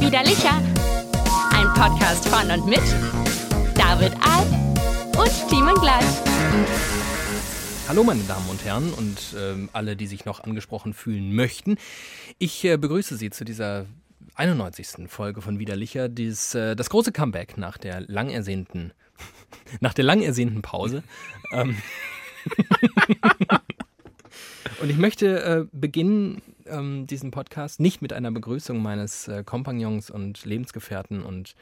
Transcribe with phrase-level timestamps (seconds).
[0.00, 0.62] Widerlicher.
[1.52, 2.80] Ein Podcast von und mit
[3.74, 4.48] David Alf
[5.18, 6.04] und Timon Glatt.
[7.88, 11.76] Hallo meine Damen und Herren und ähm, alle, die sich noch angesprochen fühlen möchten.
[12.38, 13.86] Ich äh, begrüße Sie zu dieser
[14.34, 15.08] 91.
[15.08, 18.92] Folge von Widerlicher, dies, äh, das große Comeback nach der lang ersehnten,
[19.80, 21.02] nach der lang ersehnten Pause.
[21.52, 21.76] ähm,
[24.80, 30.10] und ich möchte äh, beginnen ähm, diesen Podcast nicht mit einer Begrüßung meines äh, Kompagnons
[30.10, 31.54] und Lebensgefährten und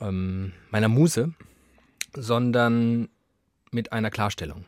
[0.00, 1.32] ähm, meiner Muse,
[2.14, 3.08] sondern
[3.70, 4.64] mit einer Klarstellung.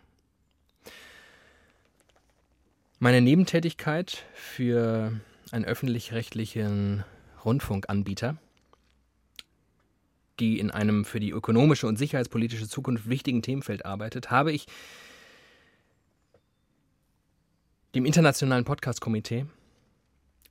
[2.98, 5.12] Meine Nebentätigkeit für
[5.50, 7.04] einen öffentlich-rechtlichen
[7.44, 8.36] Rundfunkanbieter,
[10.40, 14.66] die in einem für die ökonomische und sicherheitspolitische Zukunft wichtigen Themenfeld arbeitet, habe ich
[17.94, 19.46] dem Internationalen Podcast-Komitee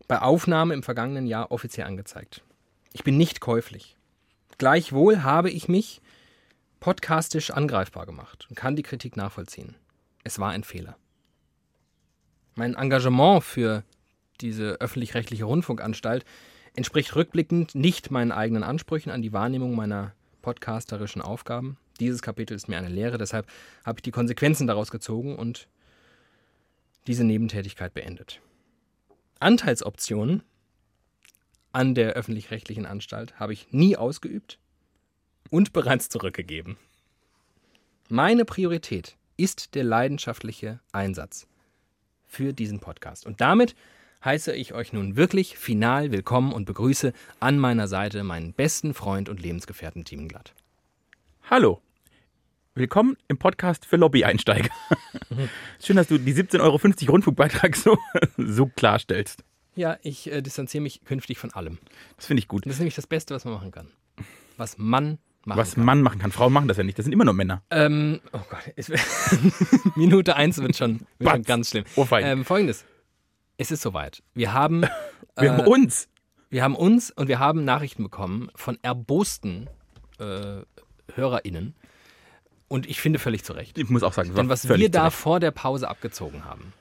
[0.07, 2.41] bei Aufnahme im vergangenen Jahr offiziell angezeigt.
[2.93, 3.97] Ich bin nicht käuflich.
[4.57, 6.01] Gleichwohl habe ich mich
[6.79, 9.75] podcastisch angreifbar gemacht und kann die Kritik nachvollziehen.
[10.23, 10.95] Es war ein Fehler.
[12.55, 13.83] Mein Engagement für
[14.39, 16.23] diese öffentlich-rechtliche Rundfunkanstalt
[16.75, 21.77] entspricht rückblickend nicht meinen eigenen Ansprüchen an die Wahrnehmung meiner podcasterischen Aufgaben.
[21.99, 23.47] Dieses Kapitel ist mir eine Lehre, deshalb
[23.85, 25.67] habe ich die Konsequenzen daraus gezogen und
[27.07, 28.41] diese Nebentätigkeit beendet.
[29.39, 30.43] Anteilsoptionen
[31.71, 34.59] an der öffentlich-rechtlichen Anstalt habe ich nie ausgeübt
[35.49, 36.77] und bereits zurückgegeben.
[38.09, 41.47] Meine Priorität ist der leidenschaftliche Einsatz
[42.27, 43.25] für diesen Podcast.
[43.25, 43.75] Und damit
[44.23, 49.29] heiße ich euch nun wirklich final willkommen und begrüße an meiner Seite meinen besten Freund
[49.29, 50.53] und Lebensgefährten Tim Glatt.
[51.49, 51.81] Hallo.
[52.75, 54.71] Willkommen im Podcast für Lobby-Einsteiger.
[55.79, 56.79] Schön, dass du die 17,50 Euro
[57.11, 57.99] Rundfunkbeitrag so,
[58.37, 59.43] so klarstellst.
[59.75, 61.77] Ja, ich äh, distanziere mich künftig von allem.
[62.15, 62.65] Das finde ich gut.
[62.65, 63.91] Das ist nämlich das Beste, was man machen kann.
[64.57, 65.85] Was man machen Was kann.
[65.85, 66.31] Mann machen kann.
[66.31, 66.97] Frauen machen das ja nicht.
[66.97, 67.61] Das sind immer nur Männer.
[67.69, 68.73] Ähm, oh Gott,
[69.95, 71.83] Minute eins wird schon, wird schon ganz schlimm.
[71.95, 72.27] Ohrfeige.
[72.27, 72.85] Ähm, Folgendes.
[73.57, 74.23] Es ist soweit.
[74.33, 74.83] Wir haben,
[75.37, 76.09] Wir haben uns.
[76.49, 79.69] wir haben uns und wir haben Nachrichten bekommen von erbosten
[80.17, 80.61] äh,
[81.13, 81.75] HörerInnen.
[82.73, 83.77] Und ich finde völlig zu Recht.
[83.77, 85.15] Ich muss auch sagen, Denn was wir da zurecht.
[85.17, 86.73] vor der Pause abgezogen haben,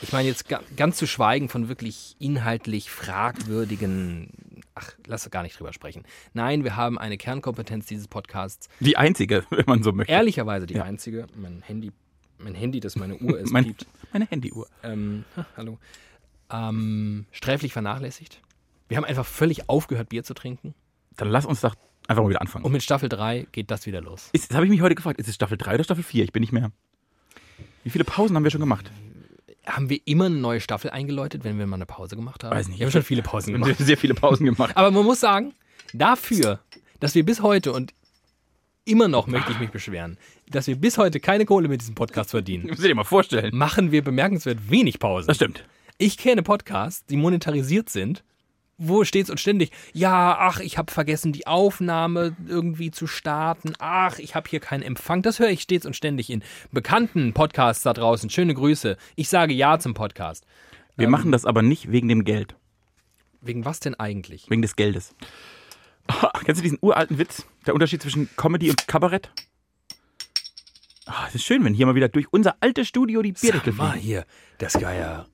[0.00, 4.30] ich meine jetzt ga, ganz zu schweigen von wirklich inhaltlich fragwürdigen,
[4.76, 6.04] ach, lass gar nicht drüber sprechen.
[6.32, 10.12] Nein, wir haben eine Kernkompetenz dieses Podcasts, Die einzige, wenn man so möchte.
[10.12, 10.84] ehrlicherweise die Ja.
[10.84, 11.26] einzige.
[11.34, 11.90] Mein Handy,
[12.38, 13.86] mein Handy, das meine Uhr ist, Mein- piept.
[14.12, 14.68] Meine Handyuhr.
[14.84, 15.78] Ähm, ha, hallo.
[16.50, 18.40] Ähm, sträflich vernachlässigt.
[18.88, 20.74] Wir haben einfach völlig aufgehört, Bier zu trinken.
[21.16, 21.74] Dann lass uns doch
[22.08, 22.64] einfach mal wieder anfangen.
[22.64, 24.28] Und mit Staffel 3 geht das wieder los.
[24.32, 25.18] Ist, das habe ich mich heute gefragt.
[25.20, 26.24] Ist es Staffel 3 oder Staffel 4?
[26.24, 26.70] Ich bin nicht mehr.
[27.84, 28.90] Wie viele Pausen haben wir schon gemacht?
[29.66, 32.54] Haben wir immer eine neue Staffel eingeläutet, wenn wir mal eine Pause gemacht haben?
[32.56, 32.78] Weiß nicht.
[32.80, 33.78] Wir haben schon viele Pausen Wir gemacht.
[33.78, 34.76] haben sehr viele Pausen gemacht.
[34.76, 35.54] Aber man muss sagen,
[35.92, 36.60] dafür,
[37.00, 37.94] dass wir bis heute und
[38.84, 40.18] immer noch möchte ich mich beschweren,
[40.48, 43.56] dass wir bis heute keine Kohle mit diesem Podcast verdienen, Muss dir mal vorstellen.
[43.56, 45.28] machen wir bemerkenswert wenig Pausen.
[45.28, 45.64] Das stimmt.
[45.98, 48.24] Ich kenne Podcasts, die monetarisiert sind,
[48.84, 53.72] wo stets und ständig, ja, ach, ich habe vergessen, die Aufnahme irgendwie zu starten.
[53.78, 55.22] Ach, ich habe hier keinen Empfang.
[55.22, 58.28] Das höre ich stets und ständig in bekannten Podcasts da draußen.
[58.30, 58.96] Schöne Grüße.
[59.16, 60.44] Ich sage ja zum Podcast.
[60.96, 62.54] Wir machen das aber nicht wegen dem Geld.
[63.40, 64.48] Wegen was denn eigentlich?
[64.50, 65.14] Wegen des Geldes.
[66.44, 67.46] Kennst du diesen uralten Witz?
[67.66, 69.30] Der Unterschied zwischen Comedy und Kabarett?
[71.06, 73.78] Ah, Es ist schön, wenn hier mal wieder durch unser altes Studio die Bierdeckel Sag
[73.78, 74.24] mal hier,
[74.58, 75.26] das war ja,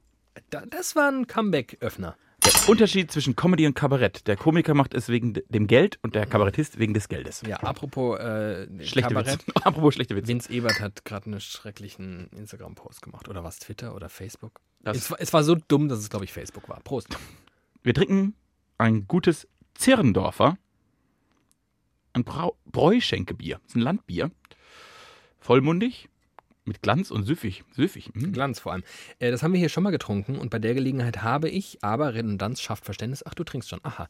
[0.50, 2.16] das war ein Comeback-Öffner.
[2.44, 4.26] Der Unterschied zwischen Comedy und Kabarett.
[4.28, 7.42] Der Komiker macht es wegen de- dem Geld und der Kabarettist wegen des Geldes.
[7.46, 9.46] Ja, apropos äh, Schlechte Kabarett.
[9.48, 9.52] Witze.
[9.66, 10.28] Apropos schlechte Witze.
[10.28, 13.28] Vince Ebert hat gerade einen schrecklichen Instagram-Post gemacht.
[13.28, 14.60] Oder was, Twitter oder Facebook?
[14.84, 16.78] Es, war- es war so dumm, dass es, glaube ich, Facebook war.
[16.80, 17.08] Prost.
[17.82, 18.34] Wir trinken
[18.78, 20.56] ein gutes Zirndorfer.
[22.12, 23.56] Ein Brau Bräuschenkebier.
[23.64, 24.30] Das ist ein Landbier.
[25.40, 26.08] Vollmundig,
[26.68, 27.64] mit Glanz und süffig.
[27.72, 28.14] Süffig.
[28.14, 28.32] mm.
[28.32, 28.84] Glanz vor allem.
[29.18, 32.14] Äh, das haben wir hier schon mal getrunken und bei der Gelegenheit habe ich, aber
[32.14, 33.24] Redundanz schafft Verständnis.
[33.26, 33.80] Ach, du trinkst schon.
[33.82, 34.08] Aha.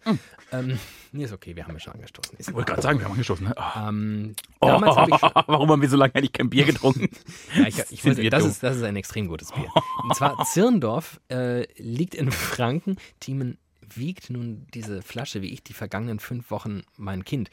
[0.53, 0.79] Ähm,
[1.12, 2.37] nee, ist okay, wir haben ja schon angestoßen.
[2.38, 3.44] Ist Ich wollte gerade sagen, wir haben angeschossen.
[3.44, 3.55] Ne?
[3.56, 3.88] Oh.
[3.88, 5.11] ähm, Oh, schon,
[5.47, 7.09] warum haben wir so lange eigentlich kein Bier getrunken?
[7.55, 9.69] Ja, ich, ich wir das, ist, das ist ein extrem gutes Bier.
[10.03, 12.97] Und zwar Zirndorf äh, liegt in Franken.
[13.21, 13.59] Thiemen
[13.94, 17.50] wiegt nun diese Flasche, wie ich, die vergangenen fünf Wochen mein Kind.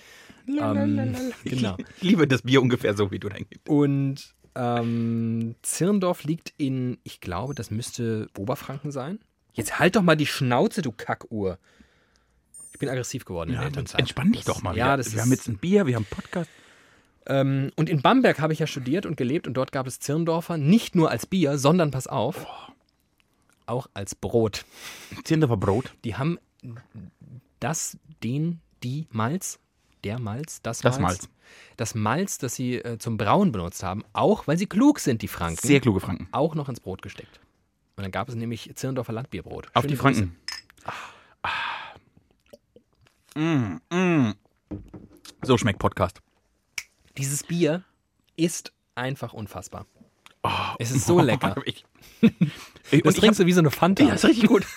[0.48, 1.78] Ähm, genau.
[1.98, 3.68] Ich liebe das Bier ungefähr so, wie du dein Kind.
[3.68, 9.20] Und ähm, Zirndorf liegt in, ich glaube, das müsste Oberfranken sein.
[9.54, 11.58] Jetzt halt doch mal die Schnauze, du Kackuhr.
[12.74, 14.02] Ich bin aggressiv geworden in der Elternzeit.
[14.02, 14.76] entspann dich doch mal.
[14.76, 16.50] Ja, das wir ist, haben jetzt ein Bier, wir haben einen Podcast.
[17.26, 20.58] Ähm, und in Bamberg habe ich ja studiert und gelebt und dort gab es Zirndorfer
[20.58, 22.46] nicht nur als Bier, sondern pass auf,
[23.66, 24.66] auch als Brot.
[25.24, 25.94] Zirndorfer Brot.
[26.04, 26.38] Die haben
[27.60, 29.60] das, den, die Malz,
[30.06, 31.30] der Malz, das, Das Malz, Malz.
[31.78, 35.28] das Malz, das sie äh, zum Brauen benutzt haben, auch weil sie klug sind, die
[35.28, 36.30] Franken, Sehr kluge Franken.
[36.32, 37.40] auch noch ins Brot gesteckt.
[37.98, 39.68] Und dann gab es nämlich Zirndorfer Landbierbrot.
[39.74, 40.36] Auf Schöne die Franken.
[41.44, 41.52] Ah.
[43.36, 44.34] Mm, mm.
[45.44, 46.22] So schmeckt Podcast.
[47.18, 47.84] Dieses Bier
[48.36, 49.86] ist einfach unfassbar.
[50.44, 50.50] Oh,
[50.80, 51.56] Es ist so lecker.
[51.66, 51.86] Ich,
[52.92, 54.04] ich, Das trinkst du wie so eine Fanta.
[54.04, 54.66] hab, ja, ist richtig gut.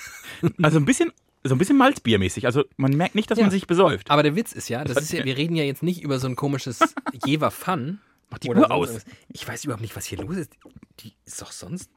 [0.62, 1.10] Also ein bisschen,
[1.44, 2.46] so ein bisschen Malzbiermäßig.
[2.46, 3.44] Also man merkt nicht, dass Ja.
[3.44, 4.10] man sich besäuft.
[4.10, 6.18] Aber der Witz ist ja, das hat ist ja, wir reden ja jetzt nicht über
[6.18, 6.80] so ein komisches
[7.26, 8.00] Jever Fun.
[8.30, 8.88] Mach die Uhr aus.
[8.90, 9.12] irgendwas.
[9.32, 10.52] Ich weiß überhaupt nicht, was hier los ist.
[11.00, 11.90] Die ist doch sonst.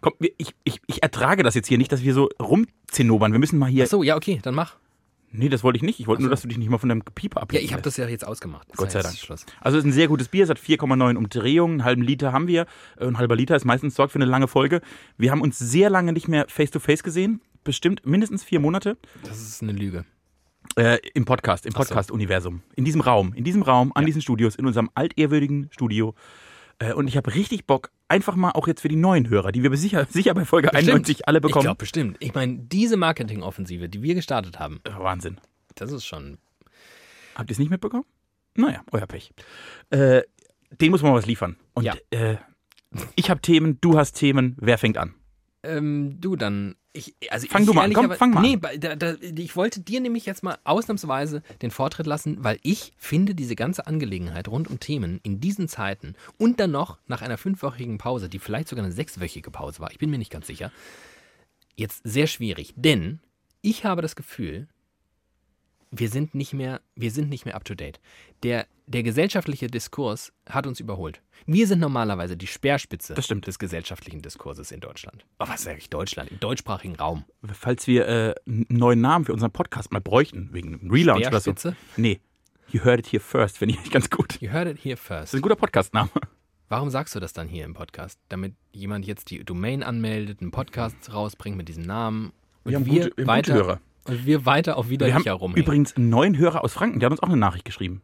[0.00, 3.32] Komm, ich, ich, ich ertrage das jetzt hier nicht, dass wir so rumzinnobern.
[3.32, 3.84] Wir müssen mal hier.
[3.84, 4.76] Ach so, ja, okay, dann mach.
[5.32, 6.00] Nee, das wollte ich nicht.
[6.00, 6.26] Ich wollte so.
[6.26, 8.08] nur, dass du dich nicht mal von deinem Pieper Ja, ablenken ich habe das ja
[8.08, 8.68] jetzt ausgemacht.
[8.68, 9.14] Das Gott sei Dank.
[9.16, 9.46] Schluss.
[9.60, 12.48] Also es ist ein sehr gutes Bier, es hat 4,9 Umdrehungen, einen halben Liter haben
[12.48, 12.66] wir.
[12.98, 14.80] Äh, Ein halber Liter ist meistens sorgt für eine lange Folge.
[15.18, 17.40] Wir haben uns sehr lange nicht mehr face-to-face gesehen.
[17.64, 18.96] Bestimmt mindestens vier Monate.
[19.22, 20.04] Das ist eine Lüge.
[20.76, 21.72] Äh, Im Podcast, im.
[21.72, 22.62] Podcast-Universum.
[22.76, 26.14] In diesem Raum, in diesem Raum, an diesen Studios, in unserem altehrwürdigen Studio.
[26.78, 29.62] Äh, und ich habe richtig Bock, einfach mal auch jetzt für die neuen Hörer, die
[29.62, 31.64] wir sicher, sicher bei Folge 91 alle Ich bekommen.
[31.64, 32.16] glaube bestimmt.
[32.20, 35.38] Ich meine, diese Marketingoffensive, die wir gestartet haben, Wahnsinn.
[35.74, 36.38] das ist schon.
[37.34, 38.04] Habt ihr es nicht mitbekommen?
[38.56, 39.32] Naja, euer Pech.
[39.90, 40.22] Äh,
[40.80, 41.56] den muss man was liefern.
[41.74, 41.94] Und Ja.
[42.10, 42.36] äh,
[43.16, 44.56] ich habe Themen, du hast Themen.
[44.60, 45.14] Wer fängt an?
[45.62, 46.76] Ähm, du dann.
[46.92, 49.54] Ich, also Fang ich du mal an, komm, ehrlicherweise- fang mal Nee, da, da, ich
[49.54, 54.48] wollte dir nämlich jetzt mal ausnahmsweise den Vortritt lassen, weil ich finde diese ganze Angelegenheit
[54.48, 58.66] rund um Themen in diesen Zeiten und dann noch nach einer fünfwöchigen Pause, die vielleicht
[58.68, 60.72] sogar eine sechswöchige Pause war, ich bin mir nicht ganz sicher,
[61.76, 62.74] jetzt sehr schwierig.
[62.76, 63.20] Denn
[63.62, 64.66] ich habe das Gefühl,
[65.92, 68.00] wir sind nicht mehr, wir sind nicht mehr up to date.
[68.42, 71.22] Der, der gesellschaftliche Diskurs hat uns überholt.
[71.46, 75.24] Wir sind normalerweise die Speerspitze Das des gesellschaftlichen Diskurses in Deutschland.
[75.38, 76.30] Oh, was sage ich Deutschland?
[76.30, 77.24] Im deutschsprachigen Raum.
[77.52, 81.40] Falls wir äh, einen neuen Namen für unseren Podcast mal bräuchten, wegen einem Relaunch oder
[81.40, 81.54] so.
[81.96, 82.20] Nee,
[82.70, 84.40] you heard it here first, finde ich ganz gut.
[84.42, 85.34] You heard it here Das first.
[85.34, 86.10] ist ein guter Podcastname.
[86.68, 88.18] Warum sagst du das dann hier im Podcast?
[88.28, 92.32] Damit jemand jetzt die Domain anmeldet, einen Podcast rausbringt mit diesem Namen
[92.64, 93.80] und Wir haben wir, gute- weiter, gute Hörer.
[94.04, 95.62] und wir weiter auf Wir widerlicher haben herumhängen.
[95.64, 98.02] übrigens einen neuen Hörer aus Franken, der hat uns auch eine Nachricht geschrieben.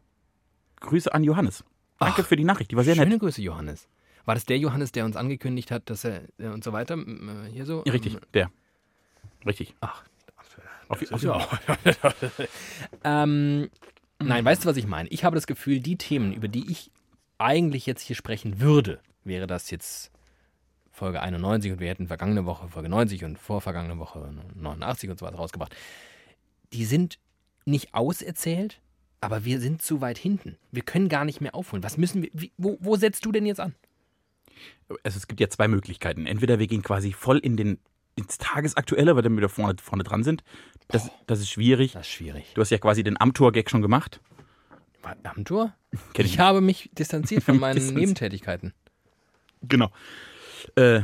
[0.86, 1.64] Grüße an Johannes.
[1.98, 3.20] Danke Ach, für die Nachricht, die war sehr Schöne nett.
[3.20, 3.88] Grüße, Johannes.
[4.24, 7.50] War das der Johannes, der uns angekündigt hat, dass er äh, und so weiter äh,
[7.52, 7.82] hier so?
[7.86, 8.50] Ja, Richtig, ähm, der.
[9.46, 9.74] Richtig.
[9.80, 10.02] Ach,
[10.88, 11.58] Auf, auf, auch-
[13.04, 13.70] ähm,
[14.18, 15.08] nein, weißt du, was ich meine?
[15.10, 16.90] Ich habe das Gefühl, die Themen, über die ich
[17.38, 20.10] eigentlich jetzt hier sprechen würde, wäre das jetzt
[20.90, 25.26] Folge 91 und wir hätten vergangene Woche Folge 90 und vorvergangene Woche 89 und so
[25.26, 25.74] weiter rausgebracht.
[26.72, 27.18] Die sind
[27.64, 28.80] nicht auserzählt,
[29.20, 30.56] aber wir sind zu weit hinten.
[30.70, 31.82] Wir können gar nicht mehr aufholen.
[31.82, 33.74] Was müssen wir, wie, wo, wo setzt du denn jetzt an?
[35.02, 36.26] also es gibt ja zwei Möglichkeiten.
[36.26, 37.78] Entweder wir gehen quasi voll in den,
[38.14, 40.42] ins Tagesaktuelle, weil dann wieder vorne, vorne dran sind.
[40.88, 41.92] Das, das ist schwierig.
[41.92, 42.52] Das ist schwierig.
[42.54, 44.20] Du hast ja quasi den Amtor-Gag schon gemacht.
[45.22, 45.72] Am Tor?
[46.14, 48.00] Kenn Ich habe mich distanziert von meinen Distanziert.
[48.00, 48.74] Nebentätigkeiten.
[49.62, 49.90] Genau.
[50.74, 51.02] Äh,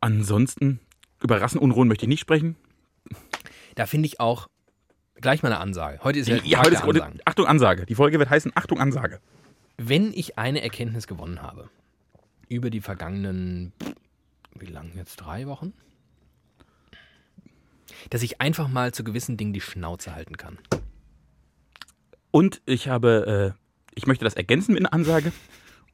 [0.00, 0.80] ansonsten,
[1.22, 2.56] über Rassenunruhen möchte ich nicht sprechen.
[3.74, 4.48] Da finde ich auch
[5.22, 6.00] gleich mal eine Ansage.
[6.04, 7.20] Heute ist ja, Ja, heute ist, Ansagen.
[7.24, 7.86] Achtung, Ansage.
[7.86, 9.20] Die Folge wird heißen Achtung, Ansage.
[9.78, 11.70] Wenn ich eine Erkenntnis gewonnen habe
[12.48, 13.72] über die vergangenen,
[14.54, 15.72] wie lang jetzt, drei Wochen?
[18.10, 20.58] Dass ich einfach mal zu gewissen Dingen die Schnauze halten kann.
[22.30, 23.58] Und ich habe, äh,
[23.94, 25.32] ich möchte das ergänzen mit einer Ansage.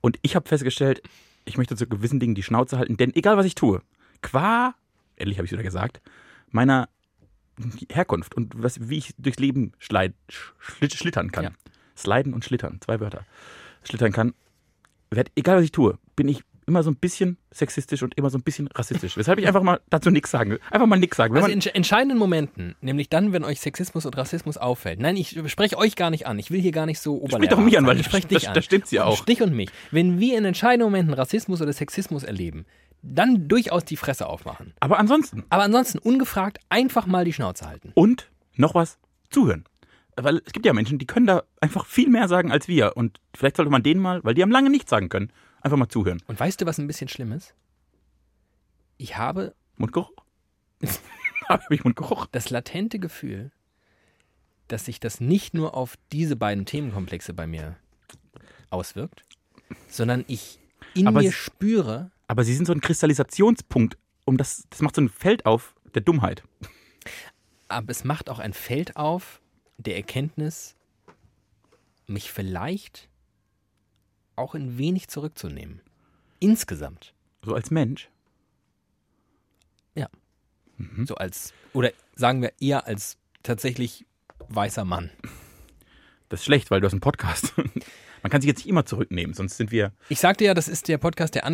[0.00, 1.02] Und ich habe festgestellt,
[1.44, 3.82] ich möchte zu gewissen Dingen die Schnauze halten, denn egal was ich tue,
[4.22, 4.74] qua,
[5.16, 6.00] endlich habe ich wieder gesagt,
[6.50, 6.88] meiner
[7.92, 10.14] Herkunft und was, wie ich durchs Leben schleit,
[10.58, 11.44] schlitt, schlittern kann.
[11.44, 11.50] Ja.
[11.96, 13.24] Sliden und schlittern, zwei Wörter.
[13.84, 14.34] Schlittern kann.
[15.10, 18.36] Werd, egal was ich tue, bin ich immer so ein bisschen sexistisch und immer so
[18.36, 19.16] ein bisschen rassistisch.
[19.16, 20.60] Weshalb ich einfach mal dazu nichts sagen will.
[20.70, 21.32] Einfach mal nichts sagen.
[21.34, 25.00] Wenn Also in entscheidenden Momenten, nämlich dann, wenn euch Sexismus und Rassismus auffällt.
[25.00, 26.38] Nein, ich spreche euch gar nicht an.
[26.38, 28.48] Ich will hier gar nicht so Sprich doch mich an, weil ich spreche das- dich
[28.48, 28.54] an.
[28.54, 29.24] das stimmt's ja Und auch.
[29.24, 29.70] Dich und mich.
[29.90, 32.66] Wenn wir in entscheidenden Momenten Rassismus oder Sexismus erleben,
[33.02, 34.74] dann durchaus die Fresse aufmachen.
[34.80, 35.44] aber ansonsten.
[35.50, 37.92] Aber ansonsten ungefragt einfach mal die Schnauze halten.
[37.94, 38.98] Und noch was,
[39.30, 39.64] zuhören.
[40.16, 42.96] Weil es gibt ja Menschen, die können da einfach viel mehr sagen als wir.
[42.96, 45.88] Und vielleicht sollte man denen mal, weil die haben lange nichts sagen können, einfach mal
[45.88, 46.20] zuhören.
[46.26, 47.54] Und weißt du, was ein bisschen schlimm ist?
[48.96, 50.10] Ich habe Mundgeruch?
[51.48, 52.26] Habe ich Mundgeruch?
[52.26, 53.52] das latente Gefühl,
[54.66, 57.76] dass sich das nicht nur auf diese beiden Themenkomplexe bei mir
[58.70, 59.24] auswirkt,
[59.88, 60.58] sondern ich
[60.94, 65.02] in Aber mir spüre, Aber sie sind so ein Kristallisationspunkt, um das, das macht so
[65.02, 66.44] ein Feld auf der Dummheit.
[67.68, 69.40] aber es macht auch ein Feld auf
[69.76, 70.76] der Erkenntnis,
[72.06, 73.08] mich vielleicht
[74.36, 75.80] auch ein wenig zurückzunehmen.
[76.38, 77.14] Insgesamt.
[77.42, 78.08] So als Mensch.
[80.78, 81.06] Mhm.
[81.06, 84.06] So als, oder sagen wir eher als tatsächlich
[84.48, 85.10] weißer Mann.
[86.28, 87.52] Das ist schlecht, weil du hast einen Podcast.
[88.22, 89.92] Man kann sich jetzt nicht immer zurücknehmen, sonst sind wir.
[90.08, 91.44] Ich sagte ja, das ist der Podcast der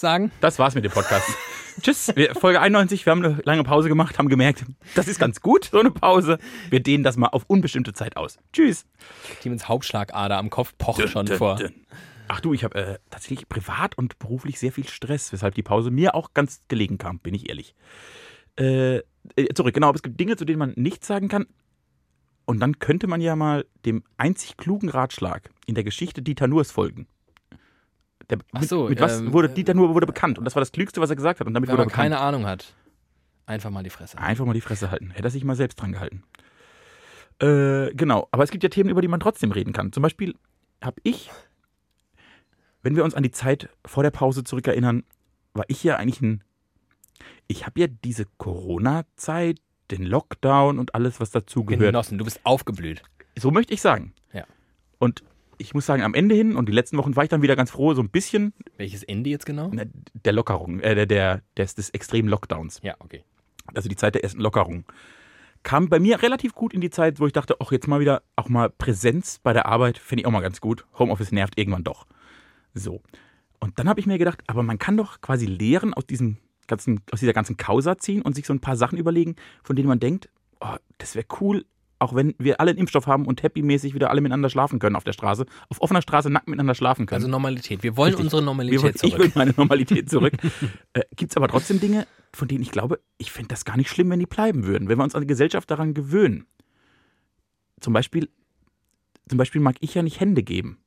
[0.00, 0.30] Ansagen.
[0.40, 1.28] Das war's mit dem Podcast.
[1.82, 2.10] Tschüss.
[2.16, 4.64] Wir, Folge 91, wir haben eine lange Pause gemacht, haben gemerkt,
[4.94, 6.38] das ist ganz gut, so eine Pause.
[6.70, 8.38] Wir dehnen das mal auf unbestimmte Zeit aus.
[8.52, 8.86] Tschüss.
[9.40, 11.56] Tiemens Hauptschlagader am Kopf pocht schon Dün, vor.
[11.56, 11.74] dün.
[12.28, 15.90] Ach du, ich habe äh, tatsächlich privat und beruflich sehr viel Stress, weshalb die Pause
[15.90, 17.74] mir auch ganz gelegen kam, bin ich ehrlich.
[18.58, 19.02] Äh, äh,
[19.54, 21.46] zurück, genau, aber es gibt Dinge, zu denen man nichts sagen kann.
[22.46, 26.70] Und dann könnte man ja mal dem einzig klugen Ratschlag in der Geschichte Dieter Nurs
[26.70, 27.06] folgen.
[28.30, 30.60] Der, Ach so, mit, mit was ähm, wurde Dieter Nuhr wurde bekannt und das war
[30.60, 32.02] das Klügste, was er gesagt hat und damit Wenn wurde er man bekannt.
[32.14, 32.74] keine Ahnung hat,
[33.46, 34.18] einfach mal die Fresse.
[34.18, 35.10] Einfach mal die Fresse halten.
[35.10, 36.22] Hätte er sich mal selbst dran gehalten.
[37.40, 39.92] Äh, genau, aber es gibt ja Themen, über die man trotzdem reden kann.
[39.92, 40.34] Zum Beispiel
[40.82, 41.30] habe ich,
[42.82, 45.04] wenn wir uns an die Zeit vor der Pause zurückerinnern,
[45.54, 46.44] war ich ja eigentlich ein.
[47.48, 49.58] Ich habe ja diese Corona-Zeit,
[49.90, 51.80] den Lockdown und alles, was dazugehört.
[51.80, 53.02] Genossen, du bist aufgeblüht.
[53.36, 54.12] So möchte ich sagen.
[54.32, 54.44] Ja.
[54.98, 55.24] Und
[55.60, 57.70] ich muss sagen, am Ende hin und die letzten Wochen war ich dann wieder ganz
[57.70, 59.70] froh, so ein bisschen Welches Ende jetzt genau?
[59.70, 62.80] der Lockerung, äh, der, der, des, des extremen Lockdowns.
[62.82, 63.22] Ja, okay.
[63.74, 64.84] also die Zeit der ersten Lockerung,
[65.62, 68.22] kam bei mir relativ gut in die Zeit, wo ich dachte, ach, jetzt mal wieder
[68.36, 70.86] auch mal Präsenz bei der Arbeit, finde ich auch mal ganz gut.
[70.98, 72.06] Homeoffice nervt irgendwann doch.
[72.72, 73.02] So.
[73.58, 77.02] Und dann habe ich mir gedacht, aber man kann doch quasi Lehren aus diesem ganzen,
[77.12, 80.00] aus dieser ganzen Causa ziehen und sich so ein paar Sachen überlegen, von denen man
[80.00, 81.66] denkt, oh, das wäre cool,
[82.00, 85.04] auch wenn wir alle einen Impfstoff haben und happy-mäßig wieder alle miteinander schlafen können auf
[85.04, 87.16] der Straße, auf offener Straße nackt miteinander schlafen können.
[87.22, 87.82] Also Normalität.
[87.82, 88.24] Wir wollen Richtig.
[88.24, 89.18] unsere Normalität wollen- ich zurück.
[89.18, 90.32] will meine Normalität zurück.
[90.94, 93.90] äh, Gibt es aber trotzdem Dinge, von denen ich glaube, ich fände das gar nicht
[93.90, 96.46] schlimm, wenn die bleiben würden, wenn wir uns als Gesellschaft daran gewöhnen.
[97.80, 98.30] Zum Beispiel,
[99.28, 100.78] zum Beispiel mag ich ja nicht Hände geben.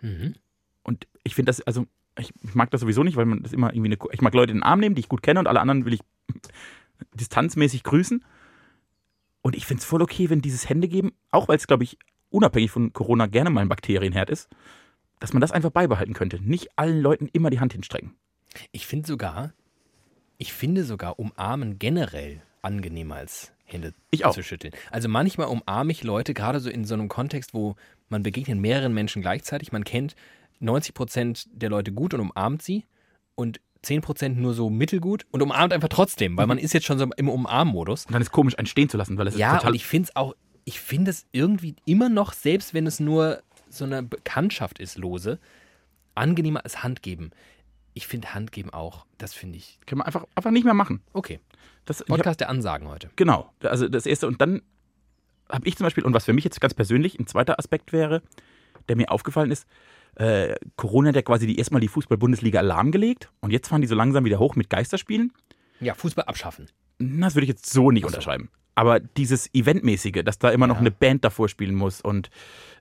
[0.00, 0.34] Mhm.
[0.82, 1.86] Und ich finde das, also,
[2.18, 4.58] ich mag das sowieso nicht, weil man das immer irgendwie eine, ich mag Leute in
[4.58, 6.00] den Arm nehmen, die ich gut kenne und alle anderen will ich
[7.14, 8.24] distanzmäßig grüßen.
[9.44, 11.98] Und ich finde es voll okay, wenn dieses Hände geben, auch weil es, glaube ich,
[12.30, 14.48] unabhängig von Corona gerne mal ein Bakterienherd ist,
[15.20, 16.40] dass man das einfach beibehalten könnte.
[16.42, 18.14] Nicht allen Leuten immer die Hand hinstrecken.
[18.72, 19.52] Ich finde sogar,
[20.38, 24.34] ich finde sogar umarmen generell angenehmer als Hände Ich auch.
[24.34, 24.72] zu schütteln.
[24.90, 27.76] Also manchmal umarme ich Leute, gerade so in so einem Kontext, wo
[28.08, 29.72] man begegnet mehreren Menschen gleichzeitig.
[29.72, 30.16] Man kennt
[30.60, 32.86] 90 Prozent der Leute gut und umarmt sie
[33.34, 36.98] und 10 Prozent nur so mittelgut und umarmt einfach trotzdem, weil man ist jetzt schon
[36.98, 38.06] so im Umarmmodus.
[38.06, 39.70] Und dann ist komisch, einen stehen zu lassen, weil es Ja, ist total.
[39.70, 43.42] und ich finde es auch, ich finde es irgendwie immer noch, selbst wenn es nur
[43.68, 45.38] so eine Bekanntschaft ist, lose,
[46.14, 47.30] angenehmer als Handgeben.
[47.92, 51.00] Ich finde Handgeben auch, das finde ich, kann man einfach, einfach nicht mehr machen.
[51.12, 51.40] okay.
[51.86, 53.10] Das, ich hab, Podcast der Ansagen heute.
[53.14, 53.52] genau.
[53.62, 54.26] Also das erste.
[54.26, 54.62] Und dann
[55.50, 58.22] habe ich zum Beispiel, und was für mich jetzt ganz persönlich ein zweiter Aspekt wäre,
[58.88, 59.66] der mir aufgefallen ist,
[60.16, 63.94] äh, Corona hat ja quasi die, erstmal die Fußball-Bundesliga lahmgelegt und jetzt fahren die so
[63.94, 65.32] langsam wieder hoch mit Geisterspielen.
[65.80, 66.66] Ja, Fußball abschaffen.
[66.98, 68.16] Das würde ich jetzt so nicht Ach so.
[68.16, 68.50] unterschreiben.
[68.76, 70.80] Aber dieses Eventmäßige, dass da immer noch Ja.
[70.80, 72.30] eine Band davor spielen muss und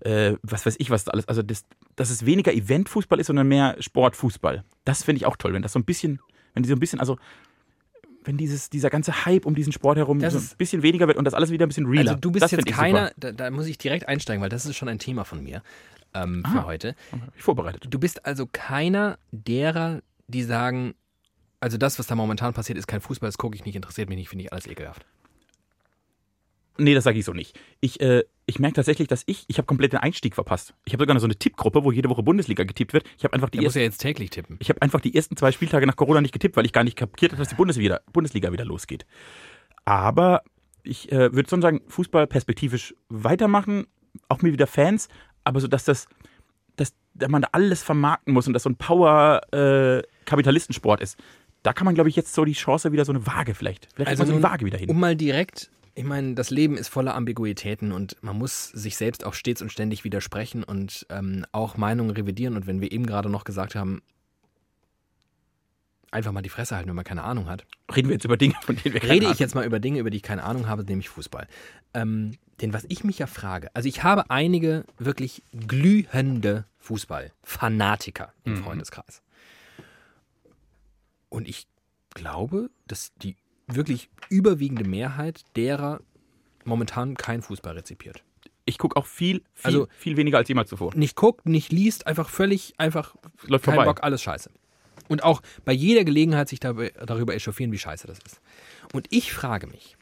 [0.02, 1.28] äh, was weiß ich, was da alles.
[1.28, 4.64] Also, das, dass es weniger Eventfußball ist, sondern mehr Sportfußball.
[4.86, 6.20] Das finde ich auch toll, wenn das so ein bisschen,
[6.56, 7.18] wenn die so ein bisschen, also
[8.26, 11.18] wenn dieses, dieser ganze Hype um diesen Sport herum Das so ein bisschen weniger wird
[11.18, 12.12] und das alles wieder ein bisschen realer.
[12.12, 14.76] Also du bist das jetzt keiner, da, da muss ich direkt einsteigen, weil das ist
[14.78, 15.62] schon ein Thema von mir
[16.14, 16.66] ähm, für Ah.
[16.66, 16.96] heute.
[17.36, 17.88] Ich vorbereitet.
[17.90, 20.94] Du bist also keiner derer, die sagen,
[21.60, 24.18] also das, was da momentan passiert, ist kein Fußball, das gucke ich nicht, interessiert mich
[24.18, 25.06] nicht, finde ich alles ekelhaft.
[26.78, 27.58] Nee, das sage ich so nicht.
[27.82, 30.74] Ich, äh, ich merke tatsächlich, dass ich, ich habe komplett den Einstieg verpasst.
[30.86, 33.06] Ich habe sogar noch so eine Tippgruppe, wo jede Woche Bundesliga getippt wird.
[33.18, 34.58] Ich habe einfach die Der muss ersten ja jetzt täglich tippen.
[34.60, 36.98] Ich habe einfach die ersten zwei Spieltage nach Corona nicht getippt, weil ich gar nicht
[36.98, 39.06] kapiert habe, dass die Bundesliga, Bundesliga wieder losgeht.
[39.86, 40.42] Aber
[40.82, 43.86] ich äh, würde schon sagen, Fußball perspektivisch weitermachen,
[44.28, 45.10] auch mit wieder Fans,
[45.44, 46.08] aber so, dass das,
[46.76, 51.18] dass dass man da alles vermarkten muss und das so ein Power-Kapitalistensport ist.
[51.62, 53.88] Da kann man, glaube ich, jetzt so die Chance wieder so eine Waage vielleicht.
[53.96, 54.90] Vielleicht Also so eine Waage wieder hin.
[54.90, 59.26] Um mal direkt, ich meine, das Leben ist voller Ambiguitäten und man muss sich selbst
[59.26, 62.58] auch stets und ständig widersprechen und ähm, auch Meinungen revidieren.
[62.58, 64.02] Und wenn wir eben gerade noch gesagt haben,
[66.14, 68.56] einfach mal die Fresse halten, wenn man keine Ahnung hat, Reden wir jetzt über Dinge,
[68.62, 70.68] von denen wir keine rede ich jetzt mal über Dinge, über die ich keine Ahnung
[70.68, 71.48] habe, nämlich Fußball.
[71.94, 78.54] Ähm, denn was ich mich ja frage, also ich habe einige wirklich glühende Fußballfanatiker im
[78.54, 78.64] Mhm.
[78.64, 79.22] Freundeskreis.
[81.30, 81.68] Und ich
[82.14, 83.36] glaube, dass die
[83.68, 86.00] wirklich überwiegende Mehrheit derer
[86.66, 88.24] momentan kein Fußball rezipiert.
[88.66, 90.96] Ich gucke auch viel, viel, Also- viel weniger als jemals zuvor.
[90.96, 93.86] Nicht guckt, nicht liest, einfach völlig, einfach Läuft kein vorbei.
[93.90, 94.52] Bock, alles scheiße.
[95.08, 98.42] Und auch bei jeder Gelegenheit sich darüber echauffieren, wie scheiße das ist.
[98.94, 99.98] Und ich frage mich,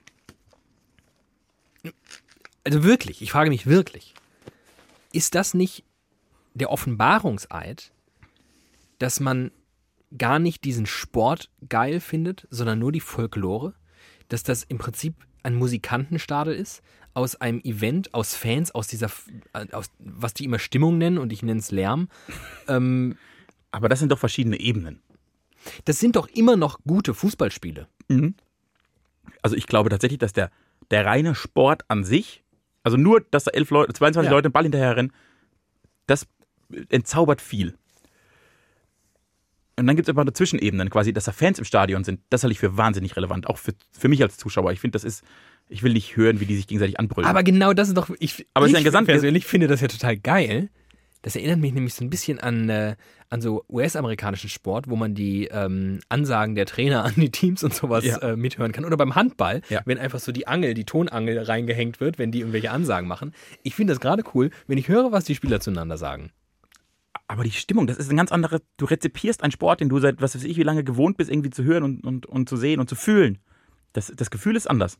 [2.64, 4.14] also wirklich, ich frage mich wirklich,
[5.12, 5.84] ist das nicht
[6.54, 7.92] der Offenbarungseid,
[9.00, 9.52] dass man
[10.18, 13.74] gar nicht diesen Sport geil findet, sondern nur die Folklore?
[14.32, 16.82] dass das im Prinzip ein Musikantenstadel ist,
[17.14, 19.12] aus einem Event, aus Fans, aus dieser,
[19.52, 22.08] äh, aus, was die immer Stimmung nennen und ich nenne es Lärm.
[22.68, 23.18] Ähm,
[23.72, 25.02] Aber das sind doch verschiedene Ebenen.
[25.86, 27.88] das sind doch immer noch gute Fußballspiele.
[29.42, 30.50] Also ich glaube tatsächlich, dass der,
[30.90, 32.44] der reine Sport an sich,
[32.84, 34.36] also nur, dass da elf Leute, 22 Ja.
[34.36, 35.14] Leute den Ball hinterher rennen,
[36.08, 36.28] das
[36.90, 37.76] entzaubert viel.
[39.78, 42.20] Und dann gibt es aber eine Zwischenebene, quasi, dass da Fans im Stadion sind.
[42.30, 44.72] Das halte ich für wahnsinnig relevant, auch für, für mich als Zuschauer.
[44.74, 45.24] Ich finde, das ist,
[45.70, 47.30] ich will nicht hören, wie die sich gegenseitig anbrüllen.
[47.30, 48.10] Aber genau das ist doch.
[48.20, 50.70] Ich, Aber ich ist ein Gesamt- persönlich finde das ja total geil.
[51.24, 52.96] Das erinnert mich nämlich so ein bisschen an, äh,
[53.32, 57.74] an so US-amerikanischen Sport, wo man die ähm, Ansagen der Trainer an die Teams und
[57.74, 58.18] sowas Ja.
[58.20, 58.86] äh, mithören kann.
[58.86, 59.82] Oder beim Handball, Ja.
[59.86, 63.34] wenn einfach so die Angel, die Tonangel reingehängt wird, wenn die irgendwelche Ansagen machen.
[63.64, 66.32] Ich finde das gerade cool, wenn ich höre, was die Spieler zueinander sagen.
[67.28, 68.60] Aber die Stimmung, das ist ein ganz anderes.
[68.76, 71.50] Du rezipierst einen Sport, den du seit was weiß ich wie lange gewohnt bist, irgendwie
[71.50, 73.40] zu hören und, und, und zu sehen und zu fühlen.
[73.94, 75.00] Das, das Gefühl ist anders.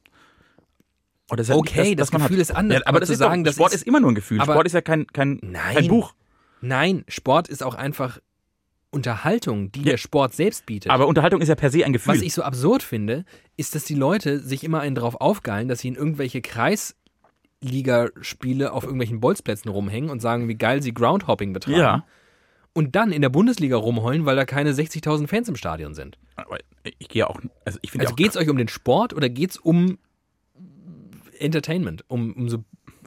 [1.28, 3.44] Das halt Okay, das man Gefühl ist anders, Ja, aber, aber das zu ist sagen,
[3.44, 4.42] doch, das Sport ist- ist, immer nur ein Gefühl.
[4.42, 5.76] Sport ist ja kein, kein, Nein.
[5.76, 6.14] kein Buch.
[6.62, 8.20] Nein, Sport ist auch einfach
[8.92, 9.92] Unterhaltung, die Ja.
[9.92, 10.92] der Sport selbst bietet.
[10.92, 12.14] Aber Unterhaltung ist ja per se ein Gefühl.
[12.16, 13.24] Was ich so absurd finde,
[13.58, 16.42] ist, dass die Leute sich immer einen drauf aufgeilen, dass sie in irgendwelche
[17.62, 21.80] Kreisligaspiele auf irgendwelchen Bolzplätzen rumhängen und sagen, wie geil sie Groundhopping betreiben.
[21.80, 22.06] ja.
[22.74, 26.18] Und dann in der Bundesliga rumheulen, weil da keine 60.000 Fans im Stadion sind.
[26.38, 26.58] Aber
[27.00, 27.38] ich gehe auch.
[27.66, 28.16] Also ich Also auch.
[28.16, 29.98] geht's euch um den Sport oder geht's um
[31.38, 32.06] Entertainment?
[32.08, 32.64] Um, um so.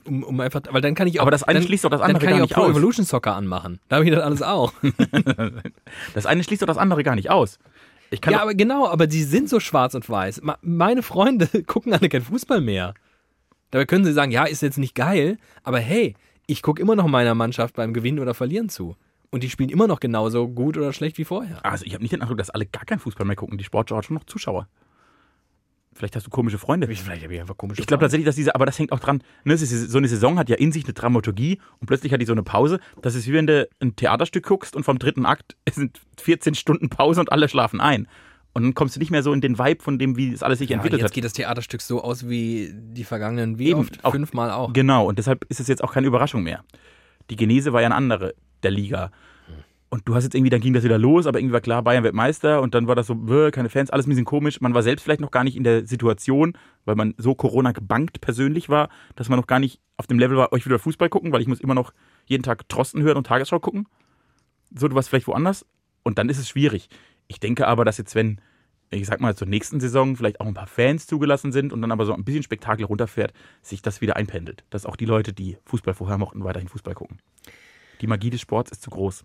[0.07, 1.23] Um, um einfach, weil dann kann ich auch.
[1.23, 2.71] Aber das eine dann, schließt doch das dann andere kann gar ich auch Pro aus.
[2.73, 3.81] Evolution Soccer anmachen.
[3.89, 4.73] Da habe ich das alles auch.
[6.15, 7.59] Das eine schließt doch das andere gar nicht aus.
[8.11, 10.43] Ich kann ja, aber genau, aber die sind so schwarz und weiß.
[10.63, 12.95] Meine Freunde gucken alle kein Fußball mehr.
[13.71, 16.15] Dabei können sie sagen, ja, ist jetzt nicht geil, aber hey,
[16.47, 18.97] ich gucke immer noch meiner Mannschaft beim Gewinnen oder Verlieren zu.
[19.31, 21.65] Und die spielen immer noch genauso gut oder schlecht wie vorher.
[21.65, 23.59] also ich habe nicht den Eindruck, dass alle gar kein Fußball mehr gucken.
[23.59, 24.69] Die Sportschau hat schon noch Zuschauer.
[25.95, 26.87] Vielleicht hast du komische Freunde.
[26.89, 29.23] Vielleicht habe ich einfach komische Ich glaube tatsächlich, dass diese, aber das hängt auch dran,
[29.45, 32.21] ne, es ist, so eine Saison hat ja in sich eine Dramaturgie und plötzlich hat
[32.21, 32.81] die so eine Pause.
[33.01, 36.89] Das ist wie wenn du ein Theaterstück guckst und vom dritten Akt sind 14 Stunden
[36.89, 38.09] Pause und alle schlafen ein.
[38.55, 40.61] Und dann kommst du nicht mehr so in den Vibe von dem, wie es alles
[40.61, 41.15] sich ja, entwickelt jetzt hat.
[41.15, 44.05] geht das Theaterstück so aus wie die vergangenen, wie Eben, oft?
[44.05, 44.73] auch- Fünfmal auch.
[44.73, 46.65] Genau, und deshalb ist es jetzt auch keine Überraschung mehr.
[47.31, 49.11] Die Genese war ja eine andere der Liga.
[49.95, 52.03] Und du hast jetzt irgendwie, dann ging das wieder los, aber irgendwie war klar, Bayern
[52.03, 53.15] wird Meister und dann war das so,
[53.53, 54.61] keine Fans, alles ein bisschen komisch.
[54.61, 58.21] Man war selbst vielleicht noch gar nicht in der Situation, weil man so Corona gebankt
[58.21, 60.81] persönlich war, dass man noch gar nicht auf dem Level war, oh, ich will wieder
[60.81, 61.93] Fußball gucken, weil ich muss immer noch
[62.27, 63.87] jeden Tag Trosten hören und Tagesschau gucken.
[64.75, 65.65] So, du warst vielleicht woanders
[66.03, 66.89] und dann ist es schwierig.
[67.29, 68.41] Ich denke aber, dass jetzt, wenn,
[68.91, 71.93] ich sag mal, zur nächsten Saison vielleicht auch ein paar Fans zugelassen sind und dann
[71.93, 74.65] aber so ein bisschen Spektakel runterfährt, sich das wieder einpendelt.
[74.71, 77.19] Dass auch die Leute, die Fußball vorher mochten, weiterhin Fußball gucken.
[78.01, 79.25] Die Magie des Sports ist zu groß.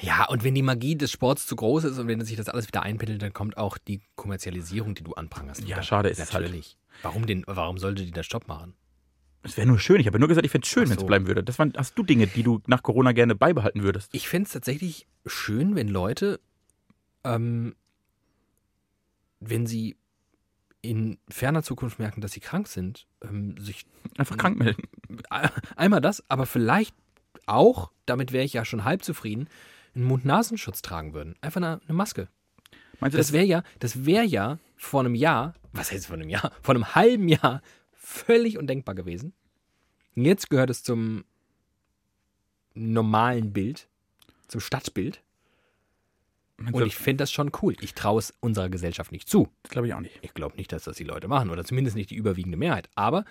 [0.00, 2.66] Ja, und wenn die Magie des Sports zu groß ist und wenn sich das alles
[2.66, 5.60] wieder einpendelt, dann kommt auch die Kommerzialisierung, die du anprangerst.
[5.62, 5.82] Ja, wieder.
[5.82, 6.44] schade ist halt.
[6.44, 6.76] Natürlich.
[7.02, 8.74] Warum, denn, warum sollte die das Stopp machen?
[9.42, 10.00] Es wäre nur schön.
[10.00, 11.06] Ich habe nur gesagt, ich fände es schön, Ach wenn es so.
[11.06, 11.44] bleiben würde.
[11.44, 14.08] Das waren, hast du Dinge, die du nach Corona gerne beibehalten würdest?
[14.14, 16.40] Ich fände es tatsächlich schön, wenn Leute,
[17.24, 17.74] ähm,
[19.40, 19.96] wenn sie
[20.80, 24.82] in ferner Zukunft merken, dass sie krank sind, ähm, sich Einfach krank melden.
[25.76, 26.94] einmal das, aber vielleicht
[27.46, 29.48] auch, damit wäre ich ja schon halb zufrieden,
[29.94, 31.36] einen Mund-Nasenschutz tragen würden.
[31.40, 32.28] Einfach eine, eine Maske.
[33.00, 36.28] Meinst du, Das wäre ja, das wäre ja vor einem Jahr, was heißt vor einem
[36.28, 39.32] Jahr, vor einem halben Jahr völlig undenkbar gewesen.
[40.14, 41.24] Jetzt gehört es zum
[42.74, 43.88] normalen Bild,
[44.48, 45.22] zum Stadtbild.
[46.56, 47.74] meinst Und ich finde das schon cool.
[47.80, 49.48] Ich traue es unserer Gesellschaft nicht zu.
[49.62, 50.18] das glaube ich auch nicht.
[50.22, 52.88] Ich glaube nicht, dass das die Leute machen oder zumindest nicht die überwiegende Mehrheit.
[52.94, 53.24] Aber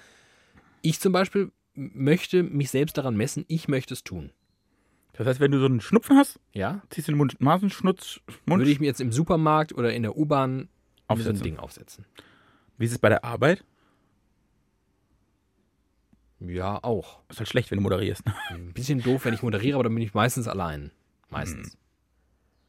[0.81, 4.31] ich zum Beispiel möchte mich selbst daran messen, ich möchte es tun.
[5.13, 6.81] Das heißt, wenn du so einen Schnupfen hast, Ja?
[6.89, 10.17] ziehst du den Mund Nasenschnutz, Mund Würde ich mir jetzt im Supermarkt oder in der
[10.17, 10.69] U-Bahn
[11.15, 11.39] so ein.
[11.39, 12.05] Ding aufsetzen.
[12.77, 13.63] Wie ist es bei der Arbeit?
[16.39, 17.21] Ja, auch.
[17.29, 18.23] Ist halt schlecht, wenn du moderierst.
[18.49, 20.91] Ein bisschen doof, wenn ich moderiere, aber dann bin ich meistens allein.
[21.29, 21.77] Meistens.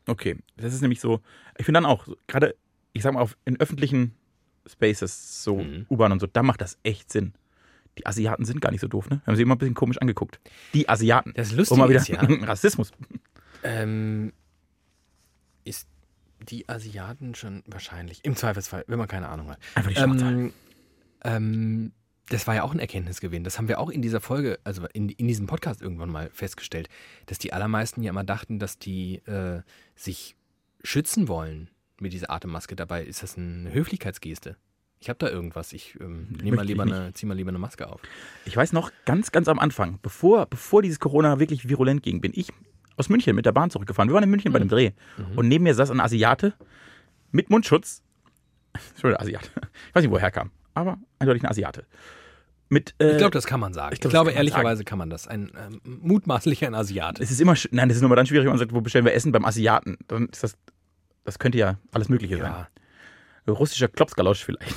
[0.07, 1.20] Okay, das ist nämlich so.
[1.59, 2.54] Ich finde dann auch, gerade,
[2.92, 4.14] ich sag mal, auf, in öffentlichen
[4.66, 5.87] Spaces, so Mhm.
[5.90, 7.33] U-Bahn und so, da macht das echt Sinn.
[7.98, 9.22] Die Asiaten sind gar nicht so doof, ne?
[9.26, 10.40] Haben sie immer ein bisschen komisch angeguckt.
[10.72, 11.33] Die Asiaten.
[11.35, 12.92] Das Um Lustige mal wieder ist ja, Rassismus.
[13.62, 14.33] ähm,
[15.64, 15.88] ist
[16.40, 19.59] die Asiaten schon wahrscheinlich, im Zweifelsfall, wenn man keine Ahnung hat.
[19.74, 19.98] Einfach die.
[19.98, 20.52] Ähm,
[21.24, 21.92] ähm,
[22.28, 23.44] das war ja auch ein Erkenntnisgewinn.
[23.44, 26.88] Das haben wir auch in dieser Folge, also in, in diesem Podcast irgendwann mal festgestellt,
[27.26, 29.62] dass die allermeisten ja immer dachten, dass die äh,
[29.94, 30.37] sich
[30.83, 32.76] schützen wollen mit dieser Atemmaske.
[32.76, 34.57] Dabei ist das eine Höflichkeitsgeste.
[35.05, 35.73] Ich habe da irgendwas.
[35.73, 38.01] Ich ähm, nehm mal Möchte ich lieber eine, zieh mal lieber eine Maske auf.
[38.45, 42.33] Ich weiß noch, ganz, ganz am Anfang, bevor, bevor dieses Corona wirklich virulent ging, bin
[42.35, 42.53] ich
[42.97, 44.09] aus München mit der Bahn zurückgefahren.
[44.09, 44.93] Wir waren in München bei dem Dreh.
[45.37, 46.55] Und neben mir saß ein Asiate
[47.33, 48.03] mit Mundschutz
[48.90, 49.51] Entschuldigung, Asiate.
[49.88, 51.85] Ich weiß nicht, wo er herkam, aber eindeutig ein Asiate.
[52.69, 53.93] Mit, äh, Ich glaube, das kann man sagen.
[53.93, 55.29] ich Ich, glaub, das glaube, ehrlicherweise kann man das.
[55.29, 57.23] Ein ähm, mutmaßlich ein Asiate.
[57.23, 59.05] es ist immer, nein, das ist nur mal dann schwierig, wenn man sagt, wo bestellen
[59.05, 59.99] wir Essen beim Asiaten?
[60.09, 60.57] Dann ist das,
[61.25, 62.53] das könnte ja alles Mögliche sein.
[63.47, 63.53] Ja.
[63.53, 64.75] russischer Klopsgalosch vielleicht.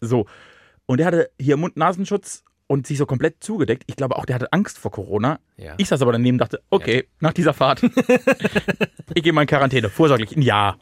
[0.00, 0.26] So.
[0.86, 3.84] Und der hatte hier Mund-Nasenschutz und sich so komplett zugedeckt.
[3.86, 5.40] Ich glaube auch, der hatte Angst vor Corona.
[5.56, 5.74] Ja.
[5.76, 7.82] Ich saß aber daneben und dachte, okay, nach dieser Fahrt,
[9.14, 10.78] ich gehe mal in Quarantäne, vorsorglich, ein Jahr.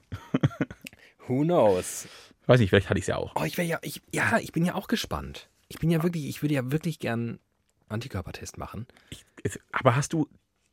[1.26, 2.08] Who knows?
[2.46, 3.32] Weiß nicht, vielleicht hatte ich es ja auch.
[3.36, 5.48] Oh, ich wäre ja, ich, ja, ich bin ja auch gespannt.
[5.68, 7.38] Ich bin ja wirklich, ich würde ja wirklich gern
[7.88, 8.86] Antikörpertest machen.
[9.42, 10.28] Es, aber hast du,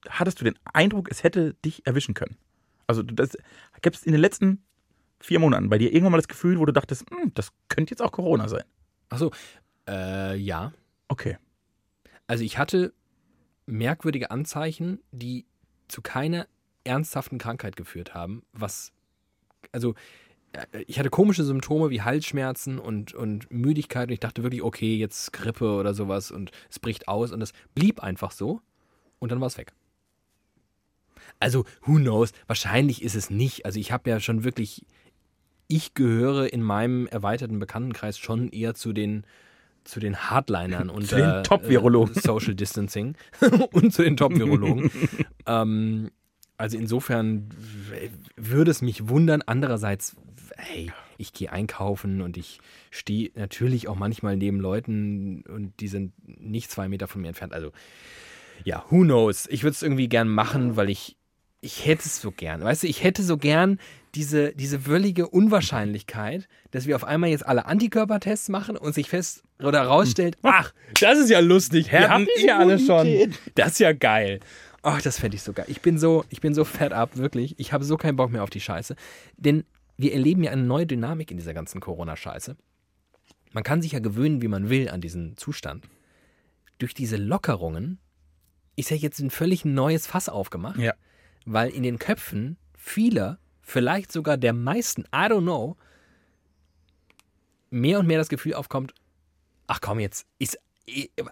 [0.10, 2.38] hattest du den Eindruck, es hätte dich erwischen können?
[2.88, 3.38] Also das
[3.82, 4.64] gibt es in den letzten
[5.20, 8.02] vier Monaten bei dir irgendwann mal das Gefühl, wo du dachtest, hm, das könnte jetzt
[8.02, 8.64] auch Corona sein.
[9.10, 9.32] Achso,
[9.88, 10.74] äh, ja.
[11.08, 11.38] Okay.
[12.28, 12.94] Also ich hatte
[13.66, 15.46] merkwürdige Anzeichen, die
[15.88, 16.48] zu keiner
[16.84, 18.92] ernsthaften Krankheit geführt haben, was,
[19.72, 19.96] also
[20.54, 24.96] äh, ich hatte komische Symptome wie Halsschmerzen und, und Müdigkeit und ich dachte wirklich, okay,
[24.96, 28.62] jetzt Grippe oder sowas und es bricht aus und es blieb einfach so
[29.20, 29.74] und dann war es weg.
[31.40, 32.32] Also, who knows?
[32.48, 33.66] Wahrscheinlich ist es nicht.
[33.66, 34.86] Also, ich habe ja schon wirklich,
[35.68, 39.26] ich gehöre in meinem erweiterten Bekanntenkreis schon eher zu den,
[39.84, 42.16] zu den Hardlinern und den Top-Virologen.
[42.16, 43.16] Social Distancing
[43.72, 44.92] und zu den Top-Virologen.
[45.46, 46.12] ähm,
[46.58, 47.50] also insofern
[48.38, 49.42] würde es mich wundern.
[49.46, 50.16] Andererseits,
[50.56, 52.60] hey, ich gehe einkaufen und ich
[52.92, 57.54] stehe natürlich auch manchmal neben Leuten und die sind nicht zwei Meter von mir entfernt.
[57.54, 57.72] Also
[58.64, 59.48] ja, who knows?
[59.48, 61.18] Ich würde es irgendwie gern machen, weil ich,
[61.62, 62.64] ich hätte es so gern.
[62.64, 63.80] Weißt du, ich hätte so gern
[64.16, 69.44] diese, diese völlige Unwahrscheinlichkeit, dass wir auf einmal jetzt alle Antikörpertests machen und sich fest
[69.60, 71.92] oder rausstellt, ach, das ist ja lustig.
[71.92, 73.34] Wir haben die ja alle schon.
[73.56, 74.40] Das ist ja geil.
[74.82, 75.66] Ach, das fände ich so geil.
[75.68, 77.56] Ich bin so, ich bin so fed up, wirklich.
[77.60, 78.96] Ich habe so keinen Bock mehr auf die Scheiße.
[79.38, 79.64] Denn
[79.98, 82.56] wir erleben ja eine neue Dynamik in dieser ganzen Corona-Scheiße.
[83.52, 85.86] Man kann sich ja gewöhnen, wie man will, an diesen Zustand.
[86.78, 88.00] Durch diese Lockerungen
[88.76, 90.94] ist ja jetzt ein völlig neues Fass aufgemacht, Ja.
[91.46, 95.76] weil in den Köpfen vieler, vielleicht sogar der meisten, I don't know,
[97.70, 98.94] mehr und mehr das Gefühl aufkommt,
[99.68, 100.58] ach komm, jetzt ist,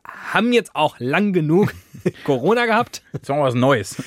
[0.06, 1.74] haben jetzt auch lang genug
[2.26, 3.04] Corona gehabt.
[3.14, 4.04] Jetzt machen wir was Neues.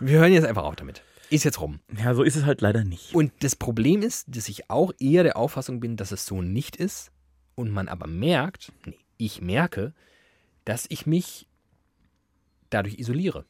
[0.00, 1.02] Wir hören jetzt einfach auf damit.
[1.30, 1.78] Ist jetzt rum.
[1.96, 3.14] Ja, so ist es halt leider nicht.
[3.14, 6.74] Und das Problem ist, dass ich auch eher der Auffassung bin, dass es so nicht
[6.76, 7.12] ist
[7.54, 9.94] und man aber merkt, nee, ich merke,
[10.64, 11.46] dass ich mich
[12.68, 13.44] dadurch isoliere.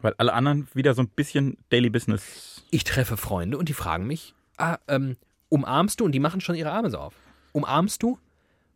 [0.00, 2.64] Weil alle anderen wieder so ein bisschen Daily Business.
[2.70, 5.16] Ich treffe Freunde und die fragen mich, ah, ähm,
[5.48, 6.04] umarmst du?
[6.04, 7.14] Und die machen schon ihre Arme so auf.
[7.52, 8.18] Umarmst du?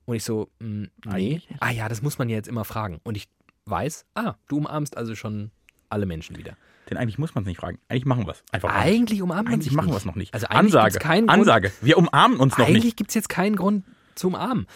[0.06, 0.88] Und ich so, mm, nee.
[1.06, 3.00] Eigentlich Ah ja, das muss man ja jetzt immer fragen.
[3.04, 3.28] Und ich
[3.66, 5.50] weiß, ah, du umarmst also schon
[5.88, 6.56] alle Menschen wieder.
[6.88, 7.78] Denn eigentlich muss man es nicht fragen.
[7.88, 8.42] Eigentlich machen wir es.
[8.50, 8.74] Einfach.
[8.74, 10.34] Eigentlich umarmt man Eigentlich machen wir es noch nicht.
[10.34, 11.28] Also eigentlich Ansage.
[11.28, 11.72] Ansage.
[11.80, 12.96] Wir umarmen uns noch Eigentlich nicht.
[12.96, 13.84] gibt es jetzt keinen Grund
[14.16, 14.66] zu umarmen.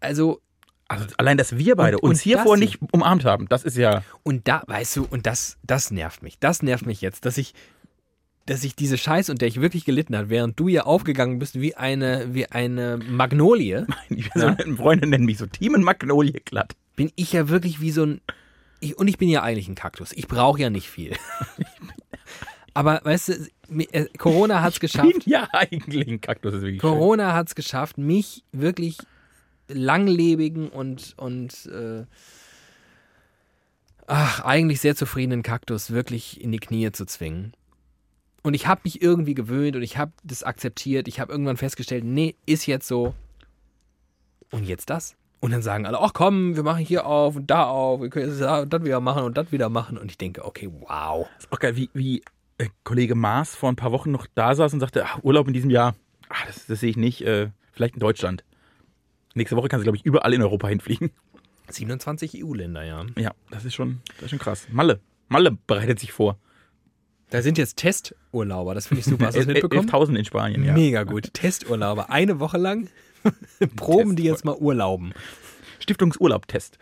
[0.00, 0.40] Also,
[0.88, 2.78] Also allein, dass wir beide Und- uns und hier das vorher hier.
[2.80, 4.02] nicht umarmt haben, das ist ja.
[4.22, 6.38] und da, weißt du, und das, das nervt mich.
[6.38, 7.52] Das nervt mich jetzt, dass ich,
[8.46, 11.60] dass ich diese Scheiße, unter der ich wirklich gelitten habe, während du ja aufgegangen bist
[11.60, 16.74] wie eine, wie eine Magnolie, Ich so, Freunde nennen mich so Team Magnolie glatt.
[16.96, 18.20] bin ich ja wirklich wie so ein.
[18.80, 20.12] Ich, und ich bin ja eigentlich ein Kaktus.
[20.12, 21.14] Ich brauche ja nicht viel.
[22.74, 23.48] Aber weißt du,
[23.92, 25.26] äh, Corona hat es Bin geschafft.
[25.26, 26.90] ja eigentlich ein Kaktus, ist wirklich schön.
[26.90, 28.96] Corona hat es geschafft, mich wirklich
[29.68, 32.04] langlebigen und, und äh,
[34.06, 37.52] ach, eigentlich sehr zufriedenen Kaktus wirklich in die Knie zu zwingen.
[38.42, 41.08] Und ich habe mich irgendwie gewöhnt und ich habe das akzeptiert.
[41.08, 43.14] Ich habe irgendwann festgestellt, nee, ist jetzt so.
[44.50, 45.16] Und jetzt das.
[45.40, 48.28] Und dann sagen alle, ach komm, wir machen hier auf und da auf, wir können
[48.28, 49.98] das das wieder machen und das wieder machen.
[49.98, 51.28] Und ich denke, okay, wow.
[51.38, 52.22] Ist auch geil, wie, wie
[52.58, 55.52] äh, Kollege Maas vor ein paar Wochen noch da saß und sagte, ach, Urlaub in
[55.52, 55.94] diesem Jahr,
[56.28, 58.44] ach, das, das sehe ich nicht, äh, vielleicht in Deutschland.
[59.38, 61.10] Nächste Woche kannst du, glaube ich, überall in Europa hinfliegen.
[61.70, 63.06] 27 EU-Länder, ja.
[63.16, 64.66] Ja, das ist schon, das ist schon krass.
[64.70, 65.00] Malle.
[65.28, 66.38] Malle bereitet sich vor.
[67.30, 69.26] Da sind jetzt Testurlauber, das finde ich super.
[69.26, 69.88] Hast du das mitbekommen?
[69.88, 70.72] 11.000 in Spanien, ja.
[70.72, 71.32] Mega gut.
[71.34, 72.10] Testurlauber.
[72.10, 72.88] Eine Woche lang
[73.76, 75.12] proben die jetzt mal Urlauben.
[75.78, 76.78] Stiftungsurlaubtest.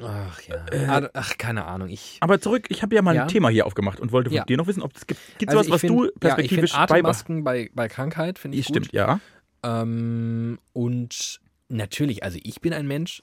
[0.00, 1.10] Ach ja.
[1.14, 1.88] Ach, keine Ahnung.
[1.88, 2.18] Ich.
[2.20, 3.22] Aber zurück, ich habe ja mal Ja.
[3.22, 4.44] ein Thema hier aufgemacht und wollte von Ja.
[4.44, 6.20] dir noch wissen, ob es gibt, gibt Also was, ich was find- du ja, ich
[6.20, 8.76] perspektivisch find beibehalten Atemmasken bei, bei Krankheit finde ich gut.
[8.76, 9.20] Stimmt, ja.
[9.64, 11.40] Ähm, und
[11.72, 13.22] natürlich, also ich bin ein Mensch,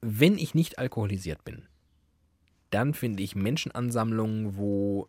[0.00, 1.66] wenn ich nicht alkoholisiert bin,
[2.70, 5.08] dann finde ich Menschenansammlungen, wo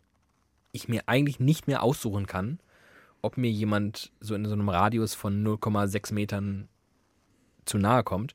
[0.72, 2.58] ich mir eigentlich nicht mehr aussuchen kann,
[3.22, 6.68] ob mir jemand so in so einem Radius von 0,6 Metern
[7.64, 8.34] zu nahe kommt,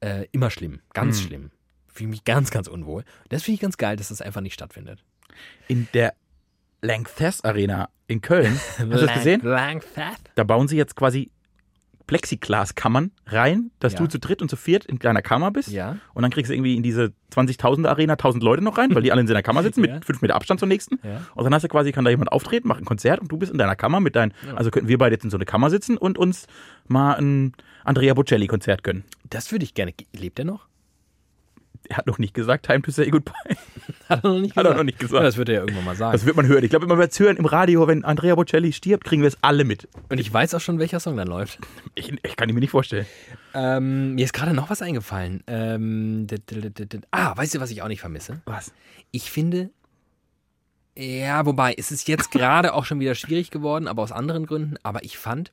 [0.00, 0.80] äh, immer schlimm.
[0.92, 1.26] Ganz Hm.
[1.26, 1.50] schlimm.
[1.86, 3.04] Fühle mich ganz, ganz unwohl.
[3.28, 5.04] Das finde ich ganz geil, dass das einfach nicht stattfindet.
[5.68, 6.14] In der
[6.82, 8.54] Lanxess Arena in Köln.
[8.78, 9.40] Hast du das gesehen?
[9.42, 10.18] Langfett.
[10.34, 11.30] Da bauen sie jetzt quasi
[12.08, 14.00] Plexiglaskammern rein, dass Ja.
[14.00, 15.68] du zu dritt und zu viert in deiner Kammer bist.
[15.70, 15.96] Ja.
[16.14, 19.12] Und dann kriegst du irgendwie in diese 20.000 Arena 1000 Leute noch rein, weil die
[19.12, 20.98] alle in seiner Kammer sitzen mit 5 Meter Abstand zum nächsten.
[21.04, 21.22] Ja.
[21.34, 23.52] Und dann hast du quasi, kann da jemand auftreten, macht ein Konzert und du bist
[23.52, 25.96] in deiner Kammer mit deinen, also könnten wir beide jetzt in so eine Kammer sitzen
[25.96, 26.46] und uns
[26.88, 27.52] mal ein
[27.84, 29.04] Andrea Bocelli Konzert gönnen.
[29.30, 29.92] Das würde ich gerne.
[30.12, 30.67] Lebt er noch?
[31.88, 33.32] Er hat noch nicht gesagt, time to say goodbye.
[34.08, 35.20] Hat er noch nicht Hat er noch nicht gesagt.
[35.20, 36.12] Ja, das wird er ja irgendwann mal sagen.
[36.12, 36.64] Das wird man hören.
[36.64, 39.36] Ich glaube, immer wird es hören im Radio, wenn Andrea Bocelli stirbt, kriegen wir es
[39.42, 39.88] alle mit.
[40.08, 41.58] Und ich weiß auch schon, welcher Song dann läuft.
[41.94, 43.06] Ich, ich kann ihn mir nicht vorstellen.
[43.54, 45.42] Ähm, mir ist gerade noch was eingefallen.
[45.46, 46.26] Ähm,
[47.10, 48.40] ah, weißt du, was ich auch nicht vermisse?
[48.46, 48.72] Was?
[49.10, 49.70] Ich finde,
[50.96, 54.76] ja, wobei, es ist jetzt gerade auch schon wieder schwierig geworden, aber aus anderen Gründen.
[54.82, 55.52] Aber ich fand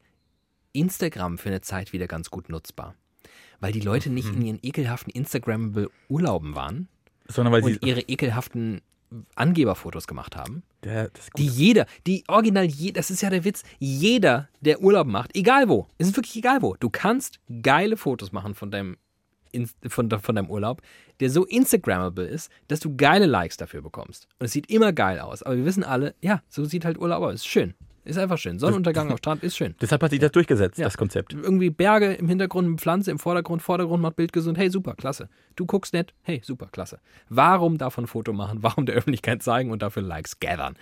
[0.73, 2.95] Instagram für eine Zeit wieder ganz gut nutzbar.
[3.59, 6.87] Weil die Leute nicht in ihren ekelhaften Instagrammable Urlauben waren
[7.27, 7.77] Sondern weil sie.
[7.81, 8.81] ihre ekelhaften
[9.35, 10.63] Angeberfotos gemacht haben.
[10.83, 11.09] Der.
[11.37, 15.69] Die jeder, die original, je, das ist ja der Witz, jeder, der Urlaub macht, egal
[15.69, 18.97] wo, es ist wirklich egal wo, du kannst geile Fotos machen von deinem,
[19.87, 20.81] von, von deinem Urlaub,
[21.19, 24.27] der so Instagrammable ist, dass du geile Likes dafür bekommst.
[24.39, 25.43] Und es sieht immer geil aus.
[25.43, 27.35] Aber wir wissen alle, ja, so sieht halt Urlaub aus.
[27.35, 27.73] Ist schön.
[28.05, 28.59] Ist einfach schön.
[28.59, 29.73] Sonnenuntergang am Strand ist schön.
[29.81, 30.85] Deshalb hat sich das durchgesetzt, Ja.
[30.85, 31.33] das Konzept.
[31.33, 34.57] Irgendwie Berge im Hintergrund, Pflanze im Vordergrund, Vordergrund macht Bild gesund.
[34.57, 35.27] Hey, super, klasse.
[35.55, 36.13] Du guckst nett.
[36.21, 36.99] Hey, super, klasse.
[37.29, 38.59] Warum davon Foto machen?
[38.61, 40.75] Warum der Öffentlichkeit zeigen und dafür Likes gathern?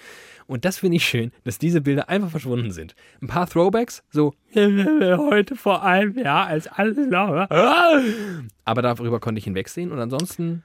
[0.47, 2.93] Und das finde ich schön, dass diese Bilder einfach verschwunden sind.
[3.21, 7.47] Ein paar Throwbacks, so heute vor einem Jahr als alles noch.
[7.49, 10.63] Aber darüber konnte ich hinwegsehen und ansonsten,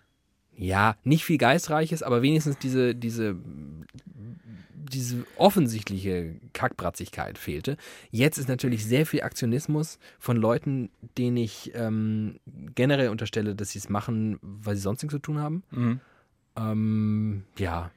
[0.56, 3.36] ja, nicht viel Geistreiches, aber wenigstens diese, diese
[4.88, 7.76] diese offensichtliche Kackbratzigkeit fehlte.
[8.10, 12.40] Jetzt ist natürlich sehr viel Aktionismus von Leuten, denen ich ähm,
[12.74, 15.62] generell unterstelle, dass sie es machen, weil sie sonst nichts zu tun haben.
[15.70, 16.00] Mhm.
[16.56, 17.90] Ähm, ja,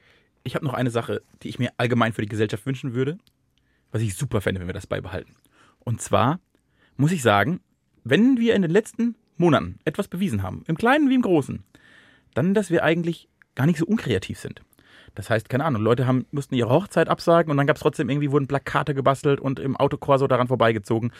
[0.44, 3.18] Ich habe noch eine Sache, die ich mir allgemein für die Gesellschaft wünschen würde,
[3.92, 5.34] was ich super fände, wenn wir das beibehalten.
[5.80, 6.40] Und zwar
[6.96, 7.60] muss ich sagen,
[8.04, 11.62] wenn wir in den letzten Monaten etwas bewiesen haben, im Kleinen wie im Großen,
[12.34, 14.62] dann, dass wir eigentlich gar nicht so unkreativ sind.
[15.14, 18.08] Das heißt, keine Ahnung, Leute haben, mussten ihre Hochzeit absagen und dann gab es trotzdem
[18.08, 21.12] irgendwie, wurden Plakate gebastelt und im Autokorso daran vorbeigezogen.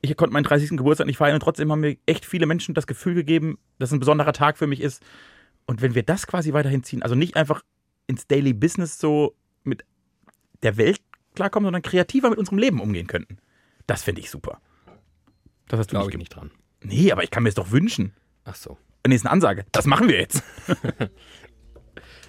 [0.00, 0.70] Ich konnte meinen 30.
[0.70, 3.94] Geburtstag nicht feiern und trotzdem haben mir echt viele Menschen das Gefühl gegeben, dass es
[3.94, 5.02] ein besonderer Tag für mich ist.
[5.66, 7.62] Und wenn wir das quasi weiterhin ziehen, also nicht einfach
[8.06, 9.84] ins Daily Business so mit
[10.62, 11.00] der Welt
[11.34, 13.38] klarkommen, sondern kreativer mit unserem Leben umgehen könnten.
[13.86, 14.60] Das fände ich super.
[15.68, 16.50] Das hast du glaube nicht ich nicht dran.
[16.82, 18.12] Nee, aber ich kann mir es doch wünschen.
[18.44, 18.76] Ach so.
[19.06, 19.64] Nee, ist eine Ansage.
[19.72, 20.42] Das machen wir jetzt.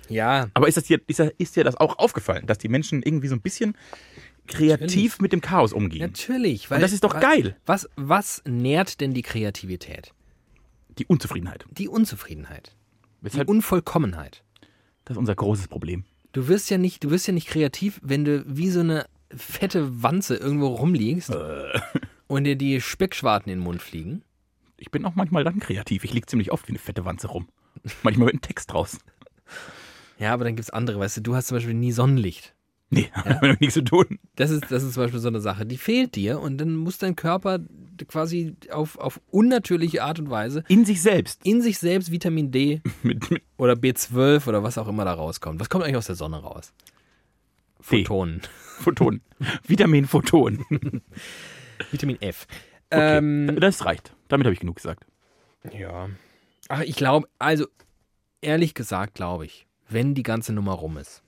[0.10, 3.02] Ja, Aber ist, das dir, ist, das- ist dir das auch aufgefallen, dass die Menschen
[3.04, 3.76] irgendwie so ein bisschen
[4.48, 5.22] kreativ Natürlich.
[5.22, 6.02] mit dem Chaos umgehen?
[6.02, 6.70] natürlich.
[6.70, 7.56] Weil, Und das ist doch geil.
[7.66, 10.14] Was, was nährt denn die Kreativität?
[10.98, 11.66] Die Unzufriedenheit.
[11.72, 12.76] Die Unzufriedenheit.
[13.22, 14.44] Die Weshalb, Unvollkommenheit.
[15.06, 16.04] das ist unser großes Problem.
[16.34, 20.04] Du wirst ja nicht, du wirst ja nicht kreativ, wenn du wie so eine fette
[20.04, 21.80] Wanze irgendwo rumliegst Äh.
[22.28, 24.24] und dir die Speckschwarten in den Mund fliegen.
[24.78, 26.04] Ich bin auch manchmal dann kreativ.
[26.04, 27.48] Ich liege ziemlich oft wie eine fette Wanze rum.
[28.04, 28.98] Manchmal wird ein Text draus.
[30.20, 32.54] Ja, aber dann gibt es andere, weißt du, du hast zum Beispiel nie Sonnenlicht.
[32.90, 34.20] Nee, hat damit nichts zu tun.
[34.36, 37.00] Das ist, das ist zum Beispiel so eine Sache, die fehlt dir und dann muss
[37.00, 37.60] dein Körper
[38.08, 41.46] quasi auf, auf unnatürliche Art und Weise In sich selbst.
[41.46, 45.60] in sich selbst Vitamin D Mit, mit oder B12 oder was auch immer da rauskommt.
[45.60, 46.74] Was kommt eigentlich aus der Sonne raus?
[47.80, 48.42] Photonen.
[48.80, 49.22] Photon.
[49.68, 50.64] Vitamin Photon.
[51.92, 52.48] Vitamin F.
[52.90, 54.16] Okay, Ähm, das reicht.
[54.28, 55.06] Damit habe ich genug gesagt.
[55.78, 56.10] Ja.
[56.70, 57.66] Ach, ich glaube, also
[58.42, 61.24] ehrlich gesagt glaube ich, wenn die ganze Nummer rum ist,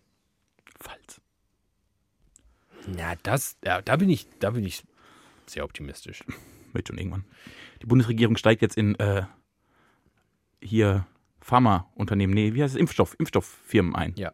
[0.80, 1.22] Falls.
[2.88, 4.84] na das, ja, da bin ich, da bin ich
[5.48, 6.24] sehr optimistisch.
[6.74, 7.24] Wird schon irgendwann.
[7.82, 9.24] Die Bundesregierung steigt jetzt in äh,
[10.62, 11.06] hier
[11.42, 14.14] Pharmaunternehmen, nee, wie heißt es, Impfstoff, Impfstofffirmen ein.
[14.18, 14.32] Ja.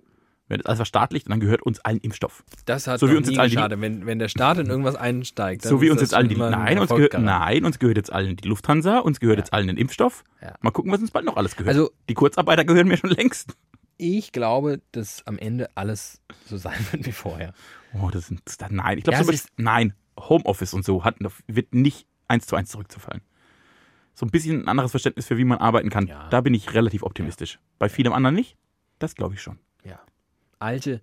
[0.48, 2.44] Wird das alles verstaatlicht dann gehört uns allen Impfstoff.
[2.65, 3.80] Das hat So wie uns nie jetzt allen geschadet.
[3.80, 6.78] Wenn, wenn der Staat in irgendwas einsteigt, dann so wie uns jetzt allen die nein
[6.78, 9.44] uns, gehört, nein, uns gehört jetzt allen die Lufthansa, uns gehört Ja.
[9.44, 10.24] jetzt allen ein Impfstoff.
[10.41, 10.56] Ja.
[10.62, 11.70] Mal gucken, was uns bald noch alles gehört.
[11.70, 13.56] Also die Kurzarbeiter gehören mir schon längst.
[14.02, 17.54] Ich glaube, dass am Ende alles so sein wird wie vorher.
[17.94, 22.08] Oh, das sind nein, ich glaube Ja, Beispiel, nein, Homeoffice und so hat, wird nicht
[22.28, 23.22] eins zu eins zurückzufallen.
[24.14, 26.08] So ein bisschen ein anderes Verständnis für wie man arbeiten kann.
[26.08, 26.28] Ja.
[26.30, 27.60] Da bin ich relativ optimistisch.
[27.80, 28.58] Bei vielem anderen nicht.
[29.00, 29.60] Das glaube ich schon.
[29.84, 30.00] Ja.
[30.60, 31.02] Alte,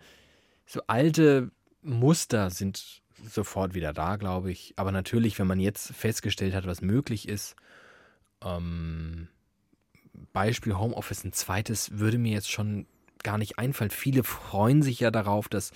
[0.66, 1.50] so alte
[1.82, 4.74] Muster sind sofort wieder da, glaube ich.
[4.76, 7.56] Aber natürlich, wenn man jetzt festgestellt hat, was möglich ist,
[8.44, 9.28] ähm,
[10.32, 12.86] Beispiel Homeoffice, ein zweites würde mir jetzt schon
[13.22, 13.90] gar nicht einfallen.
[13.90, 15.72] Viele freuen sich ja darauf, dass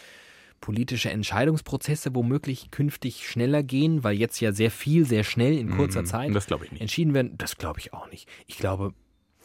[0.60, 6.02] politische Entscheidungsprozesse womöglich künftig schneller gehen, weil jetzt ja sehr viel, sehr schnell in kurzer
[6.02, 6.80] Mhm, Zeit Das ich nicht.
[6.80, 7.36] entschieden werden.
[7.36, 8.28] Das glaube ich auch nicht.
[8.46, 8.94] Ich glaube,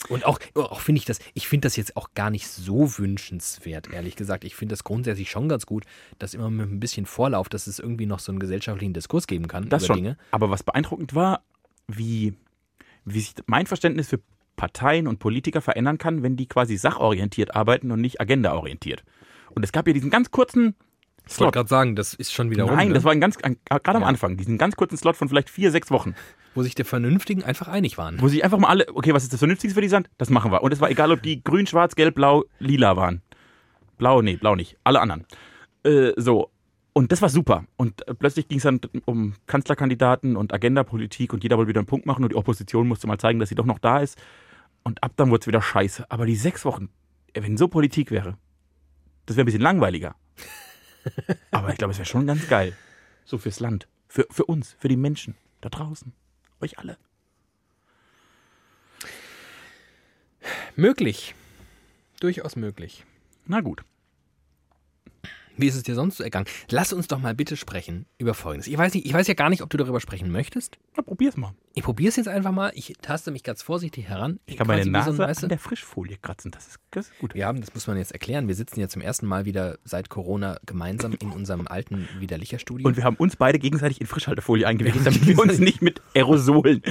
[0.10, 3.91] Und auch, auch finde ich das, ich finde das jetzt auch gar nicht so wünschenswert,
[3.91, 4.43] ehrlich gesagt.
[4.43, 5.86] Ich finde das grundsätzlich schon ganz gut,
[6.19, 9.47] dass immer mit ein bisschen Vorlauf, dass es irgendwie noch so einen gesellschaftlichen Diskurs geben
[9.47, 10.03] kann Das über schon.
[10.03, 10.17] Dinge.
[10.29, 11.41] Aber was beeindruckend war,
[11.88, 12.36] wie,
[13.05, 14.19] wie sich mein Verständnis für
[14.58, 19.04] Parteien und Politiker verändern kann, wenn die quasi sachorientiert arbeiten und nicht agendaorientiert.
[19.56, 20.76] Und es gab ja diesen ganz kurzen
[21.26, 21.54] Ich wollte Slot.
[21.54, 22.93] gerade sagen, das ist schon wieder rum, Nein, ne?
[22.96, 23.62] das war ein ganz, gerade
[23.96, 24.04] am.
[24.04, 26.15] Anfang, diesen ganz kurzen Slot von vielleicht vier, sechs Wochen,
[26.56, 28.20] wo sich der Vernünftigen einfach einig waren.
[28.20, 30.10] wo sich einfach mal alle, okay, was ist das Vernünftigste für die Sand?
[30.17, 30.62] Das machen wir.
[30.63, 33.22] Und es war egal, ob die grün, schwarz, gelb, blau, lila waren.
[33.98, 34.78] Blau, nee, blau nicht.
[34.84, 35.26] Alle anderen.
[35.84, 36.50] Äh, so.
[36.93, 37.65] Und das war super.
[37.78, 42.08] Und plötzlich ging es dann um Kanzlerkandidaten und Agendapolitik und jeder wollte wieder einen Punkt
[42.08, 44.17] machen und die Opposition musste mal zeigen, dass sie doch noch da ist.
[44.88, 46.10] Und ab dann wurde es wieder scheiße.
[46.10, 46.88] Aber die sechs Wochen,
[47.34, 48.38] wenn so Politik wäre,
[49.26, 50.15] das wäre ein bisschen langweiliger.
[51.52, 52.71] Aber ich glaube, es wäre schon ganz geil.
[53.26, 53.89] So fürs Land.
[54.08, 56.13] Für, für uns, für die Menschen da draußen.
[56.62, 56.97] Euch alle.
[60.78, 61.36] Möglich.
[62.21, 63.04] Durchaus möglich.
[63.45, 63.84] Na gut.
[65.58, 66.46] Wie ist es dir sonst so ergangen?
[66.70, 68.67] Lass uns doch mal bitte sprechen über Folgendes.
[68.67, 70.78] Ich weiß, nicht, ich weiß ja gar nicht, ob du darüber sprechen möchtest.
[70.96, 71.54] Na, probier's mal.
[71.74, 72.72] Ich probiere es jetzt einfach mal.
[72.76, 74.39] Ich taste mich ganz vorsichtig heran.
[74.46, 76.52] Ich kann meine Nase so an der Frischfolie kratzen.
[76.52, 77.36] Das ist, das ist gut.
[77.36, 78.48] Ja, das muss man jetzt erklären.
[78.48, 82.88] Wir sitzen ja zum ersten Mal wieder seit Corona gemeinsam in unserem alten Widerlicher-Studio.
[82.88, 86.82] Und wir haben uns beide gegenseitig in Frischhaltefolie eingewickelt, damit wir uns nicht mit Aerosolen.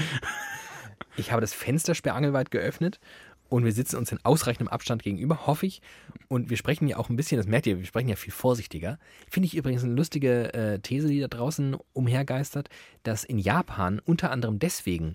[1.16, 3.00] Ich habe das Fenster sperrangelweit geöffnet
[3.48, 5.82] und wir sitzen uns in ausreichendem Abstand gegenüber, hoffe ich.
[6.28, 8.98] Und wir sprechen ja auch ein bisschen, das merkt ihr, wir sprechen ja viel vorsichtiger.
[9.30, 12.68] Finde ich übrigens eine lustige äh, These, die da draußen umhergeistert,
[13.02, 15.14] dass in Japan unter anderem deswegen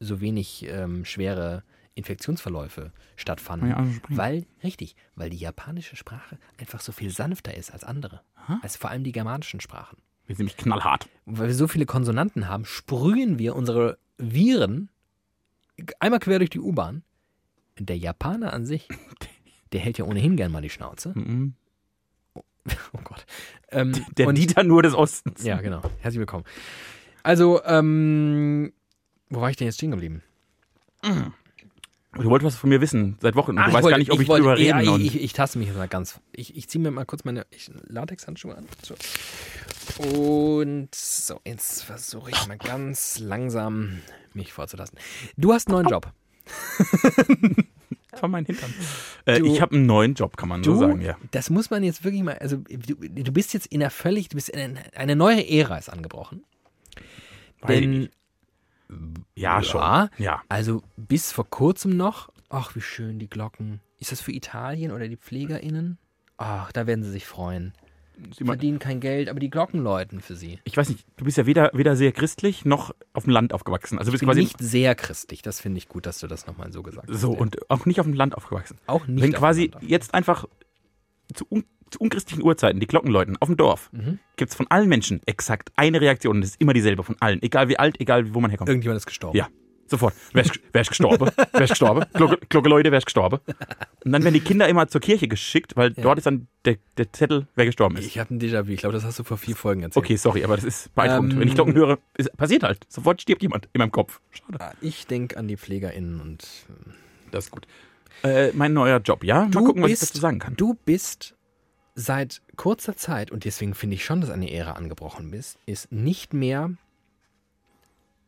[0.00, 1.64] so wenig ähm, schwere
[1.94, 3.70] Infektionsverläufe stattfanden.
[3.70, 8.22] Ja, also weil, richtig, weil die japanische Sprache einfach so viel sanfter ist als andere.
[8.62, 9.98] Als vor allem die germanischen Sprachen.
[10.26, 11.08] Wir sind nämlich knallhart.
[11.26, 14.88] Weil wir so viele Konsonanten haben, sprühen wir unsere Viren
[15.98, 17.02] einmal quer durch die U-Bahn.
[17.78, 18.88] Der Japaner an sich,
[19.72, 21.12] der hält ja ohnehin gern mal die Schnauze.
[21.16, 21.54] Mhm.
[22.34, 23.26] Oh Gott.
[23.70, 25.42] Ähm, Der und, Dieter nur des Ostens.
[25.42, 25.82] Ja, genau.
[26.00, 26.44] Herzlich willkommen.
[27.24, 28.72] Also, ähm,
[29.30, 30.22] wo war ich denn jetzt stehen geblieben?
[32.14, 33.56] Du wolltest was von mir wissen seit Wochen.
[33.58, 35.20] Ah, du ich weißt wollte- gar nicht, ob ich, wollte- drüber reden ja, und ich,
[35.20, 36.20] ich taste mich jetzt mal ganz.
[36.32, 38.66] Ich, ich ziehe mir mal kurz meine ich- Latexhandschuhe an.
[38.82, 38.94] So.
[40.18, 43.98] Und so, jetzt versuche ich mal ganz langsam
[44.34, 44.98] mich vorzulassen.
[45.36, 46.12] Du hast einen neuen Job.
[48.14, 48.72] von meinen Hintern.
[49.24, 51.16] Äh, Du- ich habe einen neuen Job, kann man so Du, sagen, ja.
[51.30, 54.36] das muss man jetzt wirklich mal, also du, du bist jetzt in einer völlig, du
[54.36, 56.44] bist in eine, eine neue Ära ist angebrochen.
[57.60, 58.12] Ich Denn, nicht.
[59.34, 59.80] Ja, schon.
[59.80, 60.42] ja, Ja.
[60.48, 63.80] also bis vor kurzem noch, ach wie schön die Glocken.
[63.98, 65.96] Ist das für Italien oder die PflegerInnen?
[66.36, 67.72] Ach, da werden sie sich freuen.
[68.40, 70.58] Mal, Verdienen kein Geld, aber die Glocken läuten für sie.
[70.64, 73.98] Ich weiß nicht, du bist ja weder, weder sehr christlich noch auf dem Land aufgewachsen.
[73.98, 76.26] Also du Ich bist bin quasi nicht sehr christlich, das finde ich gut, dass du
[76.26, 77.20] das nochmal so gesagt hast.
[77.20, 78.78] so und auch nicht auf dem Land aufgewachsen.
[78.86, 80.46] auch nicht Wenn quasi jetzt einfach
[81.34, 84.18] zu, un zu unchristlichen Uhrzeiten die Glocken läuten auf dem Dorf, Mhm.
[84.36, 87.42] gibt es von allen Menschen exakt eine Reaktion und das ist immer dieselbe von allen.
[87.42, 88.68] Egal wie alt, egal wo man herkommt.
[88.70, 89.36] Irgendjemand ist gestorben.
[89.36, 89.48] Ja,
[89.92, 90.14] sofort.
[90.32, 91.30] Wer ist, wer ist gestorben?
[91.52, 92.04] wer ist gestorben?
[92.48, 93.38] Glocke, Leute, wer ist gestorben?
[94.04, 97.12] Und dann werden die Kinder immer zur Kirche geschickt, weil dort ist dann der, der
[97.12, 98.06] Zettel, wer gestorben ist.
[98.06, 100.04] Ich hatte ein Déjà-vu, ich glaube, das hast du vor vier Folgen erzählt.
[100.04, 101.34] Okay, sorry, aber das ist beeindruckend.
[101.34, 102.84] Ähm, Wenn ich Glocken höre, ist, passiert halt.
[102.88, 104.20] Sofort stirbt jemand in meinem Kopf.
[104.30, 104.60] Schade.
[104.60, 106.46] Ah, Ich denke an die PflegerInnen und
[107.30, 107.66] Das ist gut.
[108.22, 109.42] Äh, mein neuer Job, ja?
[109.42, 110.54] Mal Du gucken, was bist, ich dazu sagen kann.
[110.56, 111.34] Du bist
[111.94, 116.32] seit kurzer Zeit, und deswegen finde ich schon, dass eine Ära angebrochen bist, ist nicht
[116.32, 116.70] mehr.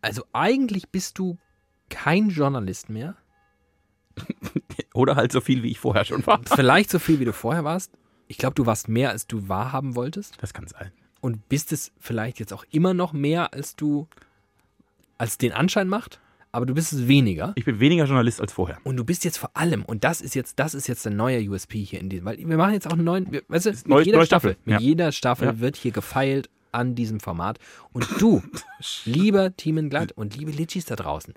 [0.03, 1.39] Also eigentlich bist du
[1.91, 3.17] kein Journalist mehr.
[4.95, 6.41] Oder halt so viel, wie ich vorher schon war.
[6.45, 7.93] Vielleicht so viel, wie du vorher warst.
[8.29, 10.35] Ich glaube, du warst mehr, als du wahrhaben wolltest.
[10.41, 10.93] Das kann sein.
[11.21, 14.07] Und bist es vielleicht jetzt auch immer noch mehr, als du,
[15.19, 16.21] als den Anschein macht.
[16.53, 17.53] Aber du bist es weniger.
[17.57, 18.79] Ich bin weniger Journalist als vorher.
[18.85, 21.41] Und du bist jetzt vor allem, und das ist jetzt, das ist jetzt der neue
[21.51, 24.05] USP hier in diesem, weil wir machen jetzt auch einen neuen, weißt du, mit neue-
[24.05, 24.87] jeder neue Staffel, Staffel, mit ja.
[24.87, 25.59] jeder Staffel Ja.
[25.59, 27.59] wird hier gefeilt an diesem Format.
[27.93, 28.41] Und du,
[29.05, 31.35] lieber Team Glatt und liebe Litschis da draußen,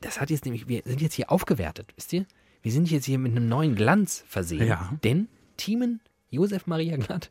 [0.00, 2.26] das hat jetzt nämlich, wir sind jetzt hier aufgewertet, wisst ihr?
[2.62, 4.66] Wir sind jetzt hier mit einem neuen Glanz versehen.
[4.66, 4.92] Ja.
[5.02, 7.30] Denn Teamen Josef Maria Glatt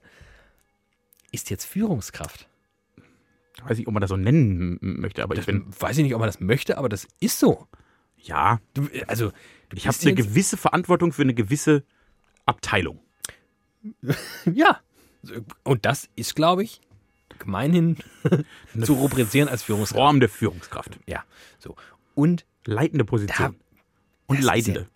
[1.32, 2.48] ist jetzt Führungskraft.
[3.64, 5.66] Weiß nicht, ob man das so nennen möchte, aber ich bin.
[5.80, 7.68] Weiß ich nicht, ob man das möchte, aber das ist so.
[8.18, 9.32] Ja, Du, also,
[9.70, 11.84] du ich habe eine gewisse Verantwortung für eine gewisse
[12.46, 13.00] Abteilung.
[14.46, 14.80] Ja.
[15.64, 16.80] Und das ist, glaube ich,
[17.40, 17.98] gemeinhin
[18.82, 20.00] zu rubrizieren als Führungskraft.
[20.00, 21.00] Form der Führungskraft.
[21.06, 21.24] Ja.
[21.60, 21.76] So.
[22.20, 23.56] Und Leitende Position.
[24.28, 24.88] Und das ist Leidende.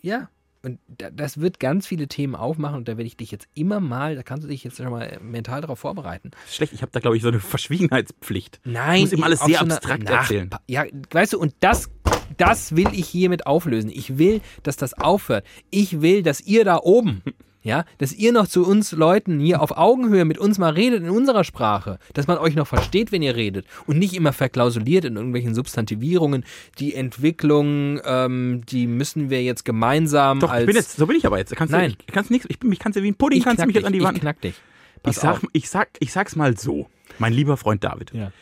[0.00, 0.28] ja,
[0.64, 3.78] und da, das wird ganz viele Themen aufmachen und da werde ich dich jetzt immer
[3.80, 6.30] mal, da kannst du dich jetzt schon mal mental darauf vorbereiten.
[6.32, 7.38] Das ist schlecht, ich habe da, glaube ich, so eine
[7.92, 8.60] Verschwiegenheitspflicht.
[8.64, 10.50] Nein, Ich muss ihm alles sehr so abstrakt Nach- erzählen.
[10.66, 11.90] Ja, weißt du, und das
[12.36, 13.90] das will ich hiermit auflösen.
[13.90, 15.44] Ich will, dass das aufhört.
[15.70, 17.22] Ich will, dass ihr da oben,
[17.62, 21.10] ja, dass ihr noch zu uns Leuten hier auf Augenhöhe mit uns mal redet in
[21.10, 25.16] unserer Sprache, dass man euch noch versteht, wenn ihr redet und nicht immer verklausuliert in
[25.16, 26.44] irgendwelchen Substantivierungen.
[26.78, 31.16] Die Entwicklung, ähm, die müssen wir jetzt gemeinsam Doch, als ich bin jetzt, so bin
[31.16, 31.54] ich aber jetzt.
[31.56, 31.92] Kannst Nein.
[31.92, 33.66] Du, ich kannst nichts, ich bin, mich kannst du wie ein Pudding, ich kannst du
[33.66, 34.16] mich jetzt an die Wand.
[34.16, 34.54] Ich knack dich.
[35.02, 35.44] Pass Ich sag, auf.
[35.52, 36.88] ich, sag, ich sag's mal so,
[37.18, 38.12] mein lieber Freund David.
[38.12, 38.32] Ja.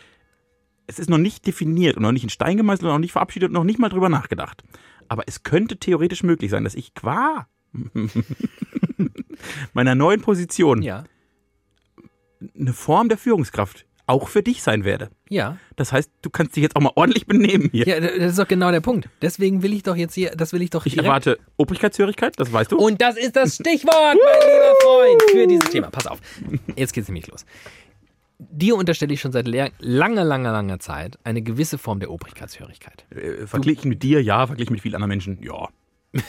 [0.87, 3.49] Es ist noch nicht definiert und noch nicht in Stein gemeißelt und noch nicht verabschiedet
[3.49, 4.63] und noch nicht mal drüber nachgedacht.
[5.09, 7.49] Aber es könnte theoretisch möglich sein, dass ich qua
[9.73, 11.05] meiner neuen Position Ja.
[12.59, 15.11] eine Form der Führungskraft auch für dich sein werde.
[15.29, 15.59] Ja.
[15.75, 17.87] Das heißt, du kannst dich jetzt auch mal ordentlich benehmen hier.
[17.89, 19.09] Ja, das ist doch genau der Punkt.
[19.21, 22.71] Deswegen will ich doch jetzt hier, das will ich doch Ich erwarte Obrigkeitshörigkeit, das weißt
[22.71, 22.79] du.
[22.79, 25.91] Und das ist das Stichwort, mein lieber Freund, für dieses Thema.
[25.91, 26.21] Pass auf.
[26.77, 27.45] Jetzt geht's nämlich los.
[28.39, 29.73] Dir unterstelle ich schon seit langer,
[30.25, 33.07] langer, langer Zeit eine gewisse Form der Obrigkeitshörigkeit.
[33.11, 35.69] Äh, verglichen mit dir, ja, verglichen mit vielen anderen Menschen, ja.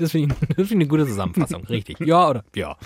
[0.00, 1.64] Das finde ich, das finde ich eine gute Zusammenfassung.
[1.66, 1.98] Richtig.
[2.06, 2.44] Ja oder?
[2.54, 2.76] Ja.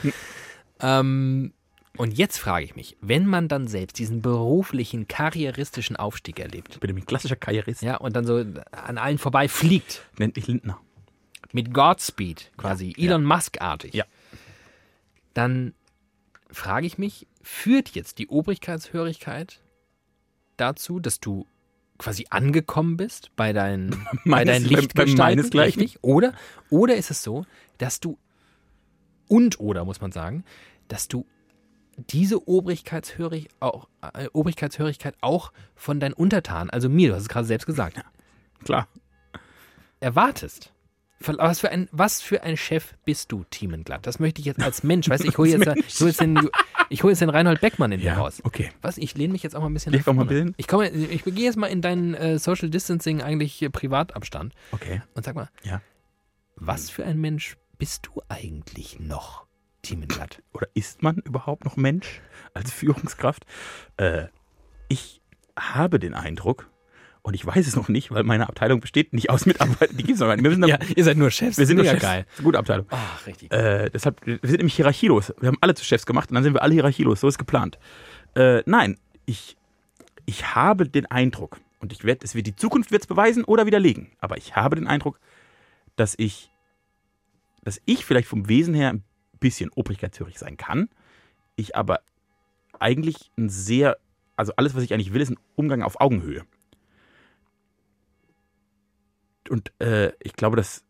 [0.80, 1.52] Ähm,
[1.96, 6.80] und jetzt frage ich mich, wenn man dann selbst diesen beruflichen, karrieristischen Aufstieg erlebt, Ich
[6.80, 7.82] bin nämlich ein klassischer Karrierist.
[7.82, 10.80] ja, und dann so an allen vorbei fliegt, Nennt mich Lindner.
[11.52, 14.04] mit Godspeed quasi, Ja, Elon Musk-artig, Ja.
[15.34, 15.72] dann
[16.50, 19.60] frage ich mich, führt jetzt die Obrigkeitshörigkeit
[20.56, 21.46] dazu, dass du
[21.98, 23.90] quasi angekommen bist bei deinen,
[24.24, 25.58] bei Meines- deinen bei- bei Lichtgestalten?
[25.60, 25.98] Richtig?
[26.02, 26.32] Oder,
[26.70, 27.44] oder ist es so,
[27.78, 28.18] dass du,
[29.28, 30.44] und oder muss man sagen,
[30.88, 31.26] dass du
[32.10, 37.46] diese Obrigkeitshörig auch, äh, Obrigkeitshörigkeit auch von deinen Untertanen, also mir, du hast es gerade
[37.46, 38.02] selbst gesagt,
[38.64, 38.88] Klar.
[40.00, 40.72] erwartest.
[41.28, 44.06] Was für, ein, was für ein Chef bist du, Thiemenglatt?
[44.06, 45.08] Das möchte ich jetzt als Mensch.
[45.08, 46.48] Weißt du, ich hole jetzt, ich hol jetzt, den,
[46.90, 48.40] ich hol jetzt den Reinhold Beckmann in dir Ja, raus.
[48.44, 48.70] okay.
[48.82, 48.98] Was?
[48.98, 50.30] Ich lehne mich jetzt auch mal ein bisschen Leg nach mal vorne.
[50.30, 50.54] ein bisschen.
[50.58, 55.02] Ich, komme, ich gehe jetzt mal in deinen äh, Social Distancing eigentlich äh, Privatabstand Okay.
[55.14, 55.80] und sag mal, Ja.
[56.56, 59.46] was für ein Mensch bist du eigentlich noch,
[59.82, 60.42] Thiemenglatt?
[60.52, 62.20] Oder ist man überhaupt noch Mensch
[62.54, 63.44] als Führungskraft?
[63.96, 64.26] Äh,
[64.88, 65.20] ich
[65.58, 66.68] habe den Eindruck,
[67.24, 70.14] und ich weiß es noch nicht, weil meine Abteilung besteht nicht aus Mitarbeitern, die gibt
[70.16, 70.44] es noch gar nicht.
[70.44, 71.56] Wir sind, Ja, ihr seid nur Chefs.
[71.56, 72.02] wir sind nur Mega Chefs.
[72.02, 72.22] geil.
[72.24, 72.86] Das ist eine gute Abteilung.
[72.90, 73.50] Ach, richtig.
[73.50, 75.32] Äh, deshalb, wir sind nämlich hierarchielos.
[75.40, 77.20] Wir haben alle zu Chefs gemacht und dann sind wir alle hierarchielos.
[77.20, 77.78] So ist geplant.
[78.36, 79.56] Äh, nein, ich,
[80.26, 83.64] ich habe den Eindruck, und ich werde, es wird die Zukunft wird es beweisen oder
[83.66, 85.18] widerlegen, aber ich habe den Eindruck,
[85.96, 86.50] dass ich,
[87.62, 89.02] dass ich vielleicht vom Wesen her ein
[89.40, 90.90] bisschen obrigkeitshörig sein kann,
[91.56, 92.00] ich aber
[92.80, 93.96] eigentlich ein sehr,
[94.36, 96.42] also alles, was ich eigentlich will, ist ein Umgang auf Augenhöhe.
[99.50, 100.84] Und äh, ich glaube, dass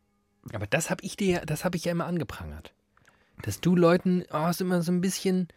[0.53, 2.73] Aber das habe ich dir, das habe ich ja immer angeprangert.
[3.43, 5.49] Dass du Leuten, oh, hast immer so ein bisschen,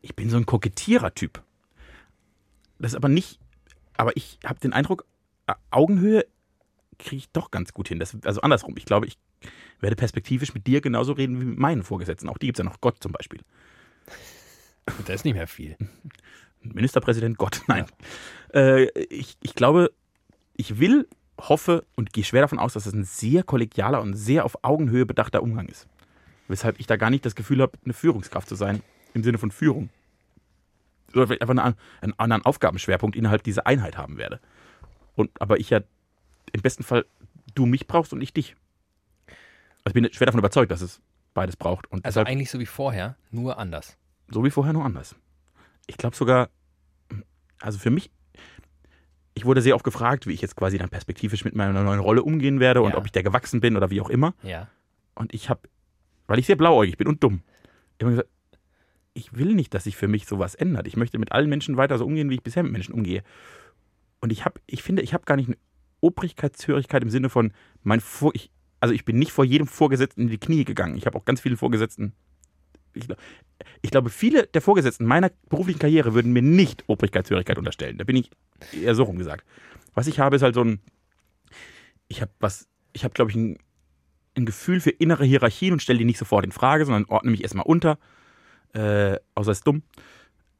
[0.00, 1.42] ich bin so ein Kokettierer-Typ.
[2.78, 3.40] Das ist aber nicht,
[3.96, 5.04] aber ich habe den Eindruck,
[5.70, 6.26] Augenhöhe
[6.98, 7.98] kriege ich doch ganz gut hin.
[7.98, 8.74] Das, also andersrum.
[8.76, 9.18] Ich glaube, ich
[9.80, 12.28] werde perspektivisch mit dir genauso reden wie mit meinen Vorgesetzten.
[12.28, 12.80] Auch die gibt es ja noch.
[12.80, 13.40] Gott zum Beispiel.
[15.06, 15.76] da ist nicht mehr viel.
[16.60, 17.62] Ministerpräsident Gott.
[17.68, 17.86] Nein.
[18.52, 19.92] Äh, ich, ich glaube,
[20.54, 21.08] ich will,
[21.38, 25.06] hoffe und gehe schwer davon aus, dass das ein sehr kollegialer und sehr auf Augenhöhe
[25.06, 25.86] bedachter Umgang ist.
[26.48, 28.82] Weshalb ich da gar nicht das Gefühl habe, eine Führungskraft zu sein,
[29.14, 29.90] im Sinne von Führung.
[31.14, 34.40] Oder vielleicht einfach eine, einen anderen Aufgabenschwerpunkt innerhalb dieser Einheit haben werde.
[35.14, 35.80] Und aber ich ja
[36.52, 37.04] im besten Fall
[37.54, 38.56] du mich brauchst und ich dich.
[39.84, 41.00] Also ich bin schwer davon überzeugt, dass es
[41.34, 41.86] beides braucht.
[41.90, 43.96] Und Also deshalb eigentlich so wie vorher, nur anders.
[44.28, 45.16] so wie vorher, nur anders.
[45.86, 46.50] Ich glaube sogar,
[47.60, 48.10] also für mich,
[49.38, 52.22] ich wurde sehr oft gefragt, wie ich jetzt quasi dann perspektivisch mit meiner neuen Rolle
[52.22, 52.98] umgehen werde und Ja.
[52.98, 54.34] ob ich der gewachsen bin oder wie auch immer.
[54.42, 54.68] Ja.
[55.14, 55.60] Und ich habe,
[56.26, 57.42] weil ich sehr blauäugig bin und dumm,
[57.98, 58.28] immer gesagt,
[59.14, 60.86] ich will nicht, dass sich für mich sowas ändert.
[60.86, 63.22] Ich möchte mit allen Menschen weiter so umgehen, wie ich bisher mit Menschen umgehe.
[64.20, 65.56] Und ich habe, ich finde, ich habe gar nicht eine
[66.00, 70.28] Obrigkeitshörigkeit im Sinne von, mein Vor, ich, also ich bin nicht vor jedem Vorgesetzten in
[70.28, 70.96] die Knie gegangen.
[70.96, 72.12] Ich habe auch ganz vielen Vorgesetzten.
[72.94, 73.06] Ich,
[73.82, 77.98] ich glaube, viele der Vorgesetzten meiner beruflichen Karriere würden mir nicht Obrigkeitshörigkeit unterstellen.
[77.98, 78.30] Da bin ich
[78.72, 79.44] eher so rum gesagt.
[79.94, 80.80] Was ich habe, ist halt so ein,
[82.08, 83.58] ich habe was, ich habe, glaube ich, ein,
[84.36, 87.42] ein Gefühl für innere Hierarchien und stelle die nicht sofort in Frage, sondern ordne mich
[87.42, 87.98] erstmal unter.
[88.72, 89.82] Äh, außer es ist dumm.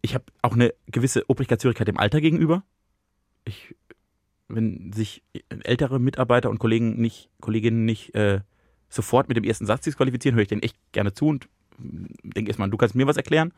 [0.01, 2.63] Ich habe auch eine gewisse Obrigkeitshörigkeit dem Alter gegenüber.
[3.45, 3.75] Ich,
[4.49, 8.41] wenn sich ältere Mitarbeiter und Kollegen nicht, Kolleginnen nicht äh,
[8.89, 11.49] sofort mit dem ersten Satz disqualifizieren, höre ich denen echt gerne zu und
[11.79, 13.53] denke erstmal, du kannst mir was erklären.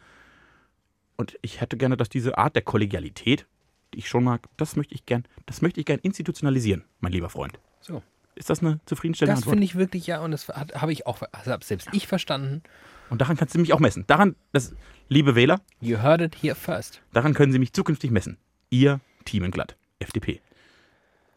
[1.16, 3.46] Und ich hätte gerne, dass diese Art der Kollegialität,
[3.92, 7.28] die ich schon mag, das möchte ich gern, das möchte ich gern institutionalisieren, mein lieber
[7.28, 7.58] Freund.
[7.80, 8.02] So.
[8.36, 9.52] Ist das eine zufriedenstellende Das Antwort?
[9.54, 12.62] finde ich wirklich ja, und das habe ich auch, also selbst ich verstanden.
[13.10, 14.04] Und daran kannst du mich auch messen.
[14.06, 14.74] Daran, das,
[15.08, 17.02] liebe Wähler, You heard it here first.
[17.12, 18.38] daran können Sie mich zukünftig messen.
[18.70, 20.40] Ihr Teamenglatt, FDP.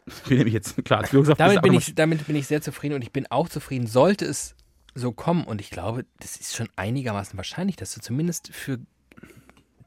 [0.06, 3.02] Ich bin nämlich jetzt, klar, Führungskraft Damit bin, ich, damit bin ich sehr zufrieden und
[3.02, 4.54] ich bin auch zufrieden, sollte es
[4.94, 5.44] so kommen.
[5.44, 8.78] Und ich glaube, das ist schon einigermaßen wahrscheinlich, dass du zumindest für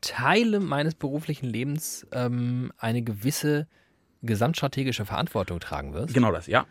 [0.01, 3.67] Teile meines beruflichen Lebens ähm, eine gewisse
[4.21, 6.13] gesamtstrategische Verantwortung tragen wirst.
[6.13, 6.65] Genau das, ja.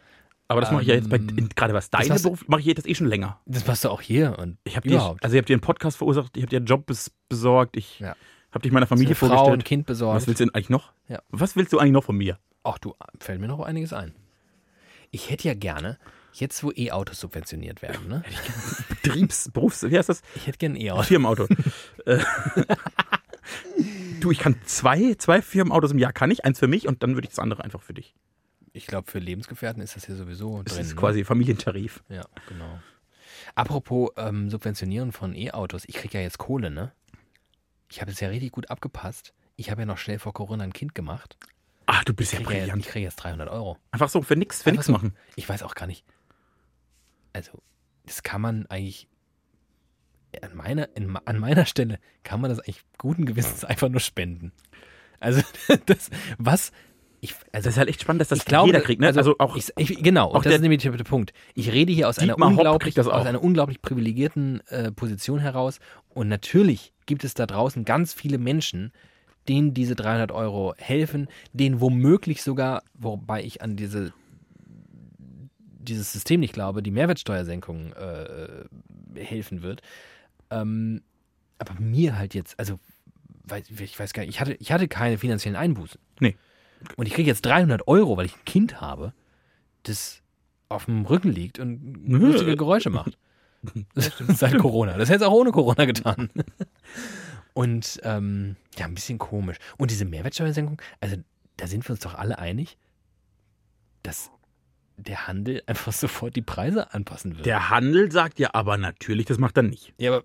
[0.48, 2.66] Aber das mache ich ja jetzt bei, Ähm, in, gerade was deine Beruf, mache ich
[2.66, 3.40] jetzt eh schon länger.
[3.46, 5.96] Das machst du auch hier und Ich habe dir, also ich habe dir einen Podcast
[5.96, 8.14] verursacht, ich habe dir einen Job bes besorgt, ich Ja.
[8.52, 9.54] habe dich meiner Familie Frau vorgestellt.
[9.54, 10.16] und Kind besorgt.
[10.16, 10.92] Was willst du denn eigentlich noch?
[11.08, 11.20] Ja.
[11.30, 12.38] Was willst du eigentlich noch von mir?
[12.62, 14.14] Ach du, fällt mir noch einiges ein.
[15.10, 15.98] Ich hätte ja gerne,
[16.40, 18.22] jetzt wo E-Autos subventioniert werden, ne?
[18.88, 20.22] Betriebs, Berufs, wie heißt das?
[20.34, 21.02] Ich hätte gerne ein E-Auto.
[21.04, 21.46] Firmenauto.
[22.06, 22.22] Äh,
[24.20, 27.14] du, ich kann zwei, zwei Firmenautos im Jahr kann ich, eins für mich und dann
[27.14, 28.14] würde ich das andere einfach für dich.
[28.72, 30.82] Ich glaube, für Lebensgefährten ist das hier sowieso Das drin.
[30.84, 31.00] ist ne?
[31.00, 32.02] quasi Familientarif.
[32.08, 32.78] Ja, genau.
[33.54, 35.84] Apropos ähm, Subventionieren von E-Autos.
[35.86, 36.92] Ich kriege ja jetzt Kohle, ne?
[37.90, 39.32] Ich habe es ja richtig gut abgepasst.
[39.56, 41.36] Ich habe ja noch schnell vor Corona ein Kind gemacht.
[41.86, 42.84] Ach, du bist ja Ich kriege ja, brillant.
[42.84, 43.78] ich kriege jetzt 300 Euro.
[43.92, 44.92] Einfach so für nix, für nix so.
[44.92, 45.14] machen.
[45.36, 46.04] Ich weiß auch gar nicht.
[47.36, 47.62] Also,
[48.06, 49.08] das kann man eigentlich.
[50.42, 54.52] An meiner, in, an meiner Stelle kann man das eigentlich guten Gewissens einfach nur spenden.
[55.20, 55.42] Also,
[55.86, 56.72] das, was.
[57.20, 59.06] Ich, also, Das ist halt echt spannend, dass das glaube, jeder kriegt, ne?
[59.08, 61.32] Also, auch ich, ich, genau, auch das der- ist nämlich der Punkt.
[61.54, 65.78] Ich rede hier aus einer, unglaublich, aus einer unglaublich privilegierten äh, Position heraus.
[66.10, 68.92] Und natürlich gibt es da draußen ganz viele Menschen,
[69.48, 74.12] denen diese 300 Euro helfen, denen womöglich sogar, wobei ich an diese,
[75.88, 78.64] dieses System nicht glaube, die Mehrwertsteuersenkung äh,
[79.14, 79.82] helfen wird.
[80.50, 81.02] Ähm,
[81.58, 82.78] aber mir halt jetzt, also
[83.44, 86.00] weiß, ich weiß gar nicht, ich hatte, ich hatte keine finanziellen Einbußen.
[86.20, 86.36] Nee.
[86.96, 89.12] Und ich kriege jetzt 300 Euro, weil ich ein Kind habe,
[89.84, 90.22] das
[90.68, 93.16] auf dem Rücken liegt und lustige Geräusche macht.
[93.94, 94.96] Seit Corona.
[94.98, 96.30] Das hätte es auch ohne Corona getan.
[97.54, 99.56] Und ähm, ja, ein bisschen komisch.
[99.78, 101.16] Und diese Mehrwertsteuersenkung, also
[101.56, 102.76] da sind wir uns doch alle einig,
[104.02, 104.30] dass
[104.96, 107.46] der Handel einfach sofort die Preise anpassen wird.
[107.46, 109.92] der Handel sagt ja, aber natürlich, das macht er nicht.
[109.98, 110.24] ja, aber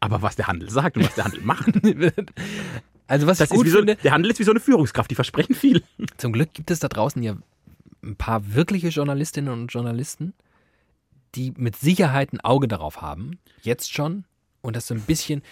[0.00, 1.66] Aber was der Handel sagt und was der Handel macht,
[3.06, 5.14] also was das ich gut so, finde, der Handel ist wie so eine Führungskraft, die
[5.14, 5.82] versprechen viel.
[6.16, 7.36] Zum Glück gibt es da draußen ja
[8.02, 10.32] ein paar wirkliche Journalistinnen und Journalisten,
[11.34, 14.24] die mit Sicherheit ein Auge darauf haben, jetzt schon,
[14.62, 15.42] und das so ein bisschen,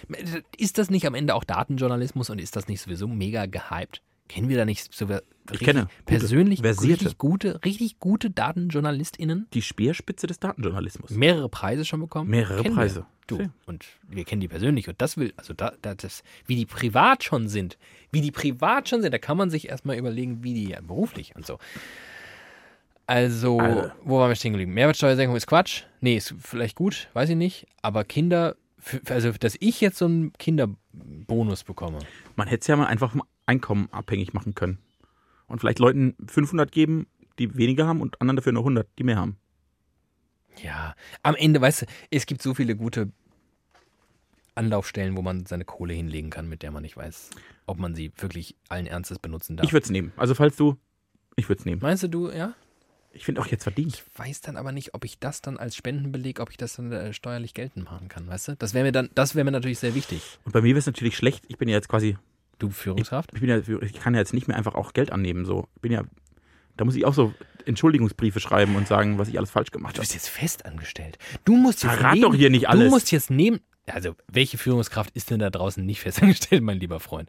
[0.57, 4.03] ist das nicht am Ende auch Datenjournalismus und ist das nicht sowieso mega gehypt?
[4.29, 7.05] Kennen wir da nicht so richtig kenne gute, persönlich versierte.
[7.05, 9.47] richtig gute, richtig gute DatenjournalistInnen?
[9.55, 11.11] Die Speerspitze des Datenjournalismus.
[11.11, 12.31] Mehrere Preise schon bekommen?
[12.31, 13.01] Mehrere Kennen Preise.
[13.01, 13.07] Wir.
[13.27, 13.51] Du.
[13.67, 17.25] Und wir kennen die persönlich und das will, also da, da, das, wie die privat
[17.25, 17.77] schon sind,
[18.11, 21.37] wie die privat schon sind, da kann man sich erstmal überlegen, wie die ja beruflich
[21.37, 21.59] und so.
[23.07, 23.91] Also, Also.
[24.03, 24.73] wo waren wir stehen geblieben?
[24.75, 25.85] Mehrwertsteuersenkung ist Quatsch.
[26.01, 27.67] Nee, ist vielleicht gut, weiß ich nicht.
[27.83, 28.57] Aber Kinder,
[29.09, 31.99] also, dass ich jetzt so einen Kinderbonus bekomme.
[32.39, 34.79] Man hätte es ja mal einfach vom Einkommen abhängig machen können.
[35.49, 37.09] Und vielleicht Leuten 500 geben,
[37.41, 39.39] die weniger haben und anderen dafür nur 100, die mehr haben.
[40.63, 43.11] Ja, am Ende, weißt du, es gibt so viele gute
[44.55, 47.31] Anlaufstellen, wo man seine Kohle hinlegen kann, mit der man nicht weiß,
[47.67, 49.67] ob man sie wirklich allen Ernstes benutzen darf.
[49.67, 50.13] Ich würde es nehmen.
[50.17, 50.77] Also falls du,
[51.35, 51.83] ich würde es nehmen.
[51.83, 52.55] Meinst du, du, ja?
[53.13, 53.95] Ich finde auch jetzt verdient.
[53.95, 56.93] Ich weiß dann aber nicht, ob ich das dann als Spendenbeleg, ob ich das dann
[56.93, 58.57] äh, steuerlich geltend machen kann, weißt du?
[58.57, 60.39] Das wäre mir dann, das wäre mir natürlich sehr wichtig.
[60.45, 61.45] Und bei mir wäre es natürlich schlecht.
[61.49, 62.17] Ich bin ja jetzt quasi,
[62.59, 63.31] Du Führungskraft?
[63.35, 65.45] ich bin ja, ich kann ja jetzt nicht mehr einfach auch Geld annehmen.
[65.45, 66.03] So, ich bin ja,
[66.77, 67.33] da muss ich auch so
[67.65, 70.03] Entschuldigungsbriefe schreiben und sagen, was ich alles falsch gemacht Du habe.
[70.03, 71.19] bist jetzt fest angestellt.
[71.45, 72.85] Du musst jetzt Verrat neben, doch hier nicht alles.
[72.85, 73.61] Du musst jetzt nehmen.
[73.87, 77.29] Also, welche Führungskraft ist denn da draußen nicht festangestellt, mein lieber Freund?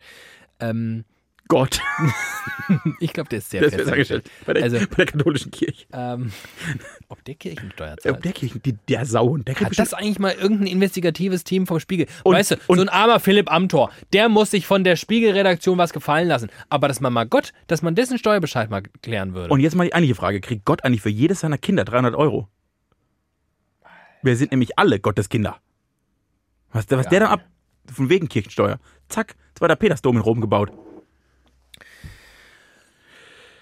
[0.60, 1.06] Ähm,
[1.52, 1.82] Gott,
[3.00, 4.24] ich glaube, der ist sehr ist festangestellt.
[4.26, 4.46] angestellt.
[4.46, 5.88] Bei der, Also- bei der katholischen Kirche.
[5.92, 6.32] Ähm,
[7.08, 8.24] ob der Kirchensteuer zahlt.
[8.24, 9.36] Der Kirche, die, der Sau.
[9.38, 12.06] Der Hat das eigentlich mal irgendein investigatives Team vom Spiegel?
[12.24, 15.78] Und- weißt du, und- so ein armer Philipp Amthor, der muss sich von der Spiegelredaktion
[15.80, 16.52] was gefallen lassen.
[16.70, 19.52] Aber dass man mal Gott, dass man dessen Steuerbescheid mal klären würde.
[19.52, 20.42] Und jetzt mal die eigentliche Frage.
[20.42, 22.48] Kriegt Gott eigentlich für jedes seiner Kinder 300 Euro?
[24.22, 25.58] Wir sind nämlich alle Gottes Kinder.
[26.72, 27.44] Was, der- was der dann ab,
[27.92, 28.78] von wegen Kirchensteuer.
[29.08, 30.72] Zack, zweiter Petersdom in Rom gebaut.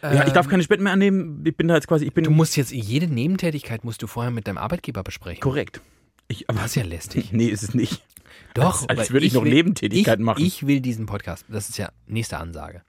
[0.02, 1.43] Ja, ich darf keine Spenden mehr annehmen.
[1.45, 4.32] Ich bin da jetzt quasi, ich bin du musst jetzt jede Nebentätigkeit musst du vorher
[4.32, 5.41] mit deinem Arbeitgeber besprechen.
[5.41, 5.82] korrekt.
[6.28, 7.32] Ich, aber Das ist ja lästig.
[7.32, 8.04] Nee, ist es nicht.
[8.54, 10.43] Doch, Als- als würde ich noch will, Nebentätigkeiten ich, machen.
[10.43, 12.82] Ich will diesen Podcast, das ist ja nächste Ansage.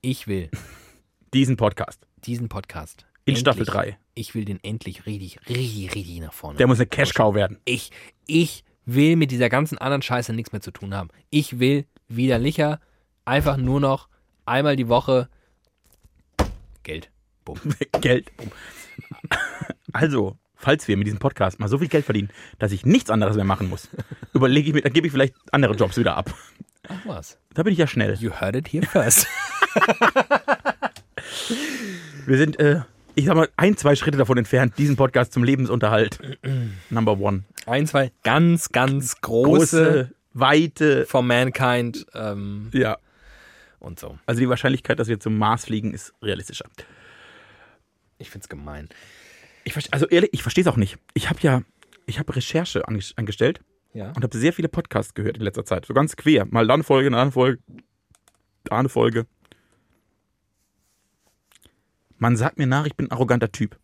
[0.00, 0.50] Ich will
[1.34, 2.06] Diesen Podcast.
[2.24, 3.04] diesen Podcast.
[3.24, 3.98] In endlich- Staffel drei.
[4.14, 6.56] Ich will den endlich richtig, richtig, richtig nach vorne.
[6.56, 7.58] Der muss eine Cash-Cow werden.
[7.66, 7.90] Ich,
[8.26, 11.10] ich will mit dieser ganzen anderen Scheiße nichts mehr zu tun haben.
[11.30, 12.80] Ich will widerlicher
[13.26, 14.08] einfach nur noch
[14.46, 15.28] einmal die Woche
[16.88, 17.10] Geld.
[17.44, 17.60] Bumm.
[18.00, 18.32] Geld.
[19.92, 23.36] Also, falls wir mit diesem Podcast mal so viel Geld verdienen, dass ich nichts anderes
[23.36, 23.88] mehr machen muss,
[24.32, 26.34] überlege ich mir, dann gebe ich vielleicht andere Jobs wieder ab.
[26.88, 27.38] Ach was.
[27.52, 28.14] Da bin ich ja schnell.
[28.14, 29.26] You heard it here first.
[32.26, 32.80] Wir sind, äh,
[33.14, 36.18] ich sag mal, ein, zwei Schritte davon entfernt, diesen Podcast zum Lebensunterhalt.
[36.90, 37.44] Number one.
[37.66, 42.96] Ein, zwei ganz, ganz große, Große, weite, for Mankind ähm, ja.
[43.88, 44.18] Und so.
[44.26, 46.66] Also die Wahrscheinlichkeit, dass wir zum Mars fliegen, ist realistischer.
[48.18, 48.88] Ich find's gemein.
[49.64, 50.98] Ich also ehrlich, ich verstehe es auch nicht.
[51.14, 51.62] Ich habe ja,
[52.06, 53.60] ich habe Recherche ange- angestellt
[53.92, 54.12] Ja.
[54.12, 55.86] und habe sehr viele Podcasts gehört in letzter Zeit.
[55.86, 56.46] So ganz quer.
[56.46, 57.60] Mal da eine Folge, da eine Folge,
[58.64, 59.26] da eine Folge.
[62.18, 63.78] Man sagt mir nach, ich bin ein arroganter Typ.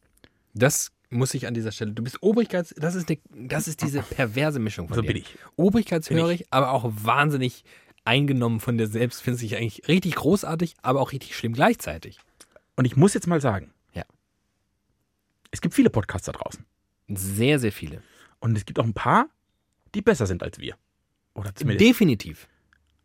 [0.55, 1.93] Das muss ich an dieser Stelle.
[1.93, 2.75] Du bist Obrigkeits.
[2.77, 5.09] Das ist, die, das ist diese perverse Mischung von So dir.
[5.09, 5.37] bin ich.
[5.57, 7.65] Obrigkeitshörig, aber auch wahnsinnig
[8.05, 9.23] eingenommen von dir selbst.
[9.23, 12.19] Findest dich eigentlich richtig großartig, aber auch richtig schlimm gleichzeitig.
[12.77, 14.05] Und ich muss jetzt mal sagen, Ja.
[15.51, 16.65] es gibt viele Podcasts da draußen.
[17.09, 18.03] Sehr, sehr viele.
[18.41, 19.27] Und es gibt auch ein paar,
[19.95, 20.77] die besser sind als wir.
[21.35, 21.89] Oder zumindest.
[21.89, 22.49] Definitiv.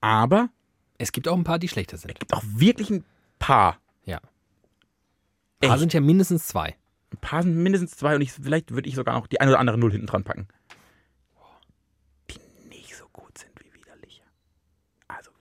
[0.02, 0.50] Aber
[0.98, 2.12] Es gibt auch ein paar, die schlechter sind.
[2.12, 3.06] es gibt auch wirklich ein
[3.40, 3.80] paar.
[4.04, 4.18] Ja.
[4.18, 4.22] Ein
[5.62, 5.80] paar Echt?
[5.80, 6.76] sind ja mindestens zwei.
[7.12, 9.60] Ein paar sind mindestens zwei und ich, vielleicht würde ich sogar noch die eine oder
[9.60, 10.48] andere Null hinten dran packen.
[12.30, 14.24] Die nicht so gut sind wie widerliche.
[15.08, 15.32] Also.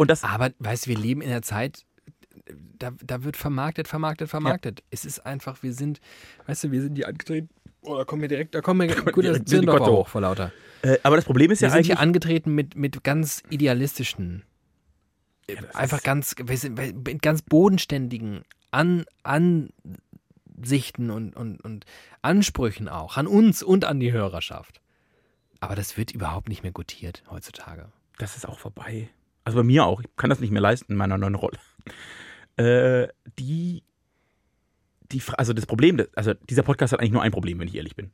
[0.00, 0.24] Und das.
[0.24, 1.84] Aber weißt du, wir leben in der Zeit,
[2.78, 4.82] da, da wird vermarktet, vermarktet, vermarktet.
[4.90, 6.00] Es ist einfach, wir sind,
[6.46, 7.50] weißt du, wir sind die angetreten.
[7.82, 9.98] Oh, da kommen wir direkt, da kommen wir gut das sind Kotto.
[9.98, 10.52] hoch vor lauter.
[10.80, 11.86] Äh, aber das Problem ist Wir ja sind eigentlich.
[11.88, 14.42] hier angetreten mit, mit ganz idealistischen,
[15.46, 21.84] äh, das einfach ganz, wir sind mit ganz bodenständigen An, Ansichten und, und, und
[22.22, 24.80] Ansprüchen auch, an uns und an die Hörerschaft.
[25.60, 27.92] Aber das wird überhaupt nicht mehr gutiert heutzutage.
[28.16, 29.10] das ist auch vorbei.
[29.44, 30.00] Also bei mir auch.
[30.00, 31.58] Ich kann das nicht mehr leisten in meiner neuen Rolle.
[32.56, 33.82] Äh, die.
[35.12, 37.74] Die, also das Problem, das- also dieser Podcast hat eigentlich nur ein Problem, wenn ich
[37.74, 38.06] ehrlich bin.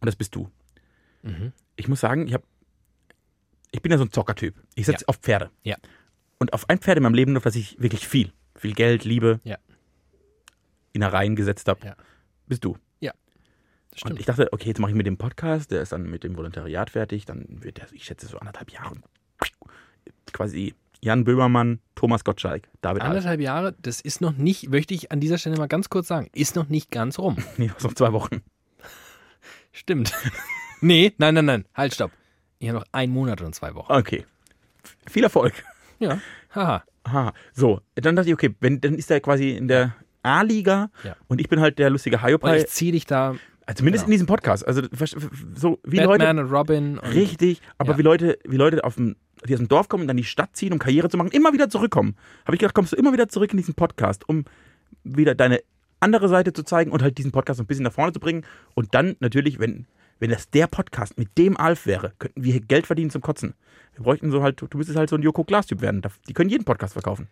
[0.00, 0.50] Und das bist du.
[1.22, 1.52] Mhm.
[1.76, 2.44] Ich muss sagen, ich habe,
[3.70, 4.54] ich bin ja so ein Zockertyp.
[4.74, 5.50] Ich setze auf Pferde.
[5.62, 5.76] Ja.
[6.38, 9.40] Und auf ein Pferd in meinem Leben, auf das ich wirklich viel, viel Geld, Liebe,
[9.44, 9.56] Ja.
[10.92, 11.96] Innereien gesetzt habe, Ja.
[12.46, 12.76] bist du.
[13.90, 14.20] Das Und stimmt.
[14.20, 16.90] ich dachte, okay, jetzt mache ich mit dem Podcast, der ist dann mit dem Volontariat
[16.90, 18.94] fertig, dann wird der, ich schätze, so anderthalb Jahre.
[20.32, 23.02] Quasi Jan Böhmermann, Thomas Gottschalk, David.
[23.02, 26.28] Anderthalb Jahre, das ist noch nicht, möchte ich an dieser Stelle mal ganz kurz sagen,
[26.34, 27.36] ist noch nicht ganz rum.
[27.56, 28.42] Nee, was noch zwei Wochen.
[29.72, 30.12] Stimmt.
[30.80, 31.64] nee, nein, nein, nein.
[31.74, 32.10] Halt, stopp.
[32.58, 33.92] Ich habe noch einen Monat und zwei Wochen.
[33.92, 34.24] Okay.
[35.08, 35.52] Viel Erfolg.
[36.00, 36.18] Ja.
[36.54, 36.82] Haha.
[37.04, 37.32] Aha.
[37.52, 41.16] So, dann dachte ich, okay, wenn, dann ist er quasi in der A-Liga Ja.
[41.28, 42.58] und ich bin halt der lustige Und Hyopai.
[42.58, 43.36] ich ziehe dich da.
[43.66, 44.08] Also zumindest genau.
[44.08, 44.66] in diesem Podcast.
[44.66, 44.82] Also
[45.54, 46.24] so wie Leute.
[46.24, 46.98] Batman und Robin.
[46.98, 47.98] Und Richtig, aber Ja.
[47.98, 49.16] wie Leute, wie Leute auf dem,
[49.46, 51.52] die aus dem Dorf kommen und dann die Stadt ziehen, um Karriere zu machen, immer
[51.52, 52.16] wieder zurückkommen.
[52.44, 54.44] Habe ich gedacht, kommst du immer wieder zurück in diesen Podcast, um
[55.04, 55.60] wieder deine
[56.00, 58.44] andere Seite zu zeigen und halt diesen Podcast ein bisschen nach vorne zu bringen.
[58.74, 59.86] Und dann natürlich, wenn,
[60.18, 63.54] wenn das der Podcast mit dem Alf wäre, könnten wir hier Geld verdienen zum Kotzen.
[63.94, 66.02] Wir bräuchten so halt, du müsstest halt so ein Joko Glas-Typ werden.
[66.28, 67.28] Die können jeden Podcast verkaufen.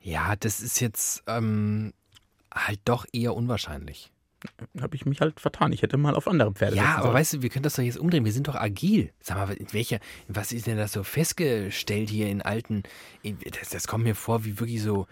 [0.00, 1.92] Ja, das ist jetzt ähm,
[2.52, 4.10] halt doch eher unwahrscheinlich.
[4.80, 5.72] Habe ich mich halt vertan.
[5.72, 7.14] Ich hätte mal auf andere Pferde Ja, aber sollen.
[7.14, 8.24] weißt du, wir können das doch jetzt umdrehen.
[8.24, 9.10] Wir sind doch agil.
[9.20, 12.82] Sag mal, in welcher, was ist denn das so festgestellt hier in alten,
[13.58, 15.06] das, das kommt mir vor wie wirklich so,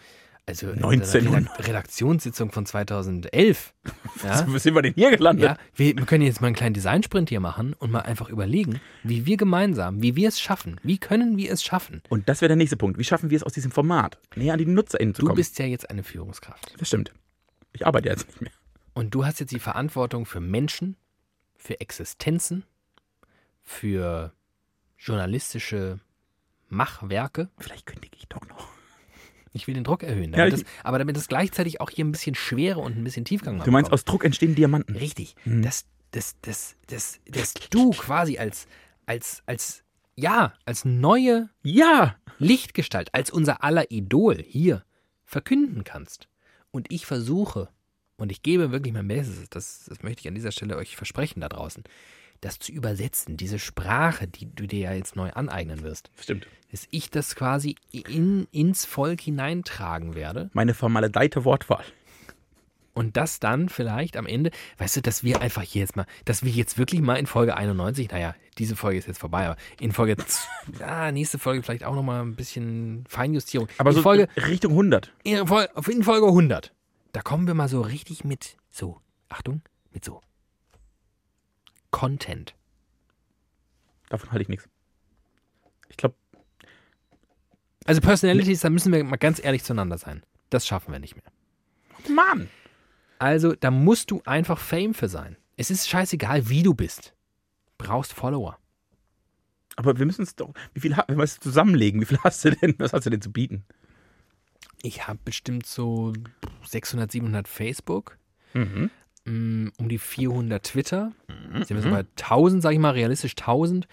[0.48, 1.58] also in einer 1900.
[1.58, 3.74] Redak- Redaktionssitzung von 2011.
[4.22, 4.46] Ja?
[4.46, 5.44] Wo sind wir denn hier gelandet?
[5.44, 8.80] Ja, wir, wir können jetzt mal einen kleinen Designsprint hier machen und mal einfach überlegen,
[9.02, 10.78] wie wir gemeinsam, wie wir es schaffen.
[10.84, 12.00] Wie können wir es schaffen?
[12.10, 12.96] Und das wäre der nächste Punkt.
[12.96, 15.36] Wie schaffen wir es aus diesem Format näher an die NutzerInnen zu Du kommen?
[15.36, 16.74] bist ja jetzt eine Führungskraft.
[16.78, 17.12] das stimmt.
[17.72, 18.52] Ich arbeite ja jetzt nicht mehr.
[18.96, 20.96] Und du hast jetzt die Verantwortung für Menschen,
[21.54, 22.64] für Existenzen,
[23.62, 24.32] für
[24.98, 26.00] journalistische
[26.70, 27.50] Machwerke.
[27.58, 28.68] Vielleicht kündige ich doch noch.
[29.52, 30.32] Ich will den Druck erhöhen.
[30.32, 33.04] Ja, Damit ich- das, aber damit es gleichzeitig auch hier ein bisschen Schwere und ein
[33.04, 33.92] bisschen Tiefgang Du meinst, bekommt.
[33.92, 34.96] aus Druck entstehen Diamanten.
[34.96, 35.34] Richtig.
[35.44, 35.60] Mhm.
[35.60, 38.66] Dass, dass, dass, dass, dass du quasi als,
[39.04, 39.84] als, als,
[40.14, 42.16] ja, als neue Ja!
[42.38, 44.84] Lichtgestalt, als unser aller Idol hier
[45.26, 46.28] verkünden kannst.
[46.70, 47.68] Und ich versuche,
[48.16, 51.40] und ich gebe wirklich mein Bestes, das, das möchte ich an dieser Stelle euch versprechen
[51.40, 51.84] da draußen,
[52.40, 56.46] das zu übersetzen, diese Sprache, die du dir ja jetzt neu aneignen wirst, Stimmt.
[56.70, 61.84] dass ich das quasi in, ins Volk hineintragen werde Meine vermaledeite Wortwahl.
[62.92, 66.44] und das dann vielleicht am Ende, weißt du, dass wir einfach hier jetzt mal, dass
[66.44, 69.92] wir jetzt wirklich mal in Folge 91, naja, diese Folge ist jetzt vorbei, aber in
[69.92, 70.16] Folge,
[70.78, 73.68] ja, nächste Folge vielleicht auch nochmal ein bisschen Feinjustierung.
[73.78, 75.12] Aber in so Folge, Richtung 100.
[75.24, 76.72] in Folge, in Folge 100,
[77.16, 79.00] da kommen wir mal so richtig mit, so,
[79.30, 80.20] Achtung, mit so
[81.90, 82.54] Content.
[84.10, 84.68] Davon halte ich nichts.
[85.88, 86.14] Ich glaube,
[87.86, 90.26] Also Personalities, da müssen wir mal ganz ehrlich zueinander sein.
[90.50, 91.24] Das schaffen wir nicht mehr.
[92.14, 92.50] Mann!
[93.18, 95.38] Also, da musst du einfach Fame für sein.
[95.56, 97.14] Es ist scheißegal, wie du bist.
[97.78, 98.58] Brauchst Follower.
[99.76, 100.52] Aber wir müssen es doch.
[100.74, 102.02] Wie viel wenn wir es zusammenlegen?
[102.02, 102.74] Wie viel hast du denn?
[102.76, 103.64] Was hast du denn zu bieten?
[104.82, 106.12] Ich habe bestimmt so
[106.64, 108.18] 600, 700 Facebook,
[108.54, 108.90] Mhm.
[109.24, 111.12] mm, um die 400 Twitter.
[111.52, 113.88] Sind wir so bei 1000, sag ich mal, realistisch 1000.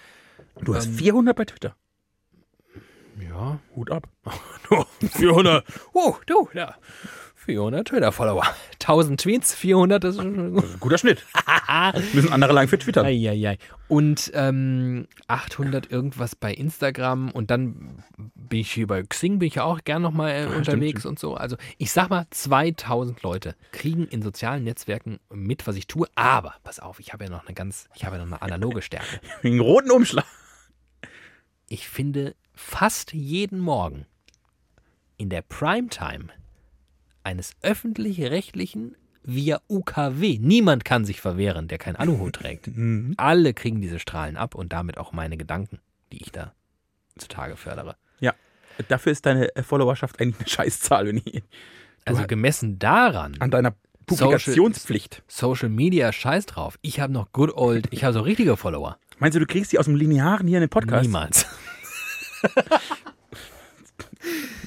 [0.61, 1.75] Du hast Ähm, 400 bei Twitter.
[3.19, 4.07] Ja, Hut ab.
[5.01, 5.65] 400.
[5.93, 6.75] Oh, du, ja.
[7.45, 8.43] 400 Twitter-Follower.
[8.73, 10.79] 1000 Tweets, 400, das ist gut.
[10.79, 11.25] Guter Schnitt.
[12.13, 13.03] Müssen andere lang für Twitter.
[13.03, 13.57] Eieiei.
[13.87, 18.03] Und ähm, 800 irgendwas bei Instagram und dann
[18.35, 21.11] bin ich hier bei Xing, bin ich ja auch gern nochmal äh, stimmt, unterwegs stimmt.
[21.11, 21.35] und so.
[21.35, 26.07] Also ich sag mal, 2000 Leute kriegen in sozialen Netzwerken mit, was ich tue.
[26.15, 28.81] Aber, pass auf, ich habe ja noch eine ganz, ich habe ja noch eine analoge
[28.81, 29.19] Stärke.
[29.43, 30.25] Einen roten Umschlag.
[31.67, 34.05] Ich finde fast jeden Morgen
[35.17, 36.27] in der Primetime
[37.23, 40.37] eines öffentlich-rechtlichen via UKW.
[40.39, 42.67] Niemand kann sich verwehren, der kein Aluhut trägt.
[42.67, 43.13] Mhm.
[43.17, 45.79] Alle kriegen diese Strahlen ab und damit auch meine Gedanken,
[46.11, 46.53] die ich da
[47.17, 47.95] zutage fördere.
[48.19, 48.33] Ja.
[48.87, 51.43] Dafür ist deine Followerschaft eigentlich eine Scheißzahl, wenn ich
[52.05, 55.23] Also gemessen daran, an deiner Publikationspflicht.
[55.27, 56.77] Social Media, scheiß drauf.
[56.81, 58.97] Ich habe noch good old, ich habe so richtige Follower.
[59.19, 61.03] Meinst du, du kriegst die aus dem Linearen hier in den Podcast?
[61.03, 61.45] Niemals.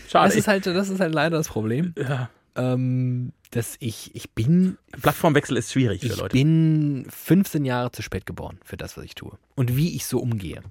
[0.08, 0.28] Schade.
[0.28, 1.94] Das ist halt, das ist halt leider das Problem.
[1.98, 2.30] ja.
[2.56, 6.32] Ähm, dass ich, ich bin, Plattformwechsel ist schwierig für ich Leute.
[6.32, 9.38] bin 15 Jahre zu spät geboren für das, was ich tue.
[9.54, 10.62] Und wie ich so umgehe.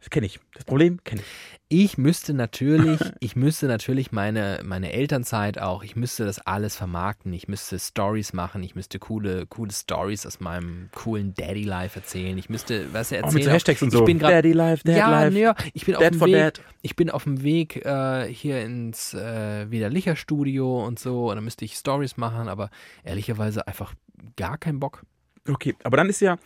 [0.00, 0.38] Das kenne ich.
[0.54, 1.26] Das Problem kenne ich.
[1.70, 7.32] Ich müsste natürlich, ich müsste natürlich meine, meine Elternzeit auch, ich müsste das alles vermarkten,
[7.32, 12.48] ich müsste Stories machen, ich müsste coole, coole Stories aus meinem coolen Daddy-Life erzählen, ich
[12.48, 13.24] müsste, was erzählen.
[13.24, 13.98] Auch mit so Hashtags und so.
[13.98, 15.38] Ich bin grad, Daddy Life, Dad ja, Life.
[15.38, 16.62] ja, ich bin auf Dad dem for Weg, Dad.
[16.80, 21.44] ich bin auf dem Weg äh, hier ins äh, Widerlicher Studio und so, und dann
[21.44, 22.70] müsste ich Stories machen, aber
[23.04, 23.94] ehrlicherweise einfach
[24.36, 25.02] gar keinen Bock.
[25.46, 26.38] Okay, aber dann ist ja,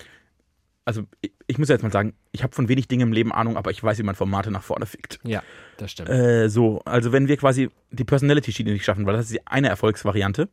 [0.85, 3.33] also ich, ich muss ja jetzt mal sagen, ich habe von wenig Dingen im Leben
[3.33, 5.20] Ahnung, aber ich weiß, wie man Formate nach vorne fickt.
[5.24, 5.43] Ja,
[5.76, 6.09] das stimmt.
[6.09, 9.68] Äh, so, also wenn wir quasi die Personality-Schiene nicht schaffen, weil das ist die eine
[9.68, 10.49] Erfolgsvariante.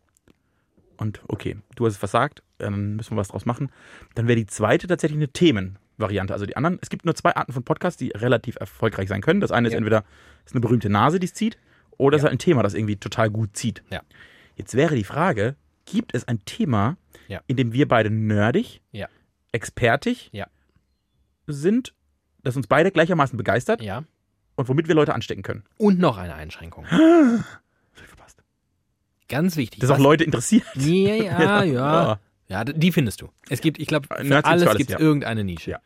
[0.98, 3.72] Und okay, du hast es versagt, dann müssen wir was draus machen.
[4.16, 6.34] Dann wäre die zweite tatsächlich eine Themenvariante.
[6.34, 9.40] Also die anderen, es gibt nur zwei Arten von Podcasts, die relativ erfolgreich sein können.
[9.40, 9.78] Das eine ist Ja.
[9.78, 10.04] entweder
[10.46, 11.58] ist eine berühmte Nase, die es zieht,
[11.98, 12.30] oder es ist Ja.
[12.32, 13.82] halt ein Thema, das irgendwie total gut zieht.
[13.92, 14.02] Ja.
[14.58, 15.56] Jetzt wäre die Frage,
[15.86, 16.98] gibt es ein Thema,
[17.30, 17.40] Ja.
[17.48, 19.08] in dem wir beide nerdig, Ja.
[19.52, 20.48] Expertig Ja.
[21.48, 21.94] sind,
[22.44, 24.04] das uns beide gleichermaßen begeistert ja.
[24.56, 25.64] und womit wir Leute anstecken können?
[25.78, 26.86] Und noch eine Einschränkung.
[27.92, 28.44] Verpasst.
[29.28, 29.80] Ganz wichtig.
[29.80, 30.66] Das auch Leute interessiert.
[30.76, 32.20] Ja, ja, ja.
[32.48, 32.64] Ja.
[32.64, 33.30] Die findest du.
[33.50, 35.00] Es gibt, ich glaube, für alles gibt es ja.
[35.00, 35.72] irgendeine Nische.
[35.72, 35.80] Ja.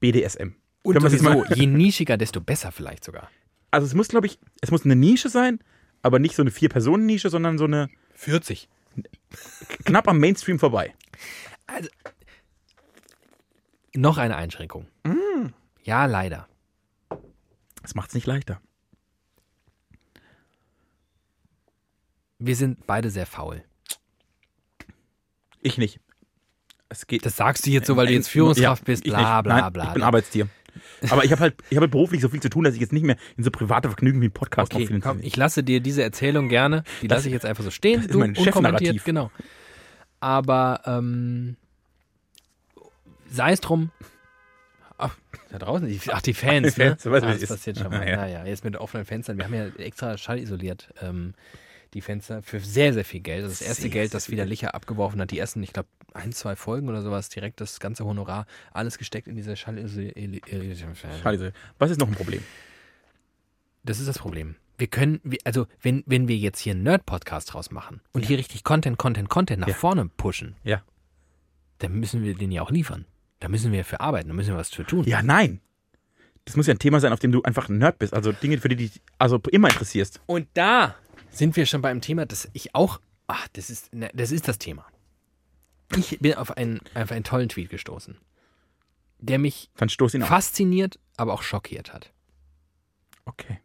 [0.00, 0.54] BDSM.
[0.82, 3.30] Und sowieso, je nischiger, desto besser vielleicht sogar.
[3.70, 5.60] Also es muss, glaube ich, es muss eine Nische sein,
[6.02, 8.68] aber nicht so eine Vier-Personen-Nische, sondern so eine 40.
[9.84, 10.94] knapp am Mainstream vorbei.
[13.96, 14.86] Noch eine Einschränkung.
[15.04, 15.48] Mm.
[15.82, 16.46] Ja, leider.
[17.82, 18.60] Das macht es nicht leichter.
[22.38, 23.62] Wir sind beide sehr faul.
[25.60, 26.00] Ich nicht.
[26.88, 27.24] Es geht.
[27.24, 29.72] Das sagst du jetzt so, weil du jetzt Führungskraft Ja, bist, ich bla bla Nein,
[29.72, 29.84] bla.
[29.88, 30.02] Ich bin.
[30.02, 30.48] Arbeitstier.
[31.10, 32.92] Aber ich habe halt, ich habe halt beruflich so viel zu tun, dass ich jetzt
[32.92, 35.80] nicht mehr in so private Vergnügen wie ein Podcast Okay, noch komm, ich lasse dir
[35.80, 36.84] diese Erzählung gerne.
[37.02, 37.96] Die lasse ich jetzt einfach so stehen.
[37.96, 39.04] das ist du, mein unkommentiert, Chefnarrativ.
[39.04, 39.30] Genau.
[40.20, 41.56] Aber ähm,
[43.30, 43.90] sei es drum.
[44.98, 45.16] Ach,
[45.50, 46.96] da draußen, die, ach, die Fans, ne?
[46.98, 47.48] Fans, wie ah, das ist.
[47.48, 48.06] passiert schon mal.
[48.06, 48.16] Ja.
[48.16, 49.38] Naja, jetzt mit offenen Fenstern.
[49.38, 51.34] Wir haben ja extra schallisoliert ähm,
[51.94, 53.44] die Fenster für sehr, sehr viel Geld.
[53.44, 55.30] Das ist das erste Sehr, Geld, das wieder Licher abgeworfen hat.
[55.30, 59.26] Die ersten, ich glaube, ein, zwei Folgen oder sowas, direkt das ganze Honorar, alles gesteckt
[59.26, 60.44] in diese Schallisoliert.
[61.22, 61.52] Scheiße.
[61.78, 62.42] Was ist noch ein Problem?
[63.82, 64.56] Das ist das Problem.
[64.78, 68.64] Wir können, also wenn, wenn wir jetzt hier einen Nerd-Podcast draus machen und hier richtig
[68.64, 69.74] Content, Content, Content nach Ja.
[69.74, 70.82] vorne pushen, Ja.
[71.78, 73.04] dann müssen wir den ja auch liefern.
[73.40, 75.04] Da müssen wir für arbeiten, da müssen wir was für tun.
[75.04, 75.60] Ja, nein.
[76.44, 78.14] Das muss ja ein Thema sein, auf dem du einfach ein Nerd bist.
[78.14, 80.20] Also Dinge, für die du dich also immer interessierst.
[80.26, 80.94] Und da
[81.30, 84.58] sind wir schon beim Thema, das ich auch, ach, das ist, ne, das ist das
[84.58, 84.86] Thema.
[85.96, 88.16] Ich bin auf einen, auf einen tollen Tweet gestoßen,
[89.18, 92.12] der mich fasziniert, aber auch schockiert hat.
[93.24, 93.58] Okay.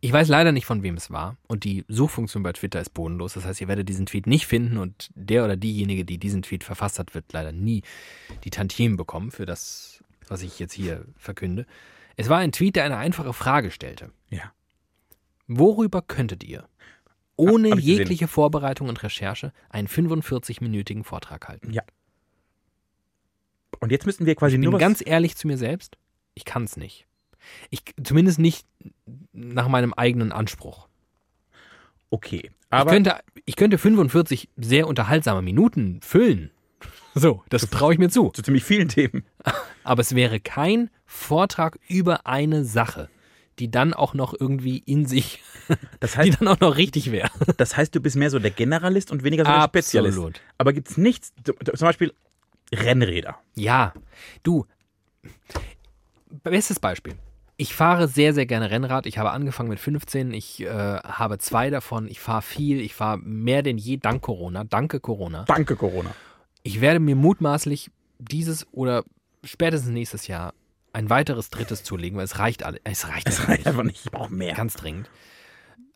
[0.00, 1.36] Ich weiß leider nicht, von wem es war.
[1.48, 3.34] Und die Suchfunktion bei Twitter ist bodenlos.
[3.34, 6.62] Das heißt, ihr werdet diesen Tweet nicht finden und der oder diejenige, die diesen Tweet
[6.62, 7.82] verfasst hat, wird leider nie
[8.44, 11.66] die Tantiemen bekommen für das, was ich jetzt hier verkünde.
[12.16, 14.12] Es war ein Tweet, der eine einfache Frage stellte.
[14.30, 14.52] Ja.
[15.48, 16.68] Worüber könntet ihr
[17.38, 17.98] ohne hab ich gesehen.
[17.98, 21.72] jegliche Vorbereitung und Recherche einen 45-minütigen Vortrag halten?
[23.80, 25.96] Und jetzt müssen wir quasi Ich nur bin was ganz ehrlich zu mir selbst,
[26.34, 27.06] ich kann es nicht.
[27.70, 28.66] Ich, zumindest nicht
[29.32, 30.88] nach meinem eigenen Anspruch.
[32.10, 32.42] Okay.
[32.44, 36.50] ich, Aber könnte, ich könnte 45 sehr unterhaltsame Minuten füllen.
[37.14, 38.30] So, das traue ich mir zu.
[38.30, 39.24] zu ziemlich vielen Themen.
[39.82, 43.08] Aber es wäre kein Vortrag über eine Sache,
[43.58, 45.42] die dann auch noch irgendwie in sich
[46.00, 47.30] Das die heißt, dann auch noch richtig wäre.
[47.56, 50.16] das heißt, du bist mehr so der Generalist und weniger so der Spezialist.
[50.16, 50.40] Absolut.
[50.58, 52.12] Aber gibt's nichts, zum Beispiel
[52.72, 53.38] Rennräder.
[53.54, 53.94] Ja,
[54.42, 54.66] du.
[56.42, 57.14] Bestes Beispiel.
[57.60, 59.04] Ich fahre sehr, sehr gerne Rennrad.
[59.06, 60.32] Ich habe angefangen mit 15.
[60.32, 62.06] Ich äh, habe zwei davon.
[62.06, 62.80] Ich fahre viel.
[62.80, 64.62] Ich fahre mehr denn je dank Corona.
[64.62, 65.44] Danke Corona.
[65.48, 66.14] Danke, Corona.
[66.62, 67.90] Ich werde mir mutmaßlich
[68.20, 69.02] dieses oder
[69.42, 70.54] spätestens nächstes Jahr
[70.92, 72.78] ein weiteres drittes zulegen, weil es reicht alle.
[72.84, 73.66] Es reicht, einfach reicht nicht.
[73.66, 74.04] einfach nicht.
[74.04, 74.54] Ich brauche mehr.
[74.54, 75.10] Ganz dringend.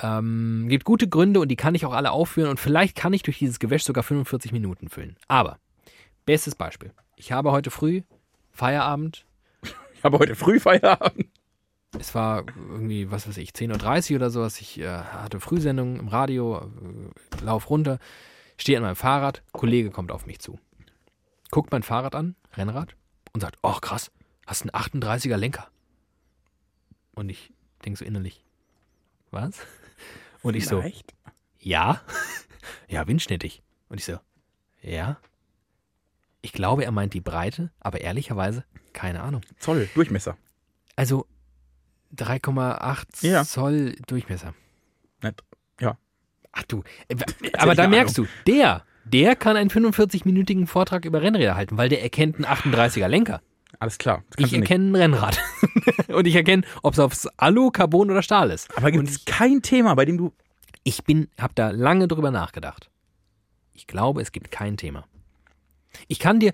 [0.00, 3.22] Ähm, gibt gute Gründe und die kann ich auch alle aufführen und vielleicht kann ich
[3.22, 5.16] durch dieses Gewäsch sogar 45 Minuten füllen.
[5.28, 5.60] Aber,
[6.26, 6.92] bestes Beispiel.
[7.14, 8.02] Ich habe heute früh
[8.50, 9.26] Feierabend.
[9.94, 11.28] Ich habe heute früh Feierabend.
[11.98, 14.60] Es war irgendwie, was weiß ich, 10.30 Uhr oder sowas.
[14.60, 17.98] Ich äh, hatte Frühsendung im Radio, äh, lauf runter,
[18.56, 20.58] stehe an meinem Fahrrad, Kollege kommt auf mich zu.
[21.50, 22.96] Guckt mein Fahrrad an, Rennrad,
[23.32, 24.10] und sagt, oh krass,
[24.46, 25.68] hast einen 38er Lenker.
[27.14, 27.52] Und ich
[27.84, 28.42] denke so innerlich,
[29.30, 29.58] was?
[30.42, 31.14] Und ich so, Vielleicht.
[31.58, 32.00] ja,
[32.88, 33.62] ja, windschnittig.
[33.90, 34.18] Und ich so,
[34.82, 35.18] ja.
[36.40, 38.64] Ich glaube, er meint die Breite, aber ehrlicherweise,
[38.94, 39.42] keine Ahnung.
[39.58, 40.36] Zoll, Durchmesser.
[40.96, 41.26] Also
[42.16, 43.44] 3,8 Ja.
[43.44, 44.54] Zoll Durchmesser.
[45.80, 45.96] Ja.
[46.52, 47.16] Ach du, äh,
[47.58, 52.02] aber da merkst du, der, der kann einen 45-minütigen Vortrag über Rennräder halten, weil der
[52.02, 53.40] erkennt einen 38er Lenker.
[53.78, 54.22] Alles klar.
[54.36, 55.38] Ich erkenne ein Rennrad.
[56.08, 58.76] Und ich erkenne, ob es aufs Alu, Carbon oder Stahl ist.
[58.76, 60.32] Aber gibt es kein Thema, bei dem du.
[60.84, 62.90] ich bin, habe da lange drüber nachgedacht.
[63.72, 65.06] Ich glaube, es gibt kein Thema.
[66.06, 66.52] Ich kann dir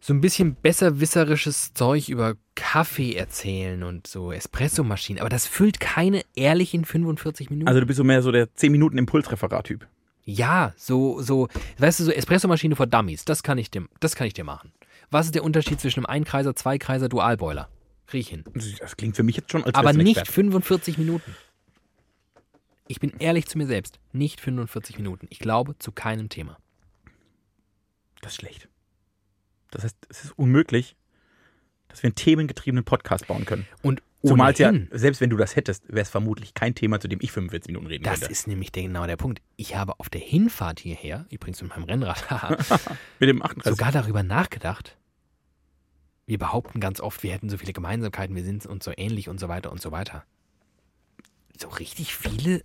[0.00, 6.22] so ein bisschen besserwisserisches Zeug über Kaffee erzählen und so Espressomaschinen, aber das füllt keine
[6.34, 7.68] ehrlichen 45 Minuten.
[7.68, 9.86] Also du bist so mehr so der 10 Minuten Impulsreferat-Typ.
[10.24, 11.48] ja, so, so,
[11.78, 14.72] weißt du, so Espressomaschine für Dummies, das kann ich dir, das kann ich dir machen.
[15.10, 17.68] Was ist der Unterschied zwischen einem Einkreiser, Zweikreiser, Dualboiler?
[18.06, 18.44] Krieg ich hin.
[18.80, 20.32] Das klingt für mich jetzt schon als Aber nicht Experte.
[20.32, 21.36] 45 Minuten.
[22.88, 24.00] Ich bin ehrlich zu mir selbst.
[24.12, 25.26] Nicht 45 Minuten.
[25.30, 26.58] Ich glaube zu keinem Thema.
[28.20, 28.68] Das ist schlecht.
[29.70, 30.96] Das heißt, es ist unmöglich,
[31.88, 33.66] dass wir einen themengetriebenen Podcast bauen können.
[33.82, 37.20] Und Zumal ja, selbst wenn du das hättest, wäre es vermutlich kein Thema, zu dem
[37.22, 38.32] ich 45 Minuten reden das könnte.
[38.32, 39.40] ist nämlich der, genau der Punkt.
[39.56, 42.26] Ich habe auf der Hinfahrt hierher, übrigens mit meinem Rennrad,
[43.18, 43.70] Mit dem 38.
[43.70, 44.98] sogar darüber nachgedacht.
[46.26, 49.40] Wir behaupten ganz oft, wir hätten so viele Gemeinsamkeiten, wir sind uns so ähnlich und
[49.40, 50.24] so weiter und so weiter.
[51.58, 52.62] So richtig viele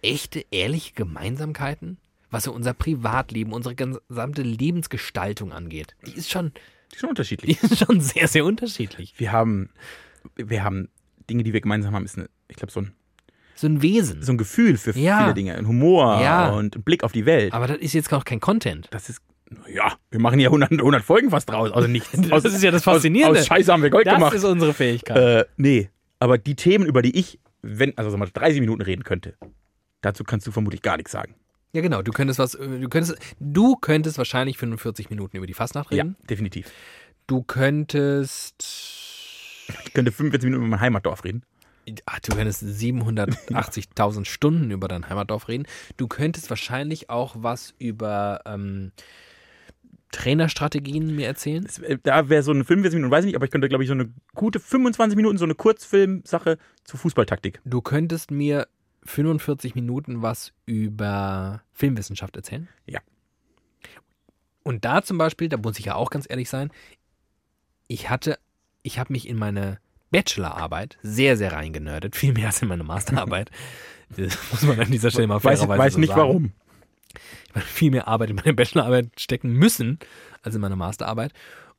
[0.00, 1.98] echte, ehrliche Gemeinsamkeiten?
[2.34, 5.94] Was so unser Privatleben, unsere gesamte Lebensgestaltung angeht.
[6.06, 6.52] Die ist schon,
[6.92, 7.58] Die sind unterschiedlich.
[7.60, 9.14] die ist schon sehr, sehr unterschiedlich.
[9.18, 9.70] Wir haben,
[10.36, 10.88] wir haben
[11.30, 12.92] Dinge, die wir gemeinsam haben, ist eine, ich glaube, so ein,
[13.54, 14.22] So ein Wesen.
[14.22, 15.20] so ein Gefühl für Ja.
[15.22, 15.54] viele Dinge.
[15.54, 16.50] Ein Humor Ja.
[16.50, 17.52] und ein Blick auf die Welt.
[17.52, 18.88] Aber das ist jetzt noch kein Content.
[18.90, 19.20] das ist,
[19.72, 21.70] ja, wir machen ja 100, 100 Folgen fast draus.
[21.70, 22.10] Also nichts.
[22.30, 23.38] Das ist ja das Faszinierende.
[23.38, 24.34] Aus, aus Scheiße haben wir Gold gemacht.
[24.44, 25.16] unsere Fähigkeit.
[25.16, 29.04] Äh, nee, aber die Themen, über die ich, wenn, also sag mal, 30 Minuten reden
[29.04, 29.36] könnte,
[30.00, 31.36] dazu kannst du vermutlich gar nichts sagen.
[31.74, 32.02] Ja, genau.
[32.02, 36.16] Du könntest was, äh, du könntest, du könntest wahrscheinlich 45 Minuten über die Fastnacht reden.
[36.20, 36.70] Ja, definitiv.
[37.26, 38.62] Du könntest,
[39.84, 41.42] Ich könnte 45 Minuten über mein Heimatdorf reden.
[42.06, 45.66] ach, du könntest 780.000 Stunden über dein Heimatdorf reden.
[45.96, 48.92] Du könntest wahrscheinlich auch was über ähm,
[50.12, 51.66] Trainerstrategien mir erzählen.
[51.82, 53.88] Äh, da wäre so eine 45 Minuten, weiß ich nicht, aber ich könnte, glaube ich,
[53.88, 57.60] so eine gute 25 Minuten, so eine Kurzfilmsache zur Fußballtaktik.
[57.64, 58.68] Du könntest mir
[59.04, 62.68] 45 Minuten was über Filmwissenschaft erzählen.
[62.86, 63.00] Ja.
[64.62, 66.70] Und da zum Beispiel, da muss ich ja auch ganz ehrlich sein,
[67.86, 68.38] ich hatte,
[68.82, 69.78] ich habe mich in meine
[70.10, 73.50] Bachelorarbeit sehr, sehr reingenördet, viel mehr als in meine Masterarbeit.
[74.16, 76.20] Das muss man an dieser Stelle mal Weiß, fairerweise weiß so nicht sagen.
[76.20, 76.52] warum.
[77.48, 79.98] Ich habe viel mehr Arbeit in meine Bachelorarbeit stecken müssen
[80.42, 81.32] als in meine Masterarbeit.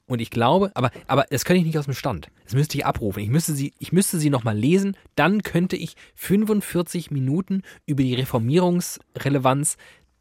[0.08, 2.30] Und ich glaube, aber, aber das könnte ich nicht aus dem Stand.
[2.44, 3.24] Das müsste ich abrufen.
[3.24, 4.96] Ich müsste sie, ich müsste sie nochmal lesen.
[5.16, 9.78] Dann könnte ich 45 Minuten über die Reformierungsrelevanz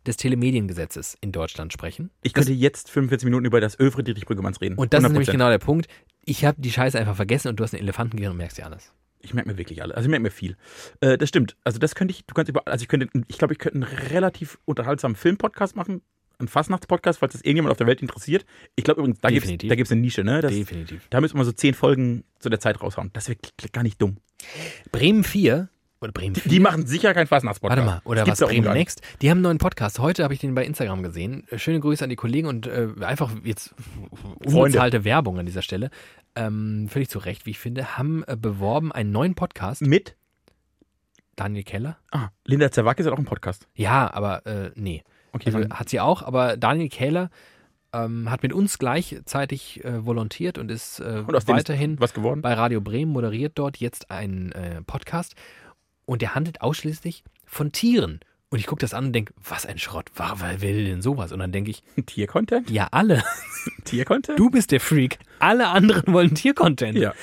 [0.07, 2.11] des Telemediengesetzes in Deutschland sprechen.
[2.23, 4.77] Ich könnte jetzt 45 Minuten über das Övre Dietrich Brüggemanns reden.
[4.77, 5.33] Und das ist nämlich 100%.
[5.33, 5.89] genau der Punkt.
[6.25, 8.93] Ich habe die Scheiße einfach vergessen und du hast einen Elefantengehirn und merkst dir alles.
[9.21, 9.95] Ich merke mir wirklich alle.
[9.95, 10.57] Also ich merke mir viel.
[11.01, 11.57] Äh, das stimmt.
[11.65, 14.11] Also das könnte ich, du kannst über, also ich könnte, ich glaube, ich könnte einen
[14.11, 16.03] relativ unterhaltsamen Filmpodcast machen.
[16.39, 18.45] Einen Fastnachtspodcast, falls das irgendjemand auf der Welt interessiert.
[18.77, 20.41] Ich glaube übrigens, da gibt es da gibt's eine Nische, ne?
[20.41, 21.07] Das, Definitiv.
[21.11, 23.11] da müssen wir so zehn Folgen zu der Zeit raushauen.
[23.13, 23.39] Das wäre
[23.73, 24.17] gar nicht dumm.
[24.91, 25.69] Bremen 4
[26.01, 26.51] oder Bremen 4.
[26.51, 27.79] Die machen sicher keinen Fastnachtspodcast.
[27.79, 28.73] Warte mal, oder was Bremen.
[28.73, 29.01] Next?
[29.23, 29.99] Die haben einen neuen Podcast.
[29.99, 31.47] Heute habe ich den bei Instagram gesehen.
[31.51, 33.75] Äh, Schöne Grüße an die Kollegen und äh, einfach jetzt
[34.45, 35.91] unbezahlte Werbung an dieser Stelle.
[36.37, 39.83] Ähm, völlig zu Recht, wie ich finde, haben äh, beworben einen neuen Podcast.
[39.83, 40.17] Mit?
[41.37, 41.99] Daniel Keller?
[42.11, 43.67] Ah, Linda Zerwakis hat auch einen Podcast.
[43.75, 45.03] Ja, aber äh, nee.
[45.35, 47.29] Okay, Also hat sie auch, aber Daniel Keller
[47.93, 52.41] ähm, hat mit uns gleichzeitig äh, volontiert und ist äh, und weiterhin ist was geworden?
[52.43, 55.35] bei Radio Bremen, moderiert dort jetzt einen äh, Podcast.
[56.07, 58.21] und der handelt ausschließlich von Tieren.
[58.51, 61.33] Und ich gucke das an und denke, was ein Schrott, wer will denn sowas?
[61.33, 62.71] Und dann denke ich, Tiercontent?
[62.71, 63.25] ja, alle.
[63.85, 64.39] Tiercontent?
[64.39, 65.19] Du bist der Freak.
[65.41, 66.97] Alle anderen wollen Tiercontent.
[66.99, 67.15] Ja.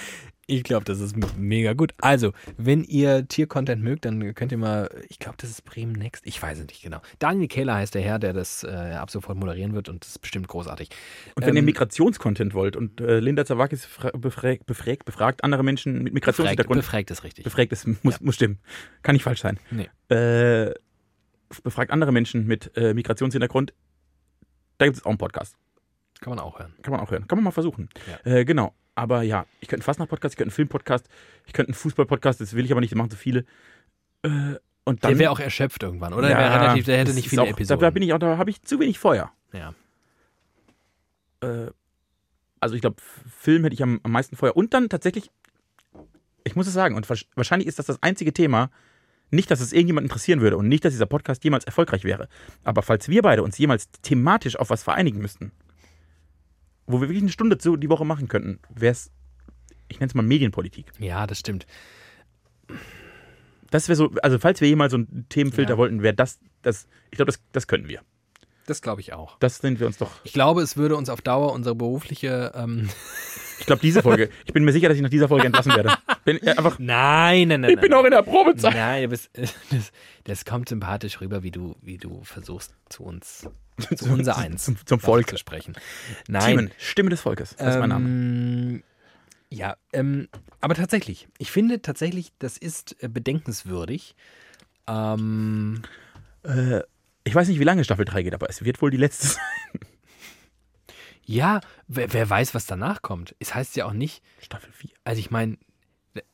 [0.51, 1.93] Ich glaube, das ist mega gut.
[2.01, 6.27] Also, wenn ihr Tiercontent mögt, dann könnt ihr mal, ich glaube, das ist Bremen Next.
[6.27, 6.99] Ich weiß es nicht genau.
[7.19, 10.19] Daniel Kehler heißt der Herr, der das äh, ab sofort moderieren wird und das ist
[10.19, 10.89] bestimmt großartig.
[11.35, 15.63] Und wenn ihr Ähm, Migrationscontent wollt und äh, Linda Zawakis fra- befragt, befragt, befragt andere
[15.63, 17.45] Menschen mit befragt, Migrationshintergrund, befragt ist richtig.
[17.45, 18.59] befragt ist, muss, muss stimmen.
[19.03, 19.57] Kann nicht falsch sein.
[19.71, 19.89] Nee.
[20.13, 20.73] Äh,
[21.63, 23.73] befragt andere Menschen mit äh, Migrationshintergrund,
[24.79, 25.55] da gibt es auch einen Podcast.
[26.19, 26.73] Kann man auch hören.
[26.81, 27.25] Kann man auch hören.
[27.27, 27.89] Kann man mal versuchen.
[28.25, 28.73] Äh, genau.
[28.95, 31.07] Aber ja, ich könnte einen Fastnacht-Podcast, ich könnte einen Film-Podcast,
[31.45, 33.45] ich könnte einen Fußball-Podcast, das will ich aber nicht, machen zu viele.
[34.23, 36.29] Äh, und dann, Der wäre auch erschöpft irgendwann, oder?
[36.29, 37.79] Ja, der wäre relativ, der hätte nicht viele auch, Episoden.
[37.81, 39.31] Da bin ich auch, da habe ich zu wenig Feuer.
[39.53, 39.73] ja.
[41.41, 41.71] Äh,
[42.59, 42.97] also ich glaube,
[43.39, 44.55] Film hätte ich am, am meisten Feuer.
[44.55, 45.31] Und dann tatsächlich,
[46.43, 48.69] ich muss es sagen, und wahrsch- wahrscheinlich ist das das einzige Thema,
[49.31, 52.27] nicht, dass es irgendjemand interessieren würde und nicht, dass dieser Podcast jemals erfolgreich wäre.
[52.63, 55.51] Aber falls wir beide uns jemals thematisch auf was vereinigen müssten,
[56.91, 59.11] wo wir wirklich eine Stunde zu die Woche machen könnten, wäre es,
[59.87, 60.91] ich nenne es mal Medienpolitik.
[60.99, 61.65] ja, das stimmt.
[63.69, 65.77] Das wäre so, also falls wir jemals so einen Themenfilter Ja.
[65.77, 68.01] wollten, wäre das, das, ich glaube, das, das könnten wir.
[68.67, 69.37] Das glaube ich auch.
[69.39, 70.11] Das sind wir uns doch.
[70.23, 72.51] Ich glaube, es würde uns auf Dauer unsere berufliche.
[72.55, 72.89] Ähm
[73.59, 75.93] Ich glaube, diese Folge, ich bin mir sicher, dass ich nach dieser Folge entlassen werde.
[76.25, 77.71] Bin äh, einfach, nein, nein, nein.
[77.71, 77.99] ich bin nein.
[77.99, 78.73] auch in der Probezeit.
[78.73, 79.29] Nein, du bist,
[79.71, 79.91] das,
[80.25, 83.47] das kommt sympathisch rüber, wie du, wie du versuchst, zu uns,
[83.95, 85.29] zu unser Eins Zum, zum Volk.
[85.29, 85.73] zu sprechen.
[86.27, 86.57] Nein.
[86.57, 87.55] Themen, Stimme des Volkes.
[87.57, 88.07] Das ist mein Name.
[88.09, 88.83] Ähm,
[89.49, 90.27] Ja, ähm,
[90.61, 94.15] aber tatsächlich, ich finde tatsächlich, das ist äh, bedenkenswürdig.
[94.87, 95.81] Ähm,
[96.43, 96.81] Äh,
[97.23, 99.41] ich weiß nicht, wie lange Staffel 3 geht, aber es wird wohl die letzte sein.
[101.25, 103.35] ja, wer, wer weiß, was danach kommt.
[103.39, 104.89] Es heißt ja auch nicht, Staffel 4.
[105.03, 105.57] also ich meine,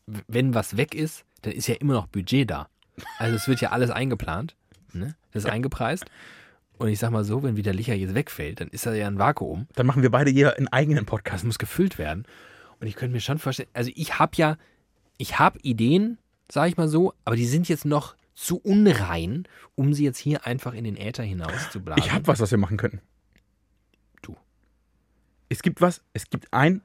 [0.06, 2.70] wenn was weg ist, dann ist ja immer noch Budget da.
[3.20, 4.56] Also es wird ja alles eingeplant,
[4.94, 5.16] ne?
[5.32, 6.06] das ist eingepreist.
[6.78, 9.18] Und ich sag mal so, wenn wieder Licher jetzt wegfällt, dann ist da ja ein
[9.18, 9.68] Vakuum.
[9.74, 11.44] Dann machen wir beide hier einen eigenen Das Podcast.
[11.44, 12.26] muss gefüllt werden.
[12.80, 14.58] Und ich könnte mir schon vorstellen, also ich habe ja,
[15.18, 16.20] ich habe Ideen,
[16.52, 20.46] sage ich mal so, aber die sind jetzt noch zu unrein, um sie jetzt hier
[20.46, 22.04] einfach in den Äther hinaus zu blasen.
[22.04, 23.02] Ich habe was, was wir machen könnten.
[24.22, 24.36] Du.
[25.50, 26.82] Es gibt was, es gibt ein,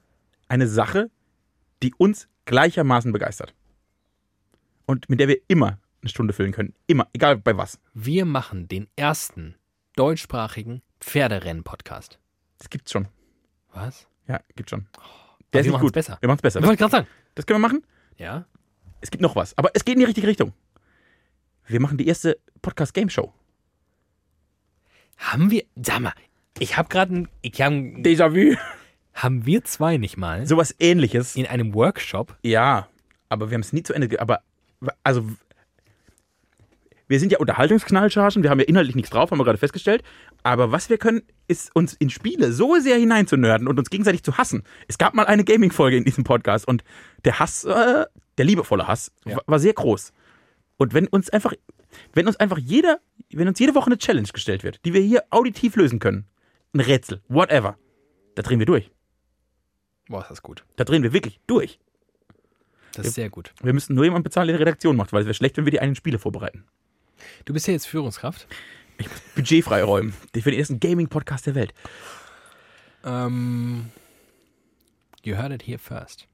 [0.49, 1.11] eine Sache,
[1.83, 3.55] die uns gleichermaßen begeistert.
[4.87, 6.75] Und mit der wir immer eine Stunde füllen können.
[6.87, 7.79] Immer, egal bei was.
[7.93, 9.55] Wir machen den ersten
[9.97, 12.19] deutschsprachigen Pferderennen-Podcast.
[12.59, 13.09] Das gibt's schon.
[13.73, 14.07] Was?
[14.29, 14.87] Ja, gibt's schon.
[14.97, 15.05] Aber
[15.53, 15.95] Der ist wir machen's gut.
[15.95, 16.19] besser.
[16.21, 16.61] Wir machen's besser.
[16.61, 17.07] Ich wollte gerade sagen.
[17.35, 17.85] Das können wir machen.
[18.19, 18.47] Ja?
[19.01, 19.57] Es gibt noch was.
[19.59, 20.53] Aber es geht in die richtige Richtung.
[21.67, 23.33] Wir machen die erste Podcast-Game-Show.
[25.19, 26.13] Haben wir, sag mal,
[26.59, 28.57] ich habe gerade ein, ich hab, Déjà-vu.
[29.15, 31.37] haben wir zwei nicht mal Sowas ähnliches.
[31.37, 32.89] in einem Workshop Ja,
[33.29, 34.21] aber wir haben es nie zu Ende.
[34.21, 34.43] Aber,
[35.05, 35.27] also,
[37.09, 40.03] wir sind ja Unterhaltungsknallchargen, wir haben ja inhaltlich nichts drauf, haben wir gerade festgestellt.
[40.43, 44.39] Aber was wir können, ist uns in Spiele so sehr hineinzunörden und uns gegenseitig zu
[44.39, 44.63] hassen.
[44.89, 46.85] Es gab mal eine Gaming-Folge in diesem Podcast und
[47.25, 48.07] der Hass, äh,
[48.39, 49.37] der liebevolle Hass, Ja.
[49.37, 50.13] war, war sehr groß.
[50.79, 51.53] Und wenn uns einfach,
[52.15, 52.99] wenn uns einfach jeder,
[53.31, 56.27] wenn uns jede Woche eine Challenge gestellt wird, die wir hier auditiv lösen können,
[56.75, 57.77] ein Rätsel, whatever,
[58.35, 58.91] da drehen wir durch.
[60.09, 60.65] Boah, ist das gut.
[60.77, 61.79] Da drehen wir wirklich durch.
[62.95, 63.53] Das ist sehr gut.
[63.63, 65.71] Wir müssten nur jemanden bezahlen, der die Redaktion macht, weil es wäre schlecht, wenn wir
[65.71, 66.65] die einen Spiele vorbereiten.
[67.45, 68.47] Du bist ja jetzt Führungskraft.
[69.35, 70.13] Budget freiräumen.
[70.35, 71.75] Für den ersten Gaming-Podcast der Welt.
[73.05, 73.91] Ähm,
[75.23, 76.27] you heard it here first.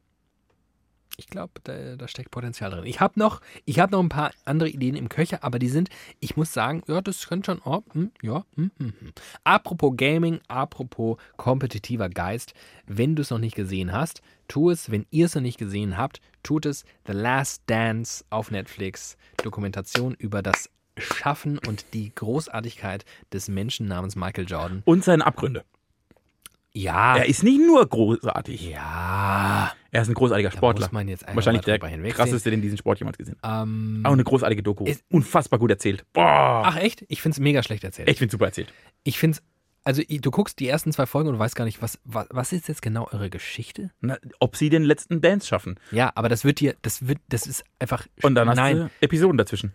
[1.20, 2.84] Ich glaube, da, da steckt Potenzial drin.
[2.86, 5.88] Ich habe noch, ich habe noch ein paar andere Ideen im Köcher, aber die sind,
[6.20, 9.12] ich muss sagen, ja, das könnte schon, oh, hm, ja, hm, hm, hm.
[9.42, 12.54] Apropos Gaming, apropos kompetitiver Geist,
[12.86, 14.92] wenn du es noch nicht gesehen hast, tu es.
[14.92, 16.84] Wenn ihr es noch nicht gesehen habt, tut es.
[17.08, 19.16] The Last Dance auf Netflix.
[19.42, 20.70] Dokumentation über das
[21.00, 24.82] Schaffen und die Großartigkeit des Menschen namens Michael Jordan.
[24.84, 25.64] Und seine Abgründe.
[26.72, 27.16] Ja.
[27.16, 28.68] Er ist nicht nur großartig.
[28.70, 29.72] Ja.
[29.90, 30.86] Er ist ein großartiger Sportler.
[30.86, 33.62] muss man jetzt Wahrscheinlich der krasseste, den diesen Sport jemals gesehen hat.
[33.64, 34.84] Ähm, Auch eine großartige Doku.
[34.84, 36.04] Ist- Unfassbar gut erzählt.
[36.12, 36.62] Boah.
[36.66, 37.04] ach echt?
[37.08, 38.08] Ich finde es mega schlecht erzählt.
[38.08, 38.72] Ich finde super erzählt.
[39.02, 39.42] Ich finde es,
[39.84, 42.52] also du guckst die ersten zwei Folgen und du weißt gar nicht, was, was, was
[42.52, 43.90] ist jetzt genau eure Geschichte?
[44.00, 45.80] Na, ob sie den letzten Dance schaffen.
[45.90, 48.06] Ja, aber das wird dir, das wird, das ist einfach.
[48.22, 49.72] Und dann hast nein, du Episoden dazwischen.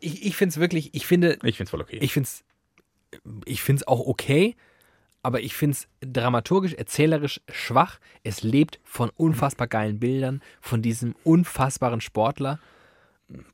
[0.00, 1.98] Ich, ich finde es wirklich, ich finde, Ich finde es voll okay.
[2.00, 2.44] ich finde es,
[3.44, 4.56] ich finde es auch okay,
[5.22, 7.98] aber ich finde es dramaturgisch, erzählerisch schwach.
[8.22, 12.60] Es lebt von unfassbar geilen Bildern, von diesem unfassbaren Sportler.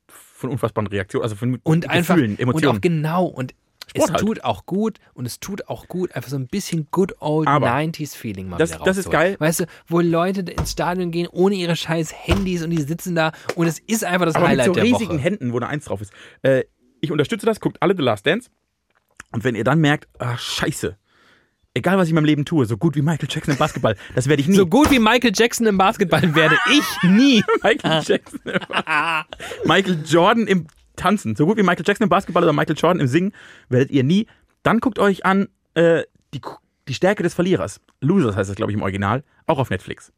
[0.07, 2.69] von unfassbaren Reaktionen, also von und einfach Gefühlen, Emotionen.
[2.69, 3.53] und auch genau und
[3.93, 4.21] Es Sport halt.
[4.21, 7.67] tut auch gut und es tut auch gut, einfach so ein bisschen good old Aber
[7.69, 9.35] 90s Feeling mal das- wieder das ist geil.
[9.39, 13.31] Weißt du, wo Leute ins Stadion gehen ohne ihre scheiß Handys und die sitzen da
[13.55, 15.17] und es ist einfach das Aber mit Highlight so der riesigen Woche.
[15.19, 16.11] Händen, wo da eins drauf ist.
[16.41, 16.63] Äh,
[17.01, 18.49] ich unterstütze das, guckt alle The Last Dance.
[19.31, 20.97] Und wenn ihr dann merkt, ah, scheiße,
[21.73, 24.27] egal was ich in meinem Leben tue, so gut wie Michael Jackson im Basketball, das
[24.29, 24.55] werde ich nie.
[24.55, 27.43] So gut wie Michael Jackson im Basketball werde ich nie.
[27.63, 28.39] Michael Jackson.
[28.45, 28.59] im
[29.65, 31.35] Michael Jordan im Tanzen.
[31.35, 33.33] So gut wie Michael Jackson im Basketball oder Michael Jordan im Singen
[33.69, 34.27] werdet ihr nie.
[34.63, 36.41] Dann guckt euch an äh, die,
[36.87, 37.81] die Stärke des Verlierers.
[38.01, 39.23] Losers heißt das, glaube ich, im Original.
[39.45, 40.11] Auch auf Netflix.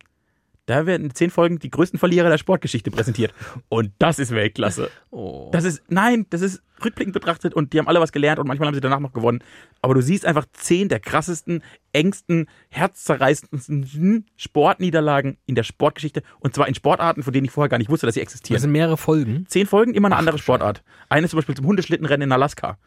[0.68, 3.34] Da werden in zehn Folgen die größten Verlierer der Sportgeschichte präsentiert.
[3.70, 4.90] Und das ist Weltklasse.
[5.12, 5.50] Oh.
[5.54, 8.68] Das ist, nein, das ist rückblickend betrachtet und die haben alle was gelernt und manchmal
[8.68, 9.40] haben sie danach noch gewonnen.
[9.82, 11.64] Aber du siehst einfach zehn der krassesten,
[11.94, 17.78] engsten, herzzerreißendsten Sportniederlagen in der Sportgeschichte und zwar in Sportarten, von denen ich vorher gar
[17.78, 18.62] nicht wusste, dass sie Das existieren.
[18.62, 19.46] sind mehrere Folgen.
[19.48, 20.84] Zehn Folgen, immer eine andere Sportart.
[21.10, 22.78] Eine zum Beispiel zum Hundeschlittenrennen in Alaska.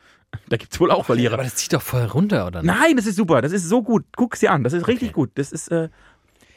[0.48, 1.34] Da gibt es wohl auch Verlierer.
[1.34, 2.72] Aber das zieht doch voll runter, oder nicht?
[2.72, 3.42] Nein, das ist super.
[3.42, 4.04] Das ist so gut.
[4.14, 4.62] Guck's dir an.
[4.62, 5.30] Das ist richtig gut.
[5.34, 5.88] Das ist äh,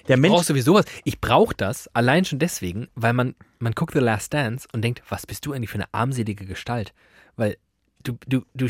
[0.07, 0.33] der Mensch.
[0.33, 0.85] brauchst sowieso was.
[1.03, 5.01] Ich brauche das allein schon deswegen, weil man, man guckt The Last Dance und denkt,
[5.09, 6.93] was bist du eigentlich für eine armselige Gestalt?
[7.35, 7.57] Weil
[8.03, 8.67] du, du, du,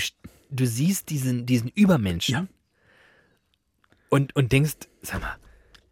[0.50, 2.48] du siehst diesen, diesen Übermenschen Ja.
[4.10, 5.36] und, und denkst, sag mal,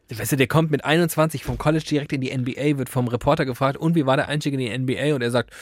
[0.09, 3.45] weißt du, der kommt mit 21 vom College direkt in die NBA, wird vom Reporter
[3.45, 5.15] gefragt, und wie war der Einstieg in die NBA?
[5.15, 5.53] Und er sagt,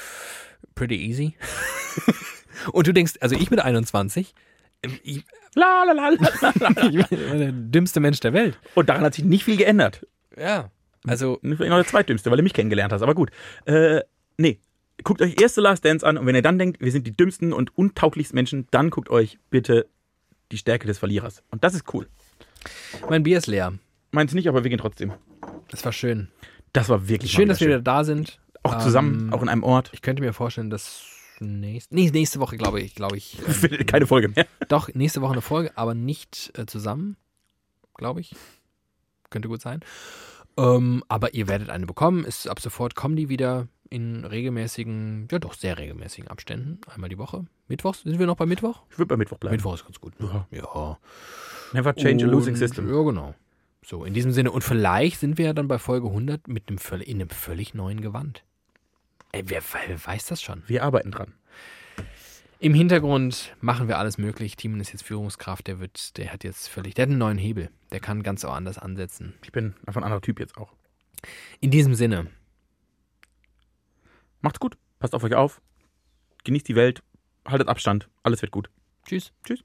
[0.76, 1.36] pretty easy.
[2.74, 4.34] und du denkst, also ich mit 21,
[5.04, 5.24] ich,
[5.56, 6.70] La, la, la, la, la.
[6.90, 8.60] ich bin der dümmste Mensch der Welt.
[8.76, 10.06] Und daran hat sich nicht viel geändert.
[10.38, 10.72] Ja.
[11.08, 13.02] Also, Vielleicht noch der zweitdümmste, weil du mich kennengelernt hast.
[13.02, 13.32] Aber gut.
[13.66, 14.02] Äh,
[14.38, 14.60] nee.
[15.04, 17.16] Guckt euch erst The Last Dance an und wenn ihr dann denkt, wir sind die
[17.16, 19.88] dümmsten und untauglichsten Menschen, dann guckt euch bitte
[20.52, 21.42] die Stärke des Verlierers.
[21.52, 22.08] Und das ist cool.
[23.10, 23.74] mein Bier ist leer.
[24.12, 25.14] Meins nicht, aber wir gehen trotzdem.
[25.70, 26.28] Das war schön.
[26.74, 28.40] Das war wirklich Schön, mal dass wir wieder wieder da sind.
[28.62, 29.90] Auch zusammen, Ähm, auch in einem Ort.
[29.94, 31.06] Ich könnte mir vorstellen, dass
[31.46, 33.38] nächste, nee, nächste Woche, glaube ich, glaube ich.
[33.64, 34.48] ähm, Keine Folge mehr.
[34.68, 37.18] doch, nächste Woche eine Folge, aber nicht äh, zusammen,
[37.96, 38.36] glaube ich.
[39.30, 39.82] Könnte gut sein.
[40.58, 42.26] Ähm, aber ihr werdet eine bekommen.
[42.26, 46.80] Ist, ab sofort kommen die wieder in regelmäßigen, ja doch sehr regelmäßigen Abständen.
[46.88, 47.46] Einmal die Woche.
[47.68, 48.84] Mittwochs, sind wir noch bei Mittwoch?
[48.92, 49.56] Ich würde bei Mittwoch bleiben.
[49.56, 50.20] Mittwoch ist ganz gut.
[50.20, 50.46] Ne?
[50.52, 51.00] Ja.
[51.74, 52.90] Never change a losing Und- system.
[52.90, 53.36] Ja, genau.
[53.86, 54.52] So, in diesem Sinne.
[54.52, 58.02] Und vielleicht sind wir ja dann bei Folge 100 mit einem in einem völlig neuen
[58.02, 58.44] Gewand.
[59.32, 60.64] Ey, wer, wer weiß das schon?
[60.68, 61.34] Wir arbeiten dran.
[62.60, 64.58] Im Hintergrund machen wir alles möglich.
[64.58, 67.70] Timon ist jetzt Führungskraft, der wird, der hat jetzt völlig, der hat einen neuen Hebel.
[67.92, 69.36] Der kann ganz anders ansetzen.
[69.44, 70.74] Ich bin einfach ein anderer Typ jetzt auch.
[71.62, 72.28] In diesem Sinne,
[74.42, 74.78] Macht's gut.
[75.00, 75.62] Passt auf euch auf.
[76.44, 77.04] Genießt die Welt.
[77.46, 78.10] Haltet Abstand.
[78.24, 78.70] Alles wird gut.
[79.06, 79.32] tschüss.
[79.46, 79.64] Tschüss.